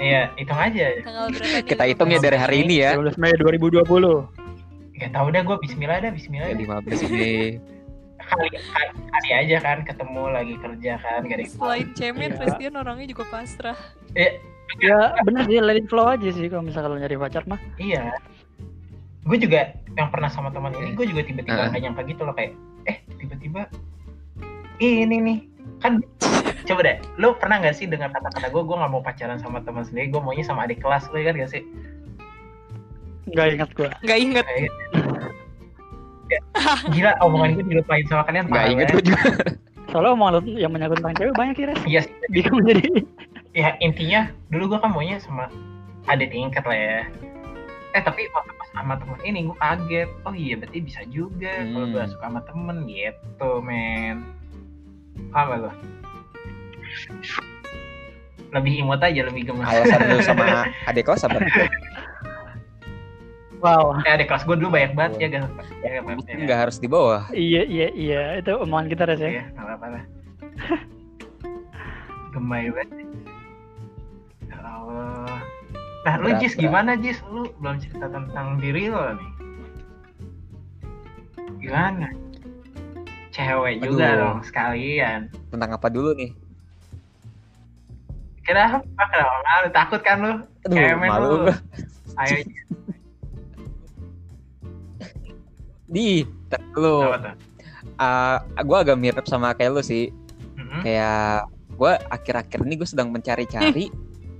Iya, 0.00 0.32
hitung 0.34 0.56
aja. 0.56 0.96
tanggal 1.02 1.28
berapa? 1.28 1.60
Kita 1.60 1.84
hitung 1.84 2.08
ya 2.08 2.18
dari 2.18 2.38
hari 2.38 2.56
ini 2.64 2.74
ya 2.80 2.96
12 2.96 3.20
Mei 3.20 3.36
2020. 3.36 3.84
Gak 5.00 5.10
tau 5.10 5.26
dah 5.26 5.40
gue 5.40 5.56
Bismillah 5.58 5.98
dah 5.98 6.12
Bismillah. 6.12 6.52
Ya. 6.52 6.56
15 6.56 7.08
ini 7.08 7.56
Kali, 8.20 8.46
kali, 8.52 8.86
kali 9.08 9.30
aja 9.32 9.56
kan 9.58 9.80
ketemu 9.82 10.22
lagi 10.28 10.54
kerja 10.60 10.92
kan 11.00 11.20
gak 11.24 11.34
ada 11.34 11.42
yang- 11.42 11.50
Selain 11.50 11.88
cemen, 11.96 12.30
Iya. 12.30 12.36
Christian 12.36 12.74
orangnya 12.76 13.06
juga 13.08 13.24
pasrah. 13.26 13.78
Ya 14.78 14.98
bener 15.24 15.42
sih 15.44 15.58
let 15.58 15.74
it 15.74 15.88
flow 15.88 16.06
aja 16.06 16.28
sih 16.28 16.46
kalau 16.46 16.62
misalkan 16.62 16.94
lu 16.94 17.00
nyari 17.00 17.16
pacar 17.16 17.42
mah. 17.44 17.58
Iya. 17.74 18.12
Gue 19.24 19.34
juga 19.34 19.72
yang 19.96 20.12
pernah 20.12 20.28
sama 20.28 20.52
teman 20.52 20.70
ini, 20.74 20.92
gue 20.92 21.06
juga 21.08 21.24
tiba-tiba 21.24 21.58
Ah. 21.58 21.68
nggak 21.68 21.80
nyangka 21.80 22.02
gitu 22.06 22.22
loh 22.22 22.32
kayak, 22.32 22.52
eh 22.86 22.96
tiba-tiba 23.16 23.66
ini 24.78 25.16
nih 25.16 25.38
kan 25.78 25.98
coba 26.62 26.80
deh, 26.82 26.96
lo 27.16 27.34
pernah 27.34 27.56
nggak 27.58 27.74
sih 27.74 27.84
dengar 27.84 28.08
kata-kata 28.10 28.46
gue, 28.46 28.62
gue 28.62 28.76
nggak 28.78 28.90
mau 28.90 29.02
pacaran 29.02 29.36
sama 29.36 29.58
teman 29.60 29.82
sendiri, 29.82 30.08
gue 30.08 30.20
maunya 30.20 30.44
sama 30.44 30.64
adik 30.64 30.78
kelas, 30.78 31.08
lo 31.08 31.18
kan 31.18 31.34
gak 31.34 31.50
sih? 31.50 31.64
Nggak 33.30 33.46
ingat 33.54 33.70
gua. 33.72 33.90
Nggak 34.00 34.18
inget. 34.18 34.46
Ya, 36.30 36.40
gila 36.94 37.12
omongan 37.20 37.48
gue 37.54 37.64
dilupain 37.66 38.06
sama 38.06 38.22
kalian. 38.22 38.46
Gak 38.46 38.66
inget 38.68 38.86
banget. 38.86 38.94
gue 38.94 39.04
juga 39.08 39.22
Soalnya 39.90 40.10
omongan 40.14 40.32
lu 40.38 40.54
yang 40.54 40.70
menyangkut 40.70 41.02
tentang 41.02 41.16
cewek 41.18 41.34
banyak 41.34 41.56
ya 41.56 41.66
res. 41.66 41.80
Iya, 41.82 42.00
sih. 42.06 42.14
Bingung 42.30 42.62
jadi. 42.62 42.82
ya 43.50 43.74
intinya 43.80 44.30
dulu 44.46 44.70
gue 44.70 44.78
kan 44.78 44.94
maunya 44.94 45.18
sama 45.18 45.50
adik 46.06 46.30
tingkat 46.30 46.62
lah 46.62 46.78
ya. 46.78 46.98
Eh 47.90 47.98
tapi 47.98 48.30
waktu 48.30 48.52
pas 48.54 48.68
sama 48.70 48.94
temen 48.94 49.18
ini 49.20 49.38
gue 49.44 49.56
kaget, 49.58 50.06
oh 50.22 50.30
iya 50.30 50.54
berarti 50.54 50.78
bisa 50.78 51.02
juga 51.10 51.50
kalau 51.66 51.86
gue 51.88 51.98
Hmm. 51.98 52.06
suka 52.08 52.24
sama 52.24 52.40
temen 52.46 52.76
gitu 52.86 53.50
men. 53.60 54.22
Apa 55.34 55.54
lo? 55.58 55.70
Lebih 58.50 58.82
imut 58.82 58.98
aja, 58.98 59.20
lebih 59.22 59.46
gemes. 59.46 59.62
alasan 59.62 59.98
lu 60.06 60.18
sama 60.22 60.44
adik 60.90 61.02
kelas 61.04 61.22
apa 61.22 61.38
Wow. 63.60 64.00
Eh, 64.08 64.16
adik 64.16 64.32
kelas 64.32 64.48
gue 64.48 64.56
dulu 64.56 64.72
banyak 64.72 64.92
banget 64.96 65.12
ya 65.20 65.26
gak? 65.28 65.44
Ya, 65.84 66.00
gak, 66.00 66.16
ya, 66.24 66.34
nggak 66.48 66.58
harus 66.64 66.76
di 66.80 66.88
bawah 66.88 67.28
Iya 67.30 67.62
iya 67.68 67.88
iya 67.92 68.22
itu 68.40 68.56
omongan 68.56 68.88
kita 68.88 69.04
res 69.04 69.20
ya. 69.20 69.28
ya, 69.28 69.44
gak 69.52 69.64
apa-apa 69.68 69.86
lah. 69.92 70.04
Gemay 72.32 72.72
banget. 72.72 73.04
Ya 74.48 74.56
Allah. 74.64 75.36
Nah, 76.08 76.14
lu 76.24 76.28
Jis 76.40 76.56
gimana 76.56 76.96
Jis? 76.96 77.20
Lu 77.28 77.52
belum 77.60 77.76
cerita 77.84 78.08
tentang 78.08 78.56
diri 78.64 78.88
lo 78.88 79.12
nih. 79.12 79.30
Gimana? 81.60 82.08
Cewek 83.30 83.84
juga 83.84 84.06
Aduh. 84.16 84.20
dong 84.24 84.38
sekalian. 84.42 85.20
tentang 85.52 85.70
apa 85.76 85.86
dulu 85.86 86.10
nih 86.18 86.32
Kenapa? 88.42 88.82
Kenapa 88.82 89.42
malu? 89.46 89.68
Takut 89.70 90.00
kan 90.02 90.16
lu? 90.18 90.32
aduh 90.66 90.74
Cemen 90.74 91.06
malu 91.06 91.28
lu. 91.46 91.52
Ayo, 92.18 92.36
di 95.90 96.22
lu 96.74 97.02
apa 97.04 97.18
tuh? 97.20 97.34
gue 98.60 98.78
agak 98.78 98.96
mirip 98.96 99.26
sama 99.26 99.52
kayak 99.52 99.72
lu 99.72 99.82
sih. 99.82 100.14
Mm-mm. 100.54 100.80
kayak 100.80 101.44
gue 101.72 101.92
akhir-akhir 102.06 102.58
ini 102.62 102.74
gue 102.76 102.86
sedang 102.86 103.08
mencari-cari 103.08 103.90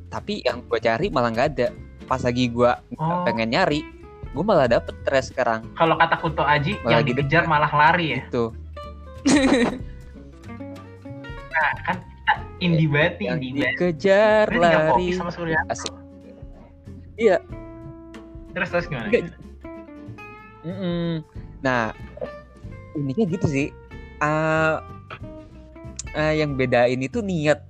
tapi 0.07 0.42
yang 0.42 0.62
gue 0.62 0.78
cari 0.78 1.09
malah 1.09 1.30
nggak 1.30 1.48
ada 1.51 1.68
pas 2.05 2.20
lagi 2.20 2.46
gue 2.46 2.70
Oh. 2.94 3.22
pengen 3.22 3.48
nyari 3.48 3.80
gue 4.26 4.44
malah 4.44 4.66
dapet 4.66 4.94
tres 5.03 5.28
sekarang 5.28 5.66
Kalau 5.72 5.96
kata 5.96 6.14
Kunto 6.16 6.42
Aji, 6.42 6.78
Malah 6.78 6.90
yang 6.92 7.03
gitu. 7.03 7.18
dikejar 7.18 7.44
malah 7.44 7.66
lari 7.68 8.07
ya. 8.12 8.20
itu 8.22 8.44
Nah, 11.51 11.70
kan 11.84 11.96
indie 12.59 12.86
banget 12.86 13.14
nih, 13.16 13.26
yang 13.26 13.38
indie 13.38 13.53
banget. 13.59 13.74
dikejar 13.74 14.46
lari 14.53 15.07
sama 15.12 15.30
Surya. 15.30 15.59
Asik. 15.66 15.92
Iya. 17.16 17.36
Terus 18.51 18.68
terus 18.70 18.86
gimana? 18.86 19.09
Enggak. 20.61 20.77
Mm-mm. 20.77 21.11
nah 21.61 21.93
uniknya 22.95 23.27
gitu 23.31 23.47
sih 23.47 23.69
Eh, 24.21 24.77
eh, 26.13 26.33
yang 26.37 26.53
bedain 26.53 27.01
itu 27.01 27.25
niat 27.25 27.65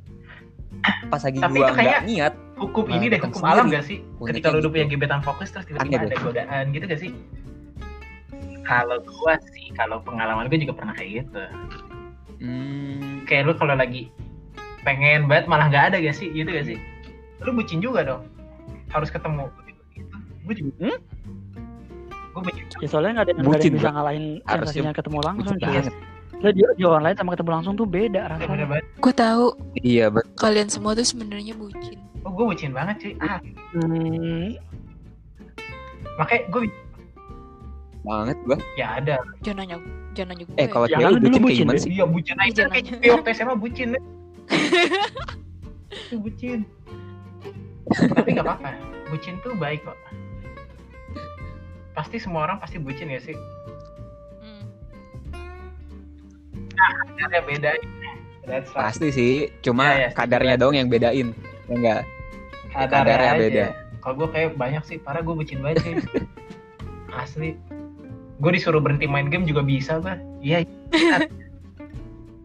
pas 1.06 1.22
lagi 1.22 1.38
Tapi 1.38 1.54
gua 1.56 1.70
nggak 1.70 2.02
niat 2.04 2.34
Hukum 2.58 2.84
Nah, 2.84 2.98
ini 2.98 3.06
deh, 3.08 3.16
hukum 3.16 3.40
alam 3.40 3.64
sendiri. 3.64 3.72
gak 3.72 3.84
sih? 3.86 3.98
Uniknya 4.18 4.26
Ketika 4.28 4.46
lu 4.46 4.52
udah 4.52 4.60
gitu. 4.60 4.70
punya 4.74 4.86
gebetan 4.90 5.20
fokus 5.22 5.48
terus 5.48 5.64
tiba-tiba 5.64 5.96
ada 6.02 6.16
godaan 6.20 6.64
gitu 6.70 6.84
gak 6.84 7.00
sih? 7.00 7.10
Kalau 8.62 9.00
gua 9.00 9.34
sih, 9.48 9.72
kalau 9.72 9.96
pengalaman 10.00 10.44
gue 10.46 10.60
juga 10.60 10.76
pernah 10.76 10.92
kayak 10.92 11.24
gitu. 11.24 11.42
Hmm, 12.36 13.24
Kayak 13.24 13.42
lu 13.46 13.52
kalau 13.56 13.72
lagi 13.72 14.12
pengen 14.80 15.24
banget 15.24 15.48
malah 15.48 15.72
nggak 15.72 15.84
ada 15.88 15.96
gak 16.00 16.12
sih? 16.12 16.28
Gitu 16.28 16.46
gak 16.46 16.66
sih? 16.66 16.76
Lu 17.40 17.56
bucin 17.56 17.80
juga 17.80 18.04
dong. 18.04 18.22
Harus 18.88 19.08
ketemu. 19.08 19.48
Gitu. 19.94 20.14
Gue 20.44 20.54
juga. 20.54 20.72
Hmm? 20.84 20.98
Gue 22.30 22.42
bucin. 22.42 22.64
Ya 22.74 22.86
soalnya 22.86 23.10
nggak 23.12 23.24
ada, 23.24 23.32
nggak 23.32 23.42
ada 23.42 23.50
Bucin, 23.50 23.66
yang 23.66 23.76
bisa 23.76 23.88
ngalahin 23.90 24.24
sensasinya 24.40 24.92
ketemu 24.92 25.18
langsung. 25.20 25.56
bucin 25.56 25.68
banget. 25.68 25.94
Lah 26.40 26.50
di, 26.50 26.62
di 26.72 26.84
online 26.84 27.16
sama 27.16 27.30
ketemu 27.34 27.50
langsung 27.52 27.72
tuh 27.74 27.84
beda 27.84 28.20
rasanya. 28.26 28.64
Gue 28.96 29.12
tahu 29.12 29.44
iya 29.76 30.06
betul 30.08 30.32
kalian 30.36 30.68
semua 30.68 30.92
tuh 30.94 31.04
sebenarnya 31.04 31.52
bucin. 31.52 31.98
Oh, 32.22 32.30
gue 32.30 32.44
bucin 32.46 32.70
banget 32.70 32.96
cuy. 32.98 33.12
Ah, 33.18 33.38
Hmm, 33.70 34.56
makanya 36.16 36.42
gue 36.48 36.60
banget 38.00 38.36
gua 38.42 38.56
ya 38.74 38.96
ada. 38.96 39.16
Jangan 39.40 39.56
nanya, 39.60 39.76
jangan 40.12 40.28
nanya 40.32 40.44
gue. 40.46 40.56
eh 40.56 40.66
kalau 40.66 40.86
Ya, 40.86 40.96
cewek 40.96 41.04
dulu 41.04 41.20
bucin 41.20 41.28
kayak 41.30 41.44
bucin, 41.44 41.60
gimana 41.60 41.78
sih 41.78 41.90
Iya 41.90 42.04
bucin 42.08 42.36
aja 42.38 42.62
kayak 42.66 43.12
waktu 43.12 43.30
SMA 43.34 43.54
bucin 43.54 43.88
bucin. 46.24 46.58
Tapi 47.90 48.28
nggak 48.30 48.46
apa-apa. 48.46 48.70
Bucin 49.08 49.34
tuh 49.42 49.52
baik 49.54 49.82
kok. 49.82 49.96
Pasti 52.00 52.16
semua 52.16 52.48
orang 52.48 52.56
pasti 52.56 52.80
bucin 52.80 53.12
ya 53.12 53.20
sih. 53.20 53.36
Hmm. 54.40 54.64
Kadarnya 57.20 57.42
beda. 57.44 57.70
That's 58.48 58.72
right. 58.72 58.88
pasti 58.88 59.12
sih 59.12 59.32
cuma 59.60 59.92
Iya, 59.92 59.96
iya, 60.00 60.08
kadarnya 60.16 60.54
doang 60.56 60.72
yang 60.80 60.88
bedain 60.88 61.36
ya 61.68 61.74
enggak 61.76 62.00
Kadarnya, 62.72 62.88
kadarnya 62.88 63.30
aja. 63.36 63.36
beda. 63.44 63.64
Kalau 64.00 64.14
gue 64.16 64.28
kayak 64.32 64.50
banyak 64.56 64.82
sih, 64.88 64.96
parah 64.96 65.20
gue 65.20 65.34
bucin 65.36 65.60
banget 65.60 65.84
sih. 65.84 65.94
Asli. 67.20 67.50
Gue 68.40 68.50
disuruh 68.56 68.80
berhenti 68.80 69.04
main 69.04 69.28
game 69.28 69.44
juga 69.44 69.60
bisa, 69.60 70.00
bah. 70.00 70.16
Iya. 70.40 70.64
iya. 70.64 71.28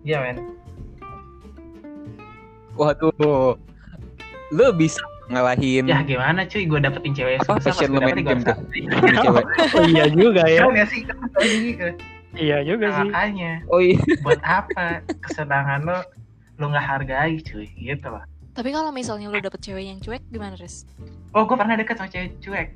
Iya, 0.06 0.18
men. 0.22 0.38
waduh 2.76 3.56
lu 4.52 4.66
bisa 4.76 5.02
ngalahin 5.28 5.84
Ya 5.86 6.00
gimana 6.02 6.46
cuy, 6.46 6.64
gue 6.64 6.80
dapetin 6.80 7.12
cewek 7.12 7.42
Apa 7.42 7.58
passion 7.58 7.90
lu 7.90 7.98
gua 7.98 8.08
main 8.08 8.22
game 8.22 8.42
tuh? 8.42 8.58
cewek. 9.18 9.46
Oh 9.76 9.84
iya 9.84 10.06
juga 10.08 10.44
ya. 10.46 10.64
Gak 10.66 10.88
sih? 10.88 11.02
Kan 11.02 11.18
eh, 11.42 11.94
Iya 12.36 12.58
juga 12.62 12.86
Nah, 12.86 12.96
sih. 12.96 13.10
makanya. 13.10 13.52
Oh 13.68 13.80
iya. 13.80 13.98
Buat 14.22 14.42
apa? 14.42 15.02
Kesenangan 15.20 15.82
lo 15.82 15.98
lo 16.56 16.66
nggak 16.68 16.86
hargai 16.86 17.40
cuy. 17.42 17.68
Gitu 17.70 18.06
loh 18.06 18.24
Tapi 18.52 18.70
kalau 18.70 18.88
misalnya 18.90 19.28
lu 19.28 19.38
dapet 19.38 19.60
cewek 19.62 19.84
yang 19.86 20.00
cuek 20.00 20.24
gimana, 20.30 20.56
Res? 20.56 20.88
oh 21.32 21.44
gue 21.44 21.54
pernah 21.54 21.76
deket 21.76 21.96
sama 21.96 22.08
cewek 22.08 22.32
cuek. 22.40 22.70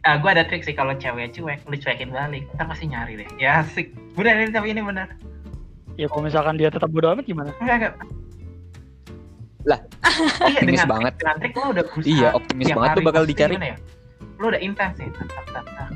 Ah 0.00 0.16
gue 0.16 0.30
ada 0.30 0.44
trik 0.44 0.60
sih 0.60 0.72
kalau 0.72 0.92
cewek 0.94 1.32
cuek 1.32 1.60
lu 1.64 1.76
cuekin 1.76 2.10
balik. 2.10 2.44
Ntar 2.54 2.66
pasti 2.66 2.84
nyari 2.86 3.20
deh. 3.20 3.28
Ya 3.36 3.60
asik. 3.60 3.92
Bener 4.12 4.36
ini 4.38 4.50
tapi 4.50 4.72
ini 4.72 4.80
bener. 4.80 5.08
Ya 5.96 6.08
kalau 6.08 6.24
misalkan 6.24 6.56
dia 6.56 6.68
tetap 6.68 6.88
bodo 6.88 7.08
amat 7.10 7.24
gimana? 7.24 7.52
enggak 7.58 7.76
enggak 7.78 7.94
Lah, 9.62 9.80
iya, 10.46 10.56
optimis 10.56 10.64
dengan 10.66 10.88
banget. 10.88 11.12
dengan 11.16 11.36
trik 11.36 11.52
lo 11.52 11.64
udah 11.68 11.84
berusaha 11.84 12.08
Iya, 12.10 12.28
optimis 12.32 12.66
banget 12.70 12.90
tuh 12.92 13.04
bakal 13.04 13.22
dicari. 13.24 13.54
ya? 13.56 13.76
lo 14.36 14.44
udah 14.46 14.56
intens 14.58 14.96
nih 14.96 15.12
tak 15.12 15.28
tak 15.28 15.46
tak 15.52 15.64
tak 15.68 15.88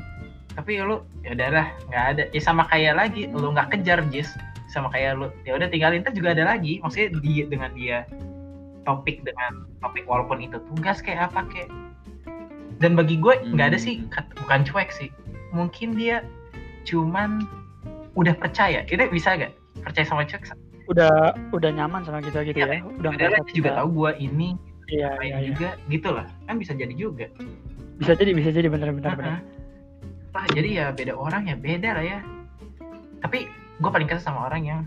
tapi 0.55 0.71
lu 0.79 0.97
ya 1.19 1.33
udahlah 1.33 1.67
nggak 1.85 2.05
ada 2.07 2.23
ya 2.29 2.39
sama 2.39 2.63
kayak 2.65 2.93
lagi 2.93 3.25
lu 3.27 3.49
nggak 3.49 3.67
kejar 3.71 4.05
Jis 4.07 4.29
sama 4.67 4.87
kayak 4.87 5.17
lu 5.17 5.27
ya 5.41 5.51
udah 5.51 5.65
tinggalin 5.65 5.99
ntar 5.99 6.13
juga 6.13 6.31
ada 6.31 6.45
lagi 6.47 6.77
maksudnya 6.77 7.09
dia 7.19 7.43
dengan 7.43 7.73
dia 7.73 7.97
topik 8.83 9.19
dengan 9.21 9.65
topik 9.79 10.05
walaupun 10.05 10.39
itu 10.39 10.61
tugas 10.67 11.01
kayak 11.01 11.27
apa 11.27 11.41
kayak 11.49 11.73
dan 12.77 12.93
bagi 12.93 13.17
gue 13.17 13.33
nggak 13.47 13.67
ada 13.67 13.77
sih 13.77 13.97
Hmm. 13.97 14.13
kat- 14.13 14.31
bukan 14.37 14.61
cuek 14.63 14.89
sih 14.91 15.09
mungkin 15.49 15.91
dia 15.91 16.21
cuman 16.83 17.41
udah 18.13 18.35
percaya 18.35 18.85
ini 18.85 19.09
bisa 19.09 19.35
gak 19.35 19.51
percaya 19.81 20.05
sama 20.05 20.21
cuek 20.23 20.45
Udah 20.85 21.33
udah 21.49 21.69
nyaman 21.73 22.05
sama 22.05 22.21
kita 22.21 22.45
gitu 22.45 22.61
Iya, 22.61 22.79
ya. 22.79 22.85
Udah 22.85 23.09
ngerasa 23.15 23.49
juga 23.53 23.69
tahu 23.81 23.89
gue 24.05 24.11
ini 24.21 24.49
Iya 24.85 25.17
iya 25.17 25.35
iya. 25.41 25.47
juga 25.49 25.69
gitu 25.89 26.09
lah 26.13 26.29
kan 26.45 26.61
bisa 26.61 26.77
jadi 26.77 26.93
juga 26.93 27.25
Bisa 27.97 28.13
jadi 28.13 28.31
bisa 28.37 28.49
jadi 28.53 28.67
benar-benar 28.69 29.17
benar. 29.17 29.39
Heeh. 29.39 29.41
Wah, 30.35 30.45
jadi 30.51 30.69
ya 30.69 30.85
beda 30.91 31.15
orang 31.15 31.47
ya 31.47 31.55
beda 31.55 31.89
lah 31.95 32.03
ya. 32.03 32.19
Tapi 33.23 33.47
gue 33.79 33.89
paling 33.89 34.05
kesel 34.05 34.29
sama 34.29 34.51
orang 34.51 34.67
yang 34.67 34.79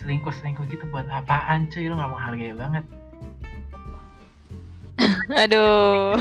selingkuh 0.00 0.32
selingkuh 0.32 0.64
gitu 0.72 0.84
buat 0.88 1.04
apaan 1.12 1.68
cuy 1.68 1.86
lu 1.86 1.94
nggak 1.94 2.08
menghargai 2.10 2.56
banget. 2.56 2.84
Aduh. 5.44 6.16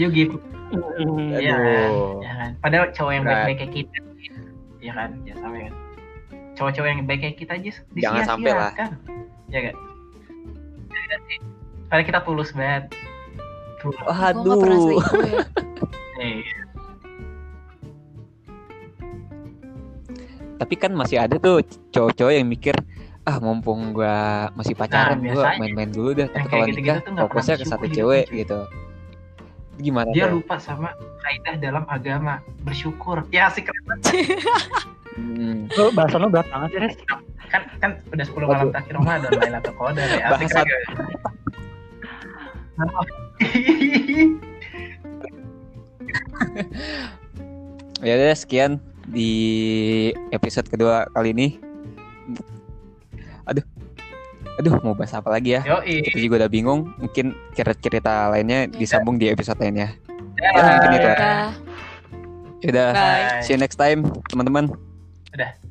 Yuk 0.00 0.10
gitu. 0.16 0.36
Hmm, 0.66 1.38
Iya 1.38 1.54
kan, 1.54 1.90
ya 2.24 2.32
kan. 2.34 2.50
Padahal 2.58 2.86
cowok 2.90 3.12
yang 3.14 3.22
baik-baik 3.22 3.56
kayak 3.62 3.72
kita, 3.72 3.98
ya 4.82 4.92
kan, 4.98 5.10
ya 5.22 5.34
sampai 5.38 5.70
kan. 5.70 5.74
Cowok-cowok 6.56 6.88
yang 6.88 7.00
baik 7.04 7.20
kayak 7.20 7.36
kita 7.36 7.52
aja 7.60 7.70
Jangan 7.94 8.22
sampai 8.24 8.52
lah. 8.52 8.72
kan. 8.72 8.90
Ya 9.52 9.60
sih. 9.70 11.38
Padahal 11.86 12.04
kita 12.08 12.20
tulus 12.26 12.50
banget. 12.56 12.90
Tulus. 13.78 13.96
Gue 14.00 14.10
gak 14.10 14.58
pernah 14.58 14.78
Aduh. 14.80 14.98
ya. 14.98 15.40
Eh, 16.16 16.40
Tapi 20.56 20.74
kan 20.80 20.92
masih 20.96 21.20
ada 21.20 21.36
tuh 21.36 21.60
cowok-cowok 21.92 22.32
yang 22.32 22.48
mikir 22.48 22.72
ah 23.26 23.42
mumpung 23.42 23.90
gua 23.92 24.48
masih 24.54 24.72
pacaran 24.72 25.18
gua 25.20 25.52
biasanya. 25.52 25.58
main-main 25.60 25.90
dulu 25.92 26.10
dah. 26.16 26.28
Tapi 26.32 26.46
kalau 26.48 26.64
gitu-gitu 26.70 27.10
nikah 27.12 27.22
fokusnya 27.28 27.54
ke 27.60 27.66
satu 27.68 27.86
cewek 27.90 28.26
gitu. 28.32 28.58
Gimana? 29.76 30.08
dia 30.16 30.24
tuh? 30.24 30.40
lupa 30.40 30.56
sama 30.56 30.96
kaidah 31.20 31.60
dalam 31.60 31.84
agama 31.92 32.40
bersyukur. 32.64 33.28
Ya 33.28 33.52
sih 33.52 33.60
keren 33.60 33.84
banget. 33.84 34.08
Hmm. 35.16 35.66
Lo 35.72 35.88
bahasan 35.96 36.20
lo 36.20 36.28
berat 36.28 36.48
banget 36.52 36.68
sih, 36.76 36.80
Res. 36.84 36.96
kan 37.46 37.62
kan 37.78 37.90
udah 38.10 38.26
10 38.26 38.42
malam 38.42 38.68
terakhir 38.74 38.92
Ramadan 38.98 39.30
Lailatul 39.38 39.74
Qadar 39.78 40.08
ya. 40.12 40.28
Keren 40.34 40.48
gak? 40.50 40.66
Ya 48.04 48.12
udah 48.12 48.36
sekian 48.36 48.76
di 49.08 49.32
episode 50.28 50.68
kedua 50.68 51.08
kali 51.16 51.32
ini. 51.32 51.48
Aduh. 53.48 53.64
Aduh, 54.60 54.72
mau 54.84 54.92
bahas 54.96 55.16
apa 55.16 55.32
lagi 55.32 55.56
ya? 55.56 55.64
Yoi. 55.64 56.04
Kita 56.04 56.18
juga 56.20 56.44
udah 56.44 56.50
bingung. 56.52 56.92
Mungkin 57.00 57.32
cerita-cerita 57.56 58.28
lainnya 58.28 58.68
disambung 58.68 59.16
di 59.16 59.32
episode 59.32 59.56
lainnya. 59.60 59.96
Dah. 60.36 60.76
mungkin 60.76 60.90
itu 60.92 61.08
ya. 61.08 61.16
Udah. 62.68 62.88
See 63.40 63.56
you 63.56 63.60
next 63.60 63.80
time, 63.80 64.04
teman-teman. 64.28 64.76
Udah. 65.36 65.65